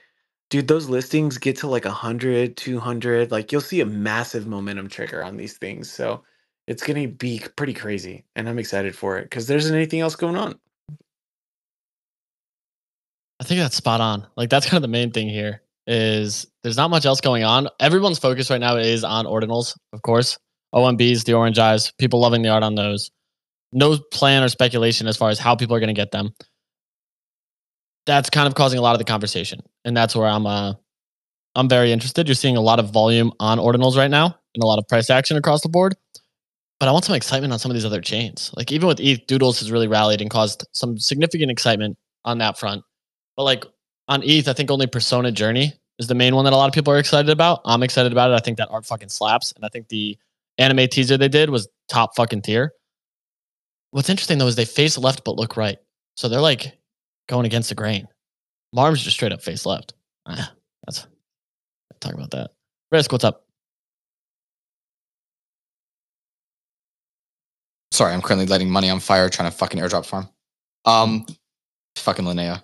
dude, 0.50 0.68
those 0.68 0.90
listings 0.90 1.38
get 1.38 1.56
to 1.58 1.68
like 1.68 1.86
100, 1.86 2.58
200. 2.58 3.32
Like 3.32 3.52
you'll 3.54 3.62
see 3.62 3.80
a 3.80 3.86
massive 3.86 4.48
momentum 4.48 4.90
trigger 4.90 5.24
on 5.24 5.38
these 5.38 5.58
things. 5.58 5.90
So 5.90 6.24
it's 6.68 6.84
going 6.84 7.02
to 7.02 7.08
be 7.08 7.42
pretty 7.56 7.74
crazy. 7.74 8.26
And 8.36 8.50
I'm 8.50 8.60
excited 8.60 8.96
for 8.96 9.18
it 9.20 9.26
because 9.26 9.48
there 9.48 9.58
isn't 9.58 9.74
anything 9.74 10.02
else 10.02 10.16
going 10.16 10.36
on. 10.36 10.60
I 13.40 13.44
think 13.44 13.60
that's 13.60 13.76
spot 13.76 14.02
on. 14.02 14.26
Like 14.36 14.50
that's 14.50 14.66
kind 14.66 14.78
of 14.78 14.82
the 14.82 14.88
main 14.88 15.12
thing 15.12 15.30
here 15.30 15.62
is 15.88 16.48
there's 16.64 16.78
not 16.78 16.90
much 16.90 17.06
else 17.06 17.22
going 17.22 17.44
on. 17.44 17.70
Everyone's 17.80 18.18
focus 18.18 18.50
right 18.50 18.60
now 18.60 18.76
is 18.76 19.04
on 19.04 19.26
ordinals, 19.26 19.78
of 19.94 20.02
course. 20.02 20.40
OMBs, 20.74 21.26
the 21.26 21.34
orange 21.34 21.60
eyes, 21.60 21.92
people 22.00 22.20
loving 22.20 22.42
the 22.42 22.50
art 22.50 22.64
on 22.64 22.74
those. 22.74 23.12
No 23.72 24.00
plan 24.12 24.42
or 24.42 24.50
speculation 24.50 25.06
as 25.06 25.16
far 25.16 25.30
as 25.30 25.38
how 25.38 25.56
people 25.56 25.76
are 25.76 25.80
going 25.80 25.88
to 25.88 25.94
get 25.94 26.12
them. 26.12 26.34
That's 28.06 28.30
kind 28.30 28.48
of 28.48 28.56
causing 28.56 28.80
a 28.80 28.82
lot 28.82 28.94
of 28.94 29.00
the 29.00 29.06
conversation, 29.06 29.62
and 29.84 29.96
that's 29.96 30.16
where 30.16 30.28
I'm. 30.28 30.46
Uh, 30.46 30.74
I'm 31.58 31.70
very 31.70 31.94
interested. 31.94 32.28
You're 32.28 32.36
seeing 32.36 32.58
a 32.58 32.62
lot 32.62 32.80
of 32.80 32.92
volume 32.92 33.32
on 33.40 33.60
ordinals 33.60 33.96
right 33.96 34.12
now, 34.12 34.38
and 34.54 34.64
a 34.64 34.68
lot 34.68 34.78
of 34.78 34.88
price 34.88 35.10
action 35.10 35.38
across 35.38 35.62
the 35.62 35.70
board. 35.70 35.96
But 36.80 36.90
I 36.90 36.92
want 36.92 37.06
some 37.06 37.16
excitement 37.16 37.54
on 37.54 37.60
some 37.60 37.72
of 37.72 37.76
these 37.76 37.86
other 37.86 38.02
chains. 38.02 38.52
Like 38.56 38.72
even 38.72 38.88
with 38.88 39.00
ETH, 39.00 39.26
Doodles 39.28 39.60
has 39.60 39.72
really 39.72 39.88
rallied 39.88 40.22
and 40.22 40.30
caused 40.30 40.68
some 40.74 40.98
significant 41.00 41.50
excitement 41.50 41.98
on 42.26 42.40
that 42.40 42.60
front. 42.60 42.84
But 43.38 43.44
like 43.44 43.66
on 44.10 44.22
ETH, 44.24 44.48
I 44.50 44.54
think 44.54 44.70
only 44.70 44.88
Persona 44.88 45.32
Journey 45.32 45.74
is 46.00 46.08
the 46.08 46.16
main 46.16 46.36
one 46.36 46.44
that 46.44 46.54
a 46.54 46.58
lot 46.58 46.68
of 46.68 46.74
people 46.74 46.92
are 46.94 47.00
excited 47.00 47.30
about. 47.32 47.62
I'm 47.66 47.84
excited 47.84 48.12
about 48.12 48.32
it. 48.32 48.34
I 48.34 48.40
think 48.40 48.58
that 48.58 48.70
art 48.70 48.86
fucking 48.86 49.10
slaps, 49.10 49.54
and 49.56 49.64
I 49.64 49.70
think 49.70 49.88
the 49.88 50.18
anime 50.58 50.88
teaser 50.90 51.18
they 51.18 51.30
did 51.30 51.50
was 51.50 51.68
top 51.88 52.16
fucking 52.16 52.42
tier. 52.42 52.74
What's 53.92 54.10
interesting 54.10 54.38
though 54.38 54.48
is 54.48 54.58
they 54.58 54.66
face 54.66 54.98
left 54.98 55.24
but 55.24 55.38
look 55.38 55.56
right, 55.56 55.78
so 56.16 56.28
they're 56.28 56.42
like 56.42 56.78
going 57.28 57.46
against 57.46 57.70
the 57.70 57.76
grain. 57.76 58.08
Marm's 58.74 59.04
just 59.04 59.16
straight 59.16 59.32
up 59.32 59.42
face 59.42 59.66
left. 59.66 59.94
Ah, 60.26 60.54
that's 60.86 61.08
talk 62.00 62.14
about 62.14 62.32
that. 62.32 62.52
Risk, 62.92 63.12
what's 63.12 63.24
up? 63.24 63.46
Sorry, 67.92 68.14
I'm 68.14 68.22
currently 68.22 68.46
lighting 68.46 68.70
money 68.70 68.90
on 68.90 69.00
fire 69.00 69.30
trying 69.30 69.50
to 69.50 69.56
fucking 69.56 69.80
airdrop 69.80 70.06
farm. 70.06 70.28
Um, 70.84 71.26
fucking 71.96 72.26
Linea. 72.26 72.64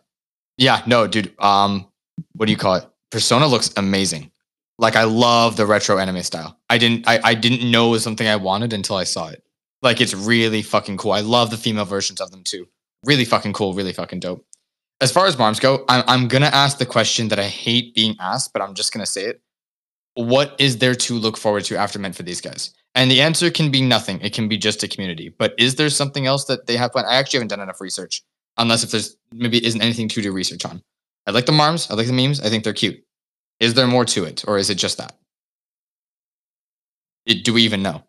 Yeah, 0.57 0.81
no, 0.85 1.07
dude. 1.07 1.33
Um, 1.39 1.87
what 2.33 2.45
do 2.45 2.51
you 2.51 2.57
call 2.57 2.75
it? 2.75 2.85
Persona 3.11 3.47
looks 3.47 3.71
amazing. 3.77 4.31
Like 4.77 4.95
I 4.95 5.03
love 5.03 5.57
the 5.57 5.65
retro 5.65 5.97
anime 5.97 6.23
style. 6.23 6.57
I 6.69 6.77
didn't 6.77 7.07
I, 7.07 7.19
I 7.23 7.33
didn't 7.33 7.69
know 7.69 7.87
it 7.87 7.91
was 7.91 8.03
something 8.03 8.27
I 8.27 8.35
wanted 8.35 8.73
until 8.73 8.95
I 8.95 9.03
saw 9.03 9.29
it. 9.29 9.43
Like 9.81 10.01
it's 10.01 10.13
really 10.13 10.61
fucking 10.61 10.97
cool. 10.97 11.11
I 11.11 11.21
love 11.21 11.49
the 11.49 11.57
female 11.57 11.85
versions 11.85 12.19
of 12.19 12.31
them 12.31 12.43
too. 12.43 12.67
Really 13.05 13.25
fucking 13.25 13.53
cool, 13.53 13.73
really 13.73 13.93
fucking 13.93 14.19
dope. 14.19 14.45
As 15.01 15.11
far 15.11 15.25
as 15.25 15.37
Marms 15.37 15.59
go, 15.59 15.83
I'm 15.89 16.03
I'm 16.07 16.27
gonna 16.27 16.51
ask 16.53 16.77
the 16.77 16.85
question 16.85 17.27
that 17.29 17.39
I 17.39 17.47
hate 17.47 17.95
being 17.95 18.15
asked, 18.19 18.53
but 18.53 18.61
I'm 18.61 18.75
just 18.75 18.93
gonna 18.93 19.07
say 19.07 19.25
it. 19.25 19.41
What 20.13 20.55
is 20.59 20.77
there 20.77 20.93
to 20.93 21.15
look 21.15 21.37
forward 21.37 21.63
to 21.65 21.75
after 21.75 21.97
Mint 21.97 22.15
for 22.15 22.23
these 22.23 22.39
guys? 22.39 22.73
And 22.93 23.09
the 23.09 23.21
answer 23.21 23.49
can 23.49 23.71
be 23.71 23.81
nothing. 23.81 24.19
It 24.21 24.33
can 24.33 24.47
be 24.47 24.57
just 24.57 24.83
a 24.83 24.87
community. 24.87 25.29
But 25.29 25.55
is 25.57 25.75
there 25.75 25.89
something 25.89 26.27
else 26.27 26.45
that 26.45 26.67
they 26.67 26.77
have 26.77 26.91
planned? 26.91 27.07
I 27.07 27.15
actually 27.15 27.37
haven't 27.37 27.47
done 27.47 27.61
enough 27.61 27.81
research, 27.81 28.21
unless 28.57 28.83
if 28.83 28.91
there's 28.91 29.17
maybe 29.31 29.65
isn't 29.65 29.81
anything 29.81 30.07
to 30.09 30.21
do 30.21 30.31
research 30.31 30.65
on. 30.65 30.83
I 31.25 31.31
like 31.31 31.45
the 31.45 31.51
marms. 31.51 31.89
I 31.89 31.95
like 31.95 32.07
the 32.07 32.13
memes. 32.13 32.39
I 32.41 32.49
think 32.49 32.63
they're 32.63 32.73
cute. 32.73 33.03
Is 33.59 33.73
there 33.73 33.87
more 33.87 34.05
to 34.05 34.25
it, 34.25 34.43
or 34.47 34.57
is 34.57 34.69
it 34.69 34.75
just 34.75 34.97
that? 34.97 35.17
It, 37.25 37.43
do 37.43 37.53
we 37.53 37.63
even 37.63 37.81
know? 37.81 38.03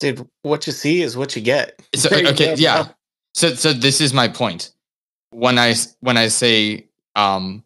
Dude, 0.00 0.28
what 0.42 0.66
you 0.66 0.72
see 0.72 1.02
is 1.02 1.16
what 1.16 1.34
you 1.34 1.42
get. 1.42 1.80
So, 1.94 2.14
you 2.16 2.28
okay, 2.28 2.46
go, 2.46 2.54
yeah. 2.56 2.82
bro. 2.84 2.92
So, 3.34 3.54
so 3.54 3.72
this 3.72 4.00
is 4.00 4.12
my 4.12 4.28
point. 4.28 4.72
When 5.30 5.58
I 5.58 5.74
when 6.00 6.16
I 6.16 6.28
say 6.28 6.88
um, 7.14 7.64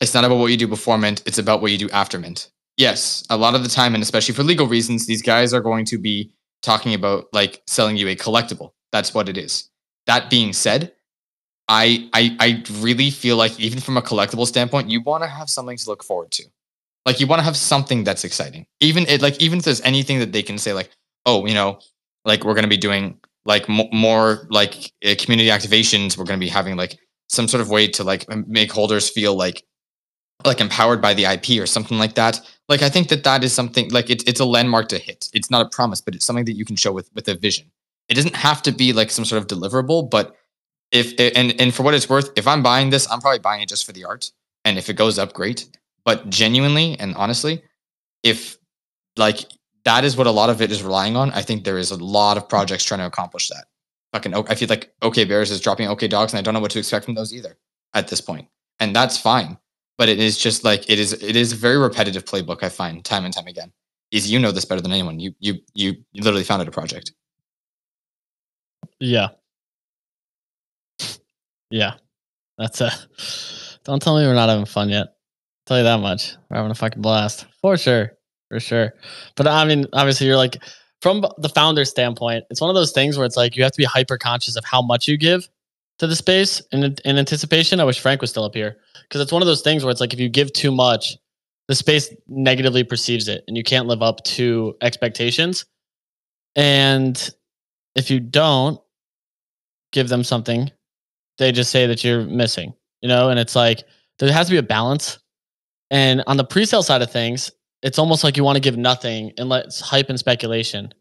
it's 0.00 0.14
not 0.14 0.24
about 0.24 0.38
what 0.38 0.50
you 0.50 0.56
do 0.56 0.68
before 0.68 0.98
mint, 0.98 1.22
it's 1.26 1.38
about 1.38 1.60
what 1.60 1.72
you 1.72 1.78
do 1.78 1.90
after 1.90 2.18
mint. 2.18 2.50
Yes, 2.76 3.24
a 3.30 3.36
lot 3.36 3.54
of 3.54 3.62
the 3.62 3.68
time, 3.68 3.94
and 3.94 4.02
especially 4.02 4.34
for 4.34 4.42
legal 4.42 4.66
reasons, 4.66 5.06
these 5.06 5.22
guys 5.22 5.54
are 5.54 5.60
going 5.60 5.84
to 5.86 5.98
be 5.98 6.32
talking 6.62 6.94
about 6.94 7.26
like 7.32 7.62
selling 7.66 7.96
you 7.96 8.08
a 8.08 8.16
collectible. 8.16 8.72
That's 8.92 9.14
what 9.14 9.28
it 9.28 9.36
is. 9.36 9.70
That 10.06 10.30
being 10.30 10.52
said, 10.52 10.92
I 11.68 12.08
I 12.12 12.36
I 12.40 12.62
really 12.80 13.10
feel 13.10 13.36
like 13.36 13.58
even 13.58 13.80
from 13.80 13.96
a 13.96 14.02
collectible 14.02 14.46
standpoint, 14.46 14.90
you 14.90 15.00
want 15.02 15.22
to 15.22 15.28
have 15.28 15.48
something 15.48 15.76
to 15.76 15.90
look 15.90 16.02
forward 16.04 16.30
to. 16.32 16.44
Like 17.06 17.20
you 17.20 17.26
want 17.26 17.40
to 17.40 17.44
have 17.44 17.56
something 17.56 18.04
that's 18.04 18.24
exciting. 18.24 18.66
Even 18.80 19.06
it 19.06 19.22
like 19.22 19.40
even 19.40 19.58
if 19.58 19.64
there's 19.64 19.80
anything 19.82 20.18
that 20.18 20.32
they 20.32 20.42
can 20.42 20.58
say 20.58 20.72
like, 20.72 20.90
oh, 21.26 21.46
you 21.46 21.54
know, 21.54 21.78
like 22.24 22.44
we're 22.44 22.54
going 22.54 22.64
to 22.64 22.68
be 22.68 22.76
doing 22.76 23.18
like 23.44 23.68
mo- 23.68 23.88
more 23.92 24.46
like 24.50 24.92
uh, 25.04 25.14
community 25.18 25.48
activations. 25.48 26.16
We're 26.16 26.24
going 26.24 26.38
to 26.38 26.44
be 26.44 26.50
having 26.50 26.76
like 26.76 26.98
some 27.28 27.48
sort 27.48 27.60
of 27.60 27.70
way 27.70 27.88
to 27.88 28.04
like 28.04 28.26
make 28.46 28.72
holders 28.72 29.08
feel 29.08 29.34
like 29.34 29.64
like 30.44 30.60
empowered 30.60 31.00
by 31.00 31.14
the 31.14 31.24
IP 31.24 31.60
or 31.60 31.66
something 31.66 31.98
like 31.98 32.14
that. 32.14 32.40
Like 32.68 32.82
I 32.82 32.88
think 32.88 33.08
that 33.08 33.24
that 33.24 33.44
is 33.44 33.52
something 33.52 33.90
like 33.90 34.10
it's 34.10 34.24
it's 34.24 34.40
a 34.40 34.44
landmark 34.44 34.88
to 34.88 34.98
hit. 34.98 35.28
It's 35.32 35.50
not 35.50 35.64
a 35.64 35.68
promise, 35.68 36.00
but 36.00 36.14
it's 36.14 36.24
something 36.24 36.44
that 36.46 36.56
you 36.56 36.64
can 36.64 36.76
show 36.76 36.92
with 36.92 37.10
with 37.14 37.28
a 37.28 37.34
vision. 37.34 37.70
It 38.08 38.14
doesn't 38.14 38.36
have 38.36 38.62
to 38.62 38.72
be 38.72 38.92
like 38.92 39.10
some 39.10 39.24
sort 39.24 39.40
of 39.40 39.48
deliverable, 39.48 40.10
but 40.10 40.36
if 40.92 41.14
and 41.18 41.58
and 41.60 41.74
for 41.74 41.82
what 41.82 41.94
it's 41.94 42.08
worth, 42.08 42.30
if 42.36 42.46
I'm 42.46 42.62
buying 42.62 42.90
this, 42.90 43.10
I'm 43.10 43.20
probably 43.20 43.40
buying 43.40 43.62
it 43.62 43.68
just 43.68 43.86
for 43.86 43.92
the 43.92 44.04
art. 44.04 44.30
And 44.64 44.78
if 44.78 44.88
it 44.88 44.94
goes 44.94 45.18
up, 45.18 45.32
great. 45.32 45.66
But 46.04 46.30
genuinely 46.30 46.98
and 46.98 47.14
honestly, 47.16 47.62
if 48.22 48.58
like 49.16 49.44
that 49.84 50.04
is 50.04 50.16
what 50.16 50.26
a 50.26 50.30
lot 50.30 50.50
of 50.50 50.62
it 50.62 50.72
is 50.72 50.82
relying 50.82 51.16
on, 51.16 51.30
I 51.32 51.42
think 51.42 51.64
there 51.64 51.78
is 51.78 51.90
a 51.90 52.02
lot 52.02 52.36
of 52.36 52.48
projects 52.48 52.84
trying 52.84 53.00
to 53.00 53.06
accomplish 53.06 53.48
that. 53.48 53.66
Fucking, 54.12 54.34
I 54.34 54.54
feel 54.54 54.68
like 54.68 54.92
OK 55.02 55.24
Bears 55.24 55.50
is 55.50 55.60
dropping 55.60 55.88
OK 55.88 56.08
Dogs, 56.08 56.32
and 56.32 56.38
I 56.38 56.42
don't 56.42 56.54
know 56.54 56.60
what 56.60 56.70
to 56.72 56.78
expect 56.78 57.04
from 57.04 57.14
those 57.14 57.34
either 57.34 57.56
at 57.94 58.08
this 58.08 58.20
point, 58.20 58.48
and 58.80 58.94
that's 58.94 59.18
fine. 59.18 59.58
But 59.98 60.08
it 60.08 60.18
is 60.18 60.38
just 60.38 60.64
like 60.64 60.88
it 60.90 60.98
is. 60.98 61.12
It 61.12 61.36
is 61.36 61.52
a 61.52 61.56
very 61.56 61.78
repetitive 61.78 62.24
playbook. 62.24 62.62
I 62.62 62.68
find 62.68 63.04
time 63.04 63.24
and 63.24 63.34
time 63.34 63.46
again. 63.46 63.72
Is 64.10 64.30
you 64.30 64.38
know 64.38 64.50
this 64.50 64.64
better 64.64 64.80
than 64.80 64.92
anyone. 64.92 65.20
You 65.20 65.34
you 65.38 65.58
you, 65.74 65.96
literally 66.14 66.44
founded 66.44 66.68
a 66.68 66.72
project. 66.72 67.12
Yeah. 69.00 69.28
Yeah. 71.70 71.94
That's 72.58 72.80
a. 72.80 72.90
Don't 73.84 74.00
tell 74.00 74.16
me 74.16 74.26
we're 74.26 74.34
not 74.34 74.48
having 74.48 74.64
fun 74.64 74.88
yet. 74.88 75.14
tell 75.66 75.78
you 75.78 75.84
that 75.84 76.00
much. 76.00 76.36
We're 76.48 76.56
having 76.56 76.70
a 76.70 76.74
fucking 76.74 77.02
blast. 77.02 77.46
For 77.60 77.76
sure. 77.76 78.12
For 78.54 78.60
sure. 78.60 78.94
But 79.34 79.48
I 79.48 79.64
mean, 79.64 79.84
obviously, 79.92 80.28
you're 80.28 80.36
like, 80.36 80.62
from 81.02 81.26
the 81.38 81.48
founder 81.48 81.84
standpoint, 81.84 82.44
it's 82.50 82.60
one 82.60 82.70
of 82.70 82.76
those 82.76 82.92
things 82.92 83.16
where 83.16 83.26
it's 83.26 83.36
like 83.36 83.56
you 83.56 83.64
have 83.64 83.72
to 83.72 83.78
be 83.78 83.84
hyper 83.84 84.16
conscious 84.16 84.54
of 84.54 84.64
how 84.64 84.80
much 84.80 85.08
you 85.08 85.16
give 85.16 85.48
to 85.98 86.06
the 86.06 86.14
space 86.14 86.62
in, 86.70 86.94
in 87.04 87.18
anticipation. 87.18 87.80
I 87.80 87.84
wish 87.84 87.98
Frank 87.98 88.20
was 88.20 88.30
still 88.30 88.44
up 88.44 88.54
here 88.54 88.76
because 89.02 89.20
it's 89.20 89.32
one 89.32 89.42
of 89.42 89.46
those 89.46 89.60
things 89.60 89.82
where 89.82 89.90
it's 89.90 90.00
like 90.00 90.12
if 90.12 90.20
you 90.20 90.28
give 90.28 90.52
too 90.52 90.70
much, 90.70 91.16
the 91.66 91.74
space 91.74 92.14
negatively 92.28 92.84
perceives 92.84 93.26
it 93.26 93.42
and 93.48 93.56
you 93.56 93.64
can't 93.64 93.88
live 93.88 94.02
up 94.02 94.22
to 94.22 94.76
expectations. 94.80 95.64
And 96.54 97.28
if 97.96 98.08
you 98.08 98.20
don't 98.20 98.80
give 99.90 100.08
them 100.08 100.22
something, 100.22 100.70
they 101.38 101.50
just 101.50 101.72
say 101.72 101.88
that 101.88 102.04
you're 102.04 102.22
missing, 102.22 102.72
you 103.00 103.08
know? 103.08 103.30
And 103.30 103.40
it's 103.40 103.56
like 103.56 103.82
there 104.20 104.32
has 104.32 104.46
to 104.46 104.52
be 104.52 104.58
a 104.58 104.62
balance. 104.62 105.18
And 105.90 106.22
on 106.28 106.36
the 106.36 106.44
pre 106.44 106.64
sale 106.64 106.84
side 106.84 107.02
of 107.02 107.10
things, 107.10 107.50
it's 107.84 107.98
almost 107.98 108.24
like 108.24 108.36
you 108.36 108.42
want 108.42 108.56
to 108.56 108.60
give 108.60 108.78
nothing 108.78 109.32
and 109.36 109.50
let 109.50 109.78
hype 109.78 110.08
and 110.08 110.18
speculation 110.18 110.92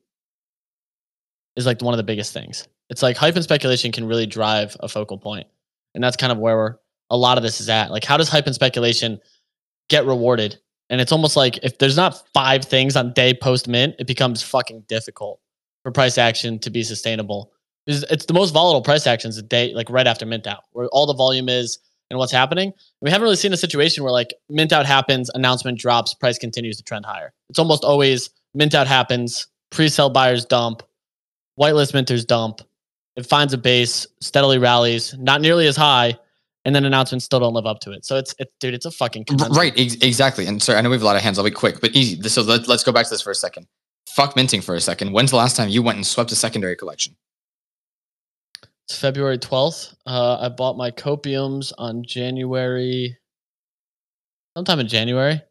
is 1.55 1.65
like 1.65 1.81
one 1.81 1.93
of 1.93 1.97
the 1.97 2.03
biggest 2.03 2.33
things. 2.33 2.67
It's 2.89 3.01
like 3.01 3.15
hype 3.15 3.35
and 3.35 3.43
speculation 3.43 3.91
can 3.93 4.05
really 4.05 4.25
drive 4.25 4.75
a 4.81 4.89
focal 4.89 5.17
point. 5.17 5.47
And 5.95 6.03
that's 6.03 6.17
kind 6.17 6.31
of 6.31 6.37
where 6.37 6.57
we're, 6.57 6.75
a 7.09 7.17
lot 7.17 7.37
of 7.37 7.43
this 7.43 7.61
is 7.61 7.69
at. 7.69 7.89
Like, 7.89 8.03
how 8.03 8.17
does 8.17 8.27
hype 8.27 8.47
and 8.47 8.55
speculation 8.55 9.19
get 9.87 10.05
rewarded? 10.05 10.59
And 10.89 10.99
it's 10.99 11.13
almost 11.13 11.37
like 11.37 11.57
if 11.63 11.77
there's 11.77 11.95
not 11.95 12.21
five 12.33 12.65
things 12.65 12.97
on 12.97 13.13
day 13.13 13.33
post 13.33 13.67
mint, 13.67 13.95
it 13.97 14.07
becomes 14.07 14.43
fucking 14.43 14.83
difficult 14.87 15.39
for 15.83 15.91
price 15.91 16.17
action 16.17 16.59
to 16.59 16.69
be 16.69 16.83
sustainable. 16.83 17.53
It's, 17.87 18.03
it's 18.11 18.25
the 18.25 18.33
most 18.33 18.53
volatile 18.53 18.81
price 18.81 19.07
actions 19.07 19.37
a 19.37 19.41
day, 19.41 19.73
like 19.73 19.89
right 19.89 20.07
after 20.07 20.25
mint 20.25 20.47
out, 20.47 20.63
where 20.71 20.87
all 20.87 21.05
the 21.05 21.13
volume 21.13 21.47
is 21.47 21.79
and 22.13 22.19
what's 22.19 22.31
happening. 22.31 22.71
We 23.01 23.09
haven't 23.09 23.23
really 23.23 23.35
seen 23.35 23.53
a 23.53 23.57
situation 23.57 24.03
where 24.03 24.13
like 24.13 24.35
mint 24.49 24.71
out 24.71 24.85
happens, 24.85 25.31
announcement 25.33 25.79
drops, 25.79 26.13
price 26.13 26.37
continues 26.37 26.77
to 26.77 26.83
trend 26.83 27.05
higher. 27.05 27.33
It's 27.49 27.57
almost 27.57 27.83
always 27.83 28.29
mint 28.53 28.75
out 28.75 28.85
happens, 28.85 29.47
pre-sale 29.71 30.11
buyers 30.11 30.45
dump, 30.45 30.83
whitelist 31.59 31.93
minters 31.93 32.25
dump, 32.25 32.61
It 33.15 33.25
finds 33.25 33.53
a 33.53 33.57
base, 33.57 34.07
steadily 34.21 34.57
rallies, 34.57 35.15
not 35.17 35.41
nearly 35.41 35.67
as 35.67 35.75
high, 35.75 36.17
and 36.65 36.75
then 36.75 36.85
announcements 36.85 37.25
still 37.25 37.39
don't 37.39 37.53
live 37.53 37.65
up 37.65 37.79
to 37.81 37.91
it. 37.91 38.05
So 38.05 38.15
it's, 38.17 38.33
it, 38.39 38.51
dude, 38.59 38.73
it's 38.73 38.85
a 38.85 38.91
fucking 38.91 39.25
conundrum. 39.25 39.57
Right, 39.57 39.73
ex- 39.77 39.95
exactly. 39.95 40.45
And 40.45 40.61
sorry, 40.61 40.77
I 40.77 40.81
know 40.81 40.89
we 40.89 40.95
have 40.95 41.01
a 41.01 41.05
lot 41.05 41.15
of 41.15 41.21
hands. 41.21 41.37
I'll 41.37 41.45
be 41.45 41.51
quick, 41.51 41.81
but 41.81 41.91
easy. 41.91 42.21
So 42.29 42.41
let, 42.41 42.67
let's 42.67 42.83
go 42.83 42.91
back 42.91 43.05
to 43.05 43.09
this 43.09 43.21
for 43.21 43.31
a 43.31 43.35
second. 43.35 43.67
Fuck 44.07 44.35
minting 44.35 44.61
for 44.61 44.75
a 44.75 44.81
second. 44.81 45.11
When's 45.11 45.31
the 45.31 45.37
last 45.37 45.55
time 45.55 45.69
you 45.69 45.81
went 45.81 45.97
and 45.97 46.05
swept 46.05 46.31
a 46.31 46.35
secondary 46.35 46.75
collection? 46.75 47.15
It's 48.87 48.97
February 48.99 49.37
12th. 49.37 49.95
Uh, 50.05 50.37
I 50.41 50.49
bought 50.49 50.77
my 50.77 50.91
copiums 50.91 51.71
on 51.77 52.03
January, 52.03 53.17
sometime 54.57 54.79
in 54.79 54.87
January. 54.87 55.41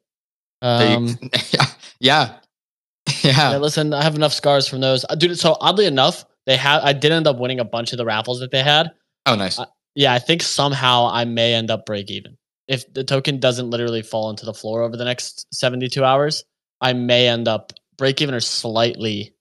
Um, 0.60 1.18
yeah, 1.50 1.66
yeah, 2.00 2.34
yeah, 3.22 3.50
yeah. 3.52 3.56
listen, 3.56 3.94
I 3.94 4.02
have 4.02 4.14
enough 4.14 4.32
scars 4.32 4.68
from 4.68 4.80
those. 4.80 5.04
Uh, 5.08 5.14
Dude, 5.14 5.38
so 5.38 5.56
oddly 5.60 5.86
enough, 5.86 6.24
they 6.46 6.56
had 6.56 6.80
I 6.80 6.92
did 6.92 7.10
end 7.10 7.26
up 7.26 7.38
winning 7.38 7.58
a 7.60 7.64
bunch 7.64 7.92
of 7.92 7.98
the 7.98 8.04
raffles 8.04 8.40
that 8.40 8.50
they 8.50 8.62
had. 8.62 8.90
Oh, 9.26 9.34
nice. 9.34 9.58
Uh, 9.58 9.66
Yeah, 9.94 10.12
I 10.12 10.18
think 10.18 10.42
somehow 10.42 11.08
I 11.10 11.24
may 11.24 11.54
end 11.54 11.70
up 11.70 11.86
break 11.86 12.10
even. 12.10 12.36
If 12.68 12.92
the 12.92 13.02
token 13.04 13.40
doesn't 13.40 13.70
literally 13.70 14.02
fall 14.02 14.30
into 14.30 14.44
the 14.44 14.54
floor 14.54 14.82
over 14.82 14.96
the 14.96 15.04
next 15.04 15.46
72 15.54 16.04
hours, 16.04 16.44
I 16.80 16.92
may 16.92 17.28
end 17.28 17.48
up 17.48 17.72
break 17.98 18.20
even 18.22 18.34
or 18.34 18.40
slightly 18.40 19.34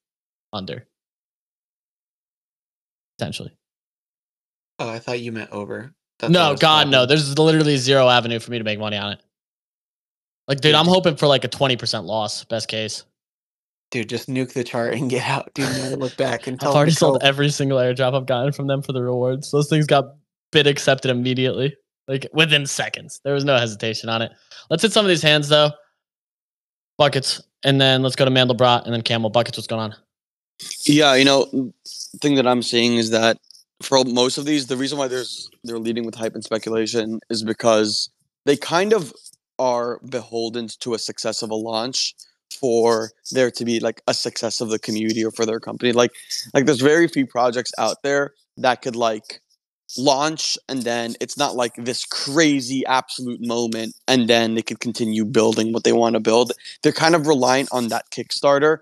under. 0.54 0.88
Potentially. 3.18 3.52
Oh, 4.82 4.90
I 4.90 4.98
thought 4.98 5.20
you 5.20 5.32
meant 5.32 5.52
over. 5.52 5.94
That's 6.18 6.34
no, 6.34 6.52
was 6.52 6.60
God, 6.60 6.90
no. 6.90 7.06
There's 7.06 7.38
literally 7.38 7.78
zero 7.78 8.10
avenue 8.10 8.40
for 8.40 8.50
me 8.50 8.58
to 8.58 8.64
make 8.64 8.80
money 8.80 8.98
on 8.98 9.14
it. 9.14 9.20
Like, 10.48 10.60
dude, 10.60 10.74
I'm 10.74 10.88
hoping 10.88 11.16
for 11.18 11.28
like 11.28 11.44
a 11.44 11.48
20% 11.48 12.06
loss, 12.06 12.44
best 12.46 12.68
case. 12.68 13.04
Dude, 13.92 14.10
just 14.10 14.28
nuke 14.28 14.54
the 14.54 14.64
chart 14.64 14.96
and 14.96 15.08
get 15.08 15.28
out. 15.28 15.54
Dude, 15.54 15.70
never 15.78 15.98
look 15.98 16.18
back 16.18 16.48
and 16.48 16.60
tell 16.60 16.70
me. 16.70 16.72
I've 16.72 16.78
already 16.78 16.92
sold 16.94 17.22
every 17.22 17.52
single 17.52 17.78
airdrop 17.78 18.16
I've 18.16 18.26
gotten 18.26 18.54
from 18.54 18.66
them 18.66 18.82
for 18.82 18.92
the 18.92 19.04
rewards. 19.04 19.52
Those 19.52 19.70
things 19.70 19.86
got 19.86 20.16
bid 20.52 20.66
accepted 20.66 21.12
immediately, 21.12 21.78
like 22.08 22.26
within 22.34 22.66
seconds. 22.66 23.22
There 23.24 23.36
was 23.36 23.46
no 23.46 23.58
hesitation 23.58 24.10
on 24.10 24.24
it. 24.24 24.32
Let's 24.72 24.82
hit 24.82 24.94
some 24.94 25.06
of 25.06 25.10
these 25.10 25.22
hands 25.22 25.48
though. 25.48 25.70
Buckets, 26.98 27.40
and 27.64 27.80
then 27.80 28.02
let's 28.02 28.16
go 28.16 28.26
to 28.26 28.32
Mandelbrot 28.32 28.86
and 28.86 28.94
then 28.94 29.04
Camel. 29.04 29.30
Buckets, 29.30 29.60
what's 29.60 29.68
going 29.68 29.82
on? 29.82 29.96
Yeah, 30.86 31.14
you 31.14 31.26
know, 31.26 31.72
thing 32.20 32.34
that 32.36 32.48
I'm 32.48 32.64
seeing 32.64 32.96
is 32.96 33.12
that 33.12 33.38
for 33.82 34.04
most 34.06 34.38
of 34.38 34.46
these, 34.46 34.68
the 34.68 34.78
reason 34.78 34.98
why 34.98 35.08
there's 35.08 35.50
they're 35.64 35.80
leading 35.80 36.06
with 36.06 36.16
hype 36.16 36.36
and 36.36 36.44
speculation 36.44 37.20
is 37.30 37.44
because 37.44 38.10
they 38.46 38.58
kind 38.58 38.94
of 38.94 39.14
are 39.60 40.00
beholden 40.10 40.68
to 40.80 40.94
a 40.94 41.00
success 41.00 41.42
of 41.42 41.52
a 41.52 41.56
launch 41.56 42.16
for 42.60 43.12
there 43.32 43.52
to 43.52 43.66
be 43.66 43.80
like 43.80 44.02
a 44.08 44.14
success 44.14 44.62
of 44.62 44.70
the 44.70 44.80
community 44.80 45.24
or 45.24 45.32
for 45.32 45.46
their 45.46 45.60
company. 45.60 45.92
Like 45.92 46.12
like 46.54 46.66
there's 46.66 46.82
very 46.82 47.08
few 47.08 47.26
projects 47.26 47.72
out 47.78 47.98
there 48.04 48.34
that 48.58 48.82
could 48.82 48.96
like 48.96 49.42
launch 49.98 50.58
and 50.70 50.84
then 50.84 51.16
it's 51.20 51.38
not 51.38 51.56
like 51.56 51.74
this 51.76 52.06
crazy 52.06 52.86
absolute 52.86 53.42
moment 53.42 53.94
and 54.08 54.30
then 54.30 54.56
they 54.56 54.62
could 54.62 54.80
continue 54.80 55.26
building 55.26 55.74
what 55.74 55.84
they 55.84 55.94
want 55.94 56.14
to 56.14 56.20
build. 56.20 56.54
They're 56.82 56.92
kind 56.92 57.16
of 57.16 57.28
reliant 57.28 57.70
on 57.72 57.90
that 57.90 58.10
Kickstarter 58.12 58.80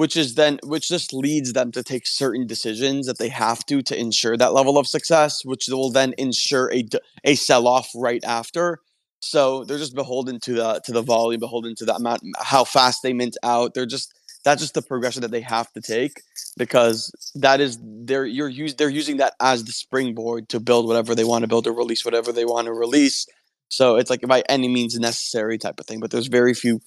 which 0.00 0.16
is 0.16 0.34
then 0.34 0.58
which 0.64 0.88
just 0.88 1.12
leads 1.12 1.52
them 1.52 1.70
to 1.70 1.82
take 1.82 2.06
certain 2.06 2.46
decisions 2.46 3.06
that 3.06 3.18
they 3.18 3.28
have 3.28 3.66
to 3.66 3.82
to 3.82 4.00
ensure 4.00 4.34
that 4.34 4.54
level 4.54 4.78
of 4.78 4.86
success 4.86 5.44
which 5.44 5.68
will 5.68 5.90
then 5.90 6.14
ensure 6.16 6.72
a 6.72 6.82
a 7.24 7.34
sell 7.34 7.68
off 7.68 7.90
right 7.94 8.24
after. 8.24 8.78
So 9.20 9.64
they're 9.64 9.76
just 9.76 9.94
beholden 9.94 10.40
to 10.40 10.54
the 10.54 10.80
to 10.86 10.92
the 10.92 11.02
volume 11.02 11.40
beholden 11.40 11.74
to 11.74 11.84
the 11.84 11.96
amount 11.96 12.22
how 12.38 12.64
fast 12.64 13.02
they 13.02 13.12
mint 13.12 13.36
out. 13.42 13.74
They're 13.74 13.84
just 13.84 14.14
that's 14.42 14.62
just 14.62 14.72
the 14.72 14.80
progression 14.80 15.20
that 15.20 15.32
they 15.32 15.42
have 15.42 15.70
to 15.74 15.82
take 15.82 16.22
because 16.56 17.12
that 17.34 17.60
is 17.60 17.78
they're 17.82 18.24
you're 18.24 18.48
use, 18.48 18.76
they're 18.76 18.88
using 19.02 19.18
that 19.18 19.34
as 19.38 19.64
the 19.64 19.72
springboard 19.72 20.48
to 20.48 20.60
build 20.60 20.86
whatever 20.86 21.14
they 21.14 21.24
want 21.24 21.42
to 21.42 21.48
build 21.48 21.66
or 21.66 21.74
release 21.74 22.06
whatever 22.06 22.32
they 22.32 22.46
want 22.46 22.64
to 22.68 22.72
release. 22.72 23.26
So 23.68 23.96
it's 23.96 24.08
like 24.08 24.22
by 24.22 24.42
any 24.48 24.66
means 24.66 24.98
necessary 24.98 25.58
type 25.58 25.78
of 25.78 25.84
thing 25.84 26.00
but 26.00 26.10
there's 26.10 26.28
very 26.28 26.54
few 26.54 26.80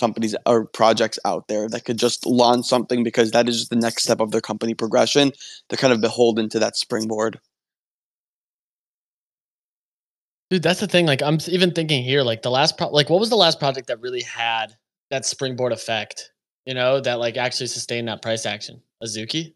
companies 0.00 0.34
or 0.46 0.66
projects 0.66 1.18
out 1.24 1.46
there 1.48 1.68
that 1.68 1.84
could 1.84 1.98
just 1.98 2.26
launch 2.26 2.66
something 2.66 3.04
because 3.04 3.30
that 3.30 3.48
is 3.48 3.58
just 3.58 3.70
the 3.70 3.76
next 3.76 4.02
step 4.02 4.20
of 4.20 4.30
their 4.30 4.40
company 4.40 4.74
progression. 4.74 5.32
They're 5.68 5.76
kind 5.76 5.92
of 5.92 6.00
beholden 6.00 6.48
to 6.50 6.58
that 6.58 6.76
springboard. 6.76 7.38
Dude, 10.50 10.64
that's 10.64 10.80
the 10.80 10.88
thing. 10.88 11.06
Like, 11.06 11.22
I'm 11.22 11.38
even 11.46 11.70
thinking 11.70 12.02
here, 12.02 12.22
like 12.22 12.42
the 12.42 12.50
last, 12.50 12.76
pro- 12.76 12.90
like, 12.90 13.08
what 13.08 13.20
was 13.20 13.30
the 13.30 13.36
last 13.36 13.60
project 13.60 13.86
that 13.86 14.00
really 14.00 14.22
had 14.22 14.74
that 15.10 15.24
springboard 15.24 15.72
effect? 15.72 16.32
You 16.66 16.74
know, 16.74 17.00
that 17.00 17.20
like 17.20 17.36
actually 17.36 17.68
sustained 17.68 18.08
that 18.08 18.22
price 18.22 18.44
action. 18.44 18.82
Azuki. 19.02 19.54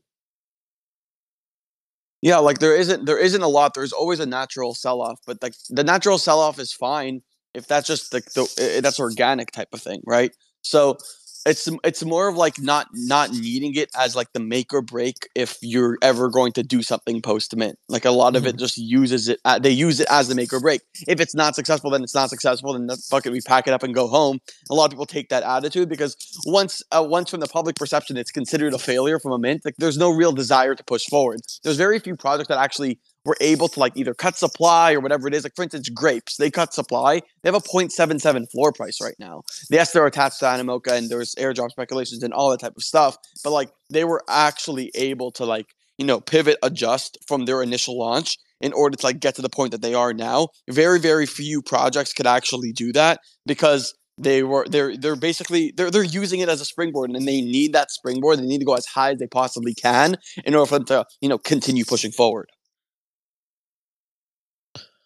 Yeah, 2.22 2.38
like 2.38 2.58
there 2.58 2.74
isn't 2.74 3.04
there 3.04 3.18
isn't 3.18 3.42
a 3.42 3.48
lot. 3.48 3.74
There's 3.74 3.92
always 3.92 4.18
a 4.18 4.24
natural 4.24 4.74
sell 4.74 5.02
off, 5.02 5.20
but 5.26 5.42
like 5.42 5.54
the 5.68 5.84
natural 5.84 6.16
sell 6.16 6.40
off 6.40 6.58
is 6.58 6.72
fine 6.72 7.20
if 7.54 7.66
that's 7.66 7.86
just 7.86 8.12
like 8.12 8.24
the, 8.32 8.42
i- 8.76 8.80
that's 8.80 9.00
organic 9.00 9.50
type 9.52 9.68
of 9.72 9.80
thing, 9.82 10.00
right? 10.06 10.32
So 10.62 10.98
it's 11.46 11.68
it's 11.84 12.02
more 12.02 12.28
of 12.28 12.36
like 12.36 12.58
not 12.58 12.86
not 12.94 13.30
needing 13.30 13.74
it 13.74 13.90
as 13.94 14.16
like 14.16 14.32
the 14.32 14.40
make 14.40 14.72
or 14.72 14.80
break 14.80 15.28
if 15.34 15.58
you're 15.60 15.98
ever 16.00 16.30
going 16.30 16.52
to 16.52 16.62
do 16.62 16.82
something 16.82 17.20
post 17.20 17.54
mint. 17.54 17.78
Like 17.90 18.06
a 18.06 18.10
lot 18.10 18.34
of 18.34 18.46
it 18.46 18.58
just 18.58 18.78
uses 18.78 19.28
it. 19.28 19.40
uh, 19.44 19.58
They 19.58 19.70
use 19.70 20.00
it 20.00 20.06
as 20.10 20.28
the 20.28 20.34
make 20.34 20.54
or 20.54 20.60
break. 20.60 20.80
If 21.06 21.20
it's 21.20 21.34
not 21.34 21.54
successful, 21.54 21.90
then 21.90 22.02
it's 22.02 22.14
not 22.14 22.30
successful. 22.30 22.72
Then 22.72 22.86
the- 22.86 22.96
fuck 23.10 23.26
it, 23.26 23.30
we 23.32 23.42
pack 23.42 23.66
it 23.68 23.74
up 23.74 23.82
and 23.82 23.94
go 23.94 24.06
home. 24.08 24.38
A 24.70 24.74
lot 24.74 24.86
of 24.86 24.92
people 24.92 25.04
take 25.04 25.28
that 25.28 25.42
attitude 25.42 25.90
because 25.90 26.16
once 26.46 26.82
uh, 26.92 27.04
once 27.06 27.30
from 27.30 27.40
the 27.40 27.46
public 27.46 27.76
perception, 27.76 28.16
it's 28.16 28.30
considered 28.30 28.72
a 28.72 28.78
failure 28.78 29.18
from 29.18 29.32
a 29.32 29.38
mint. 29.38 29.66
Like 29.66 29.74
there's 29.76 29.98
no 29.98 30.10
real 30.10 30.32
desire 30.32 30.74
to 30.74 30.84
push 30.84 31.04
forward. 31.10 31.40
There's 31.62 31.76
very 31.76 31.98
few 31.98 32.16
projects 32.16 32.48
that 32.48 32.56
actually 32.58 32.98
were 33.24 33.36
able 33.40 33.68
to 33.68 33.80
like 33.80 33.96
either 33.96 34.14
cut 34.14 34.36
supply 34.36 34.92
or 34.92 35.00
whatever 35.00 35.28
it 35.28 35.34
is. 35.34 35.44
Like 35.44 35.56
for 35.56 35.62
instance, 35.62 35.88
grapes, 35.88 36.36
they 36.36 36.50
cut 36.50 36.74
supply. 36.74 37.20
They 37.42 37.48
have 37.48 37.54
a 37.54 37.60
0.77 37.60 38.50
floor 38.50 38.72
price 38.72 39.00
right 39.00 39.14
now. 39.18 39.42
Yes, 39.70 39.92
they're 39.92 40.06
attached 40.06 40.40
to 40.40 40.46
Animoca 40.46 40.92
and 40.92 41.08
there's 41.08 41.34
airdrop 41.36 41.70
speculations 41.70 42.22
and 42.22 42.32
all 42.32 42.50
that 42.50 42.60
type 42.60 42.76
of 42.76 42.82
stuff. 42.82 43.16
But 43.42 43.50
like 43.50 43.70
they 43.90 44.04
were 44.04 44.22
actually 44.28 44.90
able 44.94 45.32
to 45.32 45.44
like, 45.44 45.66
you 45.98 46.06
know, 46.06 46.20
pivot, 46.20 46.58
adjust 46.62 47.18
from 47.26 47.44
their 47.44 47.62
initial 47.62 47.98
launch 47.98 48.36
in 48.60 48.72
order 48.72 48.96
to 48.96 49.06
like 49.06 49.20
get 49.20 49.34
to 49.36 49.42
the 49.42 49.48
point 49.48 49.72
that 49.72 49.82
they 49.82 49.94
are 49.94 50.12
now. 50.12 50.48
Very, 50.70 50.98
very 50.98 51.26
few 51.26 51.62
projects 51.62 52.12
could 52.12 52.26
actually 52.26 52.72
do 52.72 52.92
that 52.92 53.20
because 53.46 53.94
they 54.16 54.42
were 54.44 54.64
they're 54.68 54.96
they're 54.96 55.16
basically 55.16 55.72
they're 55.76 55.90
they're 55.90 56.04
using 56.04 56.40
it 56.40 56.48
as 56.48 56.60
a 56.60 56.64
springboard 56.64 57.10
and 57.10 57.26
they 57.26 57.40
need 57.40 57.72
that 57.72 57.90
springboard. 57.90 58.38
They 58.38 58.44
need 58.44 58.58
to 58.58 58.64
go 58.64 58.74
as 58.74 58.86
high 58.86 59.12
as 59.12 59.18
they 59.18 59.26
possibly 59.26 59.74
can 59.74 60.16
in 60.44 60.54
order 60.54 60.66
for 60.68 60.78
them 60.78 60.86
to, 60.86 61.04
you 61.20 61.28
know, 61.28 61.38
continue 61.38 61.84
pushing 61.84 62.12
forward. 62.12 62.48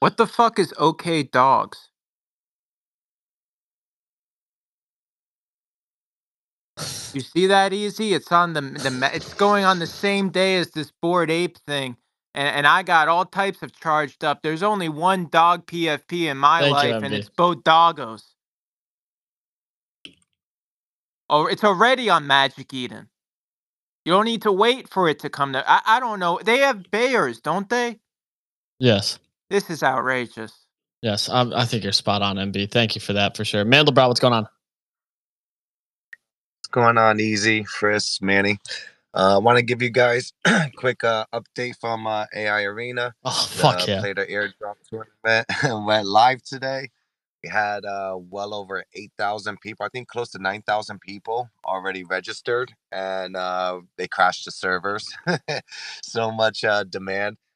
What 0.01 0.17
the 0.17 0.27
fuck 0.27 0.59
is 0.59 0.73
okay 0.79 1.23
dogs? 1.23 1.91
You 7.13 7.21
see 7.23 7.47
that 7.47 7.73
easy? 7.73 8.15
It's 8.15 8.31
on 8.31 8.53
the 8.53 8.61
the 8.61 9.11
it's 9.15 9.35
going 9.35 9.65
on 9.65 9.79
the 9.79 9.87
same 9.87 10.31
day 10.31 10.57
as 10.57 10.71
this 10.71 10.93
Bored 11.03 11.31
Ape 11.31 11.59
thing. 11.59 11.97
And, 12.35 12.49
and 12.59 12.67
I 12.67 12.83
got 12.83 13.09
all 13.09 13.25
types 13.25 13.63
of 13.63 13.73
charged 13.79 14.23
up. 14.25 14.43
There's 14.43 14.63
only 14.63 14.89
one 14.89 15.29
dog 15.29 15.67
PFP 15.67 16.25
in 16.31 16.37
my 16.37 16.61
Thank 16.61 16.71
you, 16.71 16.75
life, 16.75 17.03
and 17.03 17.15
it's 17.15 17.31
Bodoggos. 17.31 18.23
Oh, 21.31 21.47
it's 21.47 21.65
already 21.65 22.09
on 22.11 22.27
Magic 22.27 22.73
Eden. 22.73 23.09
You 24.05 24.13
don't 24.13 24.25
need 24.25 24.43
to 24.43 24.53
wait 24.53 24.89
for 24.89 25.09
it 25.09 25.19
to 25.21 25.31
come 25.31 25.53
to. 25.55 25.71
I, 25.71 25.81
I 25.85 26.01
don't 26.01 26.21
know. 26.21 26.41
They 26.43 26.59
have 26.59 26.91
bears, 26.91 27.41
don't 27.41 27.69
they? 27.69 27.99
Yes. 28.79 29.19
This 29.51 29.71
is 29.71 29.83
outrageous. 29.83 30.53
Yes. 31.03 31.29
I'm, 31.29 31.53
I 31.53 31.65
think 31.65 31.85
you're 31.85 31.93
spot 31.93 32.23
on, 32.23 32.37
MB. 32.37 32.71
Thank 32.71 32.95
you 32.95 33.01
for 33.01 33.13
that 33.15 33.37
for 33.37 33.45
sure. 33.45 33.65
Mandelbrot, 33.65 34.09
what's 34.09 34.21
going 34.21 34.35
on? 34.35 34.43
What's 34.43 36.69
going 36.71 36.99
on, 36.99 37.21
Easy, 37.21 37.65
Frisk, 37.65 38.21
Manny? 38.21 38.59
I 39.15 39.33
uh, 39.33 39.41
want 39.41 39.57
to 39.57 39.65
give 39.65 39.81
you 39.81 39.91
guys 39.91 40.33
a 40.45 40.71
quick 40.77 41.03
uh, 41.03 41.25
update 41.33 41.77
from 41.81 42.07
uh, 42.07 42.27
AI 42.35 42.65
Arena. 42.65 43.15
Oh, 43.25 43.49
fuck 43.51 43.81
the 43.81 43.93
yeah. 43.93 44.01
Played 44.01 44.19
an 44.19 44.27
airdrop 44.27 44.75
tournament 44.89 45.47
and 45.63 45.87
went 45.87 46.07
live 46.07 46.43
today. 46.43 46.91
We 47.43 47.49
had 47.49 47.85
uh, 47.85 48.17
well 48.19 48.53
over 48.53 48.85
8,000 48.95 49.61
people, 49.61 49.87
I 49.87 49.89
think 49.89 50.09
close 50.09 50.31
to 50.31 50.39
9,000 50.39 51.01
people 51.01 51.49
already 51.65 52.05
registered, 52.05 52.75
and 52.91 53.37
uh, 53.37 53.81
they 53.97 54.09
crashed 54.09 54.45
the 54.45 54.51
servers. 54.51 55.09
so 56.03 56.33
much 56.33 56.65
uh, 56.65 56.85
demand, 56.85 57.37
but 57.39 57.48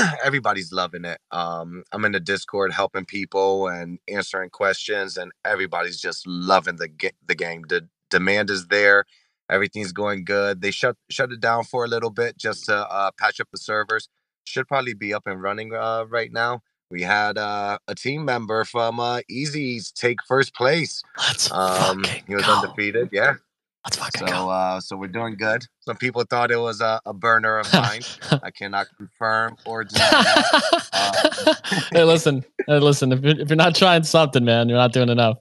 everybody's 0.24 0.72
loving 0.72 1.04
it. 1.04 1.18
Um, 1.30 1.84
I'm 1.92 2.04
in 2.04 2.12
the 2.12 2.20
Discord 2.20 2.72
helping 2.72 3.04
people 3.04 3.68
and 3.68 3.98
answering 4.08 4.50
questions, 4.50 5.16
and 5.16 5.32
everybody's 5.44 6.00
just 6.00 6.26
loving 6.26 6.76
the 6.76 6.88
ga- 6.88 7.12
the 7.26 7.34
game. 7.34 7.64
The 7.68 7.88
demand 8.10 8.50
is 8.50 8.68
there. 8.68 9.04
Everything's 9.48 9.92
going 9.92 10.24
good. 10.24 10.60
They 10.60 10.70
shut 10.70 10.96
shut 11.10 11.32
it 11.32 11.40
down 11.40 11.64
for 11.64 11.84
a 11.84 11.88
little 11.88 12.10
bit 12.10 12.36
just 12.38 12.66
to 12.66 12.76
uh, 12.76 13.10
patch 13.18 13.40
up 13.40 13.48
the 13.52 13.58
servers. 13.58 14.08
Should 14.44 14.68
probably 14.68 14.94
be 14.94 15.12
up 15.14 15.26
and 15.26 15.42
running 15.42 15.74
uh, 15.74 16.04
right 16.08 16.32
now. 16.32 16.62
We 16.90 17.02
had 17.02 17.38
uh, 17.38 17.78
a 17.86 17.94
team 17.94 18.24
member 18.24 18.64
from 18.64 18.98
uh, 18.98 19.20
Easy's 19.28 19.92
take 19.92 20.18
first 20.26 20.54
place. 20.54 21.02
Let's 21.18 21.50
Um, 21.52 22.02
fucking 22.04 22.24
he 22.26 22.34
was 22.34 22.44
go. 22.46 22.54
undefeated. 22.60 23.10
Yeah, 23.12 23.34
Let's 23.84 23.96
fucking 23.96 24.26
So, 24.28 24.32
go. 24.32 24.50
uh, 24.50 24.80
so 24.80 24.96
we're 24.96 25.08
doing 25.08 25.36
good. 25.36 25.64
Some 25.80 25.96
people 25.96 26.22
thought 26.28 26.50
it 26.50 26.58
was 26.58 26.80
a, 26.82 27.00
a 27.06 27.14
burner 27.14 27.58
of 27.58 27.72
mine. 27.72 28.02
I 28.42 28.50
cannot 28.50 28.88
confirm 28.98 29.56
or 29.64 29.84
deny 29.84 30.00
that. 30.10 30.88
Uh, 30.92 31.54
hey, 31.92 32.04
listen. 32.04 32.44
Hey, 32.66 32.78
listen. 32.78 33.10
If 33.12 33.22
you're, 33.22 33.40
if 33.40 33.48
you're 33.48 33.56
not 33.56 33.74
trying 33.74 34.02
something, 34.02 34.44
man, 34.44 34.68
you're 34.68 34.76
not 34.76 34.92
doing 34.92 35.08
enough. 35.08 35.38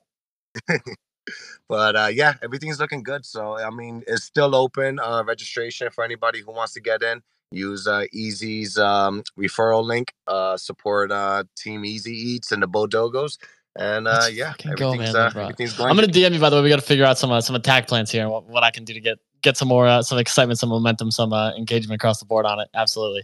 but 1.67 1.95
uh, 1.95 2.09
yeah, 2.13 2.35
everything's 2.41 2.79
looking 2.79 3.03
good. 3.03 3.25
So 3.25 3.57
I 3.57 3.69
mean, 3.69 4.03
it's 4.07 4.23
still 4.23 4.55
open 4.55 4.99
uh, 4.99 5.23
registration 5.25 5.89
for 5.91 6.03
anybody 6.03 6.41
who 6.41 6.51
wants 6.51 6.73
to 6.73 6.81
get 6.81 7.03
in. 7.03 7.21
Use 7.51 7.87
uh, 7.87 8.05
Easy's 8.13 8.77
um, 8.77 9.23
referral 9.37 9.83
link. 9.83 10.13
Uh, 10.27 10.55
support 10.55 11.11
uh, 11.11 11.43
Team 11.57 11.83
Easy 11.83 12.13
Eats 12.13 12.51
and 12.51 12.61
the 12.63 12.67
Bodoggos. 12.67 13.37
And 13.75 14.07
uh, 14.07 14.11
Let's 14.11 14.33
yeah, 14.33 14.51
fucking 14.51 14.73
go, 14.75 14.95
man, 14.95 15.15
uh, 15.15 15.31
everything's 15.35 15.73
going. 15.73 15.89
I'm 15.89 15.95
gonna. 15.95 16.07
DM 16.07 16.33
you 16.33 16.39
by 16.39 16.49
the 16.49 16.57
way. 16.57 16.63
We 16.63 16.69
got 16.69 16.79
to 16.79 16.85
figure 16.85 17.05
out 17.05 17.17
some 17.17 17.31
uh, 17.31 17.39
some 17.39 17.55
attack 17.55 17.87
plans 17.87 18.11
here 18.11 18.23
and 18.23 18.31
what, 18.31 18.45
what 18.45 18.63
I 18.63 18.71
can 18.71 18.83
do 18.83 18.93
to 18.93 18.99
get 18.99 19.19
get 19.41 19.57
some 19.57 19.67
more 19.67 19.87
uh, 19.87 20.01
some 20.01 20.17
excitement, 20.17 20.59
some 20.59 20.69
momentum, 20.69 21.11
some 21.11 21.31
uh, 21.31 21.53
engagement 21.55 22.01
across 22.01 22.19
the 22.19 22.25
board 22.25 22.45
on 22.45 22.59
it. 22.59 22.67
Absolutely, 22.73 23.23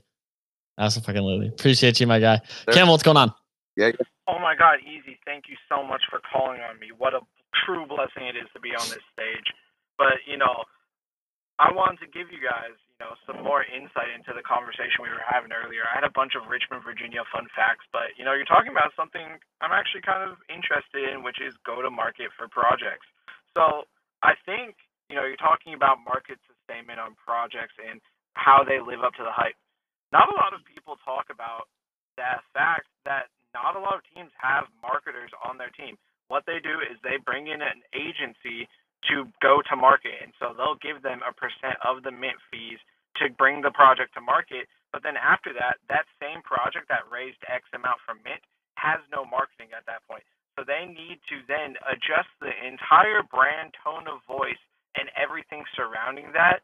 absolutely. 0.78 1.48
Appreciate 1.48 2.00
you, 2.00 2.08
my 2.08 2.20
guy. 2.20 2.40
Sure. 2.66 2.74
Cam, 2.74 2.88
what's 2.88 3.04
going 3.04 3.18
on? 3.18 3.34
Yeah, 3.76 3.92
Oh 4.28 4.40
my 4.40 4.56
God, 4.58 4.82
easy. 4.82 5.20
Thank 5.26 5.46
you 5.50 5.56
so 5.70 5.84
much 5.84 6.02
for 6.10 6.20
calling 6.20 6.62
on 6.62 6.80
me. 6.80 6.90
What 6.98 7.14
a 7.14 7.22
true 7.66 7.86
blessing 7.86 8.26
it 8.26 8.36
is 8.36 8.50
to 8.54 8.60
be 8.60 8.70
on 8.74 8.86
this 8.90 9.06
stage. 9.14 9.54
But, 9.98 10.26
you 10.26 10.38
know, 10.38 10.66
I 11.60 11.72
wanted 11.72 12.02
to 12.02 12.08
give 12.08 12.34
you 12.34 12.42
guys, 12.42 12.74
you 12.96 13.04
know, 13.04 13.12
some 13.28 13.44
more 13.44 13.68
insight 13.68 14.08
into 14.16 14.32
the 14.32 14.46
conversation 14.46 15.04
we 15.04 15.12
were 15.12 15.24
having 15.28 15.52
earlier. 15.52 15.84
I 15.84 16.00
had 16.00 16.08
a 16.08 16.16
bunch 16.16 16.40
of 16.40 16.48
Richmond, 16.48 16.80
Virginia 16.88 17.28
fun 17.28 17.52
facts, 17.52 17.84
but, 17.92 18.16
you 18.16 18.24
know, 18.24 18.32
you're 18.32 18.48
talking 18.48 18.72
about 18.72 18.96
something 18.96 19.36
I'm 19.60 19.76
actually 19.76 20.08
kind 20.08 20.24
of 20.24 20.40
interested 20.48 21.12
in, 21.12 21.20
which 21.20 21.44
is 21.44 21.52
go 21.68 21.84
to 21.84 21.92
market 21.92 22.32
for 22.40 22.48
projects. 22.48 23.04
So 23.52 23.84
I 24.24 24.40
think, 24.48 24.80
you 25.12 25.20
know, 25.20 25.28
you're 25.28 25.40
talking 25.40 25.76
about 25.76 26.00
market 26.08 26.40
sustainment 26.48 27.04
on 27.04 27.20
projects 27.20 27.76
and 27.76 28.00
how 28.40 28.64
they 28.64 28.80
live 28.80 29.04
up 29.04 29.12
to 29.20 29.28
the 29.28 29.36
hype. 29.36 29.60
Not 30.16 30.32
a 30.32 30.36
lot 30.40 30.56
of 30.56 30.64
people 30.64 30.96
talk 31.04 31.28
about 31.28 31.68
that 32.16 32.48
fact 32.56 32.88
that 33.04 33.28
not 33.52 33.76
a 33.76 33.84
lot 33.84 34.00
of 34.00 34.08
teams 34.08 34.32
have 34.40 34.72
marketers 34.80 35.36
on 35.44 35.60
their 35.60 35.72
team. 35.76 36.00
What 36.32 36.48
they 36.48 36.64
do 36.64 36.80
is 36.80 36.96
they 37.04 37.20
bring 37.20 37.52
in 37.52 37.60
an 37.60 37.84
agency 37.92 38.72
to 39.12 39.30
go 39.42 39.62
to 39.70 39.76
market, 39.76 40.18
and 40.22 40.34
so 40.40 40.54
they'll 40.56 40.80
give 40.82 41.02
them 41.02 41.22
a 41.22 41.34
percent 41.34 41.78
of 41.86 42.02
the 42.04 42.12
mint 42.12 42.40
fees 42.50 42.80
to 43.22 43.30
bring 43.38 43.62
the 43.62 43.72
project 43.72 44.14
to 44.16 44.22
market. 44.22 44.68
But 44.92 45.04
then 45.04 45.16
after 45.20 45.52
that, 45.56 45.80
that 45.90 46.08
same 46.20 46.42
project 46.44 46.88
that 46.90 47.08
raised 47.12 47.40
X 47.48 47.68
amount 47.76 48.00
from 48.06 48.24
mint 48.24 48.42
has 48.76 49.00
no 49.12 49.24
marketing 49.24 49.72
at 49.76 49.86
that 49.88 50.04
point. 50.08 50.24
So 50.56 50.64
they 50.64 50.88
need 50.88 51.20
to 51.28 51.44
then 51.52 51.76
adjust 51.84 52.32
the 52.40 52.52
entire 52.52 53.24
brand 53.28 53.76
tone 53.84 54.08
of 54.08 54.24
voice 54.24 54.60
and 54.96 55.12
everything 55.20 55.68
surrounding 55.76 56.32
that 56.32 56.64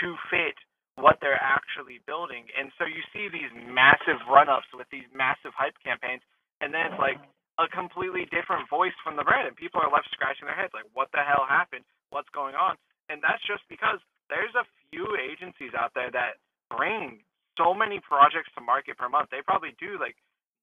to 0.00 0.16
fit 0.32 0.56
what 0.96 1.20
they're 1.20 1.40
actually 1.40 2.00
building. 2.08 2.48
And 2.56 2.72
so 2.80 2.88
you 2.88 3.04
see 3.12 3.28
these 3.28 3.52
massive 3.68 4.20
run 4.24 4.48
ups 4.48 4.72
with 4.72 4.88
these 4.88 5.04
massive 5.12 5.52
hype 5.52 5.76
campaigns, 5.84 6.24
and 6.64 6.72
then 6.72 6.92
it's 6.92 7.00
like 7.00 7.20
a 7.58 7.66
completely 7.72 8.28
different 8.28 8.68
voice 8.68 8.94
from 9.00 9.16
the 9.16 9.24
brand, 9.24 9.48
and 9.48 9.56
people 9.56 9.80
are 9.80 9.90
left 9.90 10.12
scratching 10.12 10.44
their 10.44 10.56
heads 10.56 10.76
like, 10.76 10.88
what 10.92 11.08
the 11.16 11.24
hell 11.24 11.48
happened? 11.48 11.84
What's 12.10 12.28
going 12.30 12.54
on? 12.54 12.76
And 13.08 13.24
that's 13.24 13.40
just 13.48 13.64
because 13.68 13.98
there's 14.28 14.52
a 14.52 14.68
few 14.90 15.16
agencies 15.16 15.72
out 15.72 15.96
there 15.96 16.10
that 16.12 16.36
bring 16.68 17.24
so 17.56 17.72
many 17.72 18.00
projects 18.04 18.52
to 18.54 18.60
market 18.60 18.98
per 19.00 19.08
month. 19.08 19.32
They 19.32 19.40
probably 19.40 19.72
do 19.80 19.96
like 19.96 20.16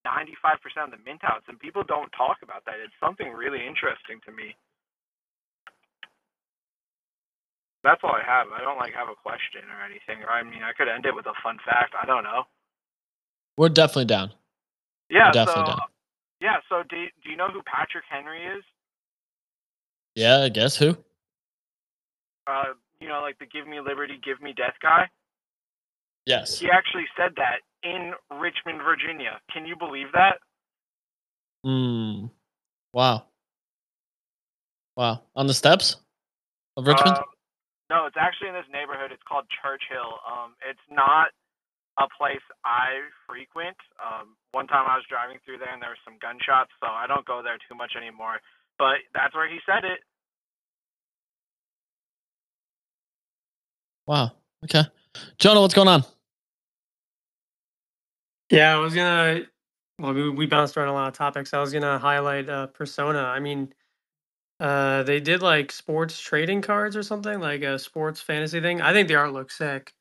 95% 0.05 0.61
of 0.85 0.91
the 0.91 1.01
mint 1.01 1.25
outs, 1.25 1.49
and 1.49 1.57
people 1.57 1.81
don't 1.81 2.11
talk 2.13 2.43
about 2.43 2.65
that. 2.69 2.77
It's 2.83 2.93
something 3.01 3.31
really 3.33 3.65
interesting 3.65 4.21
to 4.27 4.31
me. 4.31 4.53
That's 7.83 7.99
all 8.03 8.15
I 8.15 8.23
have. 8.23 8.47
I 8.55 8.61
don't 8.61 8.77
like 8.77 8.93
have 8.93 9.09
a 9.09 9.17
question 9.17 9.67
or 9.67 9.83
anything. 9.83 10.23
I 10.23 10.43
mean, 10.43 10.63
I 10.63 10.71
could 10.71 10.87
end 10.87 11.05
it 11.05 11.15
with 11.15 11.25
a 11.25 11.35
fun 11.43 11.57
fact. 11.65 11.95
I 11.99 12.05
don't 12.05 12.23
know. 12.23 12.47
We're 13.57 13.69
definitely 13.69 14.05
down. 14.05 14.31
Yeah. 15.09 15.31
definitely 15.31 15.67
so 15.67 15.77
down. 15.77 15.92
Yeah. 16.43 16.57
So 16.67 16.83
do 16.87 16.97
do 17.23 17.29
you 17.29 17.37
know 17.37 17.47
who 17.47 17.61
Patrick 17.63 18.03
Henry 18.09 18.45
is? 18.45 18.63
Yeah, 20.15 20.41
I 20.41 20.49
guess 20.49 20.75
who? 20.75 20.97
Uh, 22.45 22.73
you 22.99 23.07
know, 23.07 23.21
like 23.21 23.39
the 23.39 23.45
"Give 23.45 23.65
Me 23.65 23.79
Liberty, 23.79 24.19
Give 24.23 24.41
Me 24.41 24.53
Death" 24.53 24.75
guy. 24.81 25.09
Yes. 26.25 26.59
He 26.59 26.69
actually 26.69 27.05
said 27.17 27.31
that 27.37 27.59
in 27.83 28.13
Richmond, 28.31 28.81
Virginia. 28.83 29.39
Can 29.51 29.65
you 29.65 29.75
believe 29.75 30.07
that? 30.13 30.37
Hmm. 31.63 32.27
Wow. 32.93 33.25
Wow. 34.95 35.23
On 35.35 35.47
the 35.47 35.53
steps 35.53 35.97
of 36.77 36.87
Richmond. 36.87 37.17
Uh, 37.17 37.23
no, 37.89 38.05
it's 38.05 38.15
actually 38.19 38.49
in 38.49 38.53
this 38.53 38.65
neighborhood. 38.71 39.11
It's 39.11 39.23
called 39.27 39.45
Church 39.63 39.83
Hill. 39.89 40.19
Um, 40.27 40.55
it's 40.67 40.79
not 40.89 41.29
a 41.99 42.07
place 42.17 42.43
I 42.65 43.05
frequent. 43.27 43.77
Um, 44.01 44.35
one 44.51 44.67
time 44.67 44.85
I 44.89 44.95
was 44.97 45.05
driving 45.09 45.37
through 45.45 45.59
there 45.59 45.71
and 45.71 45.81
there 45.81 45.89
were 45.89 46.05
some 46.05 46.17
gunshots, 46.21 46.71
so 46.81 46.87
I 46.87 47.05
don't 47.07 47.25
go 47.25 47.41
there 47.43 47.57
too 47.69 47.75
much 47.75 47.93
anymore. 47.95 48.41
But 48.77 49.05
that's 49.13 49.35
where 49.35 49.47
he 49.47 49.59
said 49.65 49.85
it. 49.85 49.99
wow. 54.07 54.31
Okay. 54.63 54.83
Jonah, 55.37 55.61
what's 55.61 55.73
going 55.73 55.87
on? 55.87 56.03
Yeah, 58.49 58.75
I 58.75 58.79
was 58.79 58.93
gonna. 58.93 59.41
Well, 59.99 60.13
we, 60.13 60.29
we 60.29 60.45
bounced 60.45 60.75
around 60.75 60.89
a 60.89 60.93
lot 60.93 61.07
of 61.07 61.13
topics. 61.13 61.53
I 61.53 61.59
was 61.59 61.71
gonna 61.71 61.99
highlight 61.99 62.49
uh, 62.49 62.67
Persona. 62.67 63.19
I 63.19 63.39
mean, 63.39 63.73
uh, 64.59 65.03
they 65.03 65.19
did 65.19 65.41
like 65.41 65.71
sports 65.71 66.19
trading 66.19 66.61
cards 66.61 66.95
or 66.95 67.03
something, 67.03 67.39
like 67.39 67.61
a 67.61 67.79
sports 67.79 68.21
fantasy 68.21 68.61
thing. 68.61 68.81
I 68.81 68.93
think 68.93 69.07
the 69.07 69.15
art 69.15 69.33
looks 69.33 69.57
sick. 69.57 69.93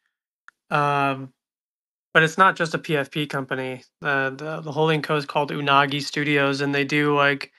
Um, 0.70 1.32
but 2.12 2.22
it's 2.22 2.38
not 2.38 2.56
just 2.56 2.74
a 2.74 2.78
PFP 2.78 3.28
company. 3.28 3.84
Uh, 4.02 4.30
the 4.30 4.60
the 4.60 4.72
holding 4.72 5.02
co 5.02 5.16
is 5.16 5.26
called 5.26 5.50
Unagi 5.50 6.02
Studios, 6.02 6.60
and 6.60 6.74
they 6.74 6.84
do 6.84 7.16
like. 7.16 7.52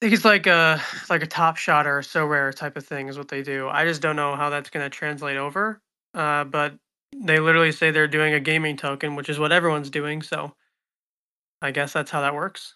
I 0.00 0.06
think 0.06 0.14
it's 0.14 0.24
like 0.24 0.46
a 0.48 0.80
like 1.10 1.22
a 1.22 1.26
top 1.26 1.56
shot 1.56 1.86
or 1.86 2.00
Sorare 2.00 2.54
type 2.54 2.76
of 2.76 2.84
thing 2.84 3.08
is 3.08 3.16
what 3.16 3.28
they 3.28 3.42
do. 3.42 3.68
I 3.68 3.84
just 3.84 4.02
don't 4.02 4.16
know 4.16 4.34
how 4.34 4.50
that's 4.50 4.70
going 4.70 4.84
to 4.84 4.90
translate 4.90 5.36
over. 5.36 5.80
Uh, 6.14 6.44
but 6.44 6.74
they 7.14 7.38
literally 7.38 7.72
say 7.72 7.90
they're 7.90 8.08
doing 8.08 8.34
a 8.34 8.40
gaming 8.40 8.76
token, 8.76 9.14
which 9.14 9.28
is 9.28 9.38
what 9.38 9.52
everyone's 9.52 9.90
doing. 9.90 10.22
So 10.22 10.54
I 11.60 11.70
guess 11.70 11.92
that's 11.92 12.10
how 12.10 12.20
that 12.22 12.34
works. 12.34 12.74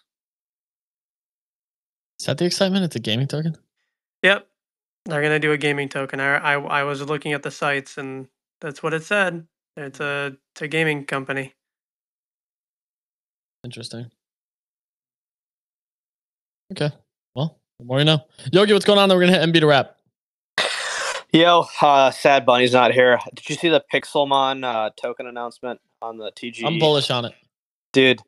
Is 2.19 2.25
that 2.27 2.37
the 2.37 2.45
excitement? 2.45 2.85
It's 2.85 2.95
a 2.95 2.99
gaming 2.99 3.27
token? 3.27 3.57
Yep, 4.23 4.47
they're 5.05 5.21
gonna 5.21 5.39
do 5.39 5.51
a 5.51 5.57
gaming 5.57 5.89
token. 5.89 6.19
I 6.19 6.37
I, 6.37 6.53
I 6.53 6.83
was 6.83 7.01
looking 7.01 7.33
at 7.33 7.43
the 7.43 7.51
sites, 7.51 7.97
and 7.97 8.27
that's 8.61 8.81
what 8.81 8.93
it 8.93 9.03
said. 9.03 9.45
It's 9.77 9.99
a 9.99 10.35
it's 10.53 10.61
a 10.63 10.67
gaming 10.67 11.05
company. 11.05 11.53
Interesting. 13.63 14.09
Okay. 16.71 16.89
Well, 17.35 17.59
the 17.79 17.85
more 17.85 17.99
you 17.99 18.05
know. 18.05 18.19
Yogi, 18.51 18.73
what's 18.73 18.85
going 18.85 18.97
on? 18.97 19.07
Then 19.07 19.17
we're 19.17 19.27
gonna 19.27 19.39
hit 19.39 19.49
MB 19.49 19.59
to 19.59 19.67
wrap. 19.67 19.97
Yo, 21.31 21.65
uh, 21.81 22.09
Sad 22.09 22.45
Bunny's 22.45 22.73
not 22.73 22.91
here. 22.91 23.19
Did 23.35 23.49
you 23.49 23.55
see 23.55 23.69
the 23.69 23.83
Pixelmon 23.93 24.63
uh, 24.63 24.89
token 24.99 25.27
announcement 25.27 25.79
on 26.01 26.17
the 26.17 26.31
TG? 26.31 26.65
I'm 26.65 26.79
bullish 26.79 27.11
on 27.11 27.25
it. 27.25 27.33
Dude, 27.91 28.21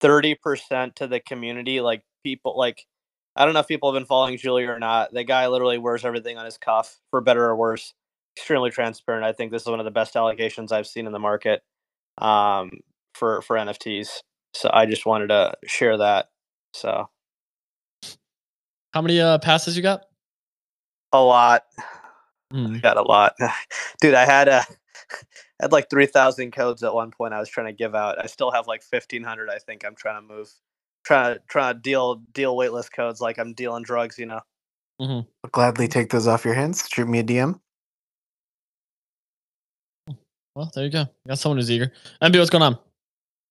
30% 0.00 0.94
to 0.94 1.06
the 1.08 1.18
community. 1.18 1.80
Like, 1.80 2.04
people, 2.22 2.56
like, 2.56 2.86
I 3.34 3.44
don't 3.44 3.54
know 3.54 3.60
if 3.60 3.66
people 3.66 3.92
have 3.92 4.00
been 4.00 4.06
following 4.06 4.38
Giulio 4.38 4.68
or 4.68 4.78
not. 4.78 5.12
The 5.12 5.24
guy 5.24 5.48
literally 5.48 5.78
wears 5.78 6.04
everything 6.04 6.38
on 6.38 6.44
his 6.44 6.56
cuff, 6.56 7.00
for 7.10 7.20
better 7.20 7.44
or 7.44 7.56
worse. 7.56 7.92
Extremely 8.36 8.70
transparent. 8.70 9.24
I 9.24 9.32
think 9.32 9.52
this 9.52 9.62
is 9.62 9.68
one 9.68 9.80
of 9.80 9.84
the 9.84 9.90
best 9.90 10.14
allocations 10.14 10.72
I've 10.72 10.86
seen 10.86 11.06
in 11.06 11.12
the 11.12 11.18
market 11.18 11.62
um, 12.18 12.70
for, 13.14 13.42
for 13.42 13.56
NFTs. 13.56 14.20
So 14.54 14.70
I 14.72 14.86
just 14.86 15.06
wanted 15.06 15.28
to 15.28 15.54
share 15.66 15.96
that. 15.98 16.30
So 16.72 17.08
How 18.92 19.02
many 19.02 19.20
uh, 19.20 19.38
passes 19.38 19.76
you 19.76 19.82
got? 19.82 20.02
a 21.12 21.22
lot. 21.22 21.62
Hmm. 22.50 22.78
got 22.78 22.96
a 22.96 23.02
lot 23.02 23.34
dude 24.00 24.14
i 24.14 24.24
had 24.24 24.46
a 24.46 24.64
had 25.60 25.72
like 25.72 25.90
3000 25.90 26.52
codes 26.52 26.84
at 26.84 26.94
one 26.94 27.10
point 27.10 27.34
i 27.34 27.40
was 27.40 27.48
trying 27.48 27.66
to 27.66 27.72
give 27.72 27.96
out 27.96 28.22
i 28.22 28.26
still 28.26 28.52
have 28.52 28.68
like 28.68 28.82
1500 28.88 29.48
i 29.50 29.58
think 29.58 29.84
i'm 29.84 29.96
trying 29.96 30.22
to 30.22 30.34
move 30.34 30.48
trying 31.04 31.34
to 31.34 31.40
trying 31.48 31.74
to 31.74 31.80
deal 31.80 32.16
deal 32.32 32.54
waitlist 32.54 32.92
codes 32.92 33.20
like 33.20 33.38
i'm 33.38 33.54
dealing 33.54 33.82
drugs 33.82 34.18
you 34.18 34.26
know 34.26 34.40
Mm-hmm. 35.00 35.28
I'll 35.42 35.50
gladly 35.50 35.88
take 35.88 36.10
those 36.10 36.26
off 36.26 36.44
your 36.44 36.54
hands. 36.54 36.88
Shoot 36.88 37.08
me 37.08 37.18
a 37.18 37.24
DM. 37.24 37.58
Well, 40.56 40.70
there 40.74 40.84
you 40.84 40.90
go. 40.90 41.00
You 41.00 41.28
got 41.28 41.38
someone 41.38 41.58
who's 41.58 41.70
eager. 41.70 41.92
MB, 42.22 42.38
what's 42.38 42.50
going 42.50 42.62
on? 42.62 42.78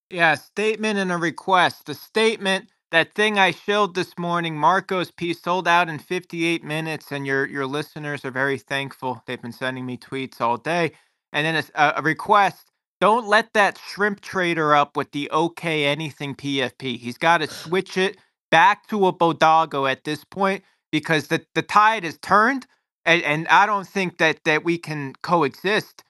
Yeah, 0.10 0.36
statement 0.36 0.99
and 0.99 1.12
a 1.12 1.18
request. 1.18 1.88
The 1.88 1.95
statement, 1.95 2.70
that 2.91 3.14
thing 3.14 3.39
I 3.39 3.51
showed 3.51 3.95
this 3.95 4.18
morning, 4.18 4.56
Marco's 4.56 5.12
piece 5.12 5.41
sold 5.41 5.68
out 5.68 5.89
in 5.89 5.99
58 5.99 6.64
minutes, 6.64 7.12
and 7.12 7.28
your 7.28 7.45
your 7.47 7.68
listeners 7.68 8.26
are 8.26 8.32
very 8.32 8.58
thankful. 8.58 9.22
They've 9.28 9.41
been 9.41 9.51
sending 9.54 9.86
me 9.86 9.97
tweets 9.97 10.41
all 10.41 10.58
day. 10.58 10.93
And 11.34 11.45
then 11.45 11.66
a, 11.76 11.95
a 11.97 12.04
request. 12.04 12.70
Don't 13.01 13.28
let 13.28 13.54
that 13.54 13.80
shrimp 13.89 14.22
trader 14.22 14.74
up 14.76 14.97
with 14.97 15.12
the 15.12 15.30
okay 15.32 15.86
anything 15.86 16.36
PFP. 16.36 16.97
He's 16.99 17.18
got 17.20 17.39
to 17.39 17.47
switch 17.47 17.97
it 17.97 18.18
back 18.51 18.88
to 18.89 19.08
a 19.08 19.14
Bodoggo 19.14 19.91
at 19.91 20.06
this 20.06 20.24
point 20.24 20.64
because 20.91 21.28
the, 21.28 21.45
the 21.54 21.64
tide 21.64 22.06
has 22.06 22.18
turned, 22.20 22.66
and, 23.06 23.22
and 23.24 23.47
I 23.49 23.66
don't 23.68 23.88
think 23.88 24.20
that 24.20 24.45
that 24.45 24.64
we 24.64 24.78
can 24.78 25.14
coexist 25.22 26.04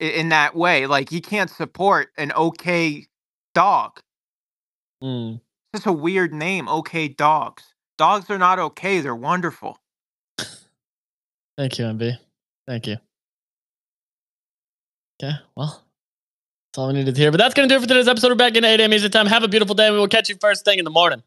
in 0.00 0.28
that 0.30 0.54
way. 0.54 0.86
Like 0.86 1.10
he 1.10 1.20
can't 1.20 1.50
support 1.50 2.10
an 2.16 2.32
okay 2.32 3.06
dog. 3.54 4.00
Mm. 5.02 5.40
It's 5.72 5.86
a 5.86 5.92
weird 5.92 6.32
name. 6.32 6.68
Okay, 6.68 7.08
dogs. 7.08 7.74
Dogs 7.98 8.30
are 8.30 8.38
not 8.38 8.58
okay. 8.58 9.00
They're 9.00 9.14
wonderful. 9.14 9.78
Thank 11.56 11.78
you, 11.78 11.84
MB. 11.86 12.16
Thank 12.66 12.86
you. 12.86 12.96
Okay, 15.20 15.34
well, 15.56 15.82
that's 16.68 16.78
all 16.78 16.86
we 16.88 16.94
needed 16.94 17.16
to 17.16 17.20
hear. 17.20 17.32
But 17.32 17.38
that's 17.38 17.54
going 17.54 17.68
to 17.68 17.74
do 17.74 17.76
it 17.76 17.80
for 17.80 17.88
today's 17.88 18.06
episode. 18.06 18.28
We're 18.28 18.36
back 18.36 18.56
in 18.56 18.64
8 18.64 18.78
a.m. 18.78 18.92
Eastern 18.92 19.10
time. 19.10 19.26
Have 19.26 19.42
a 19.42 19.48
beautiful 19.48 19.74
day. 19.74 19.90
We 19.90 19.98
will 19.98 20.06
catch 20.06 20.28
you 20.28 20.36
first 20.40 20.64
thing 20.64 20.78
in 20.78 20.84
the 20.84 20.90
morning. 20.92 21.24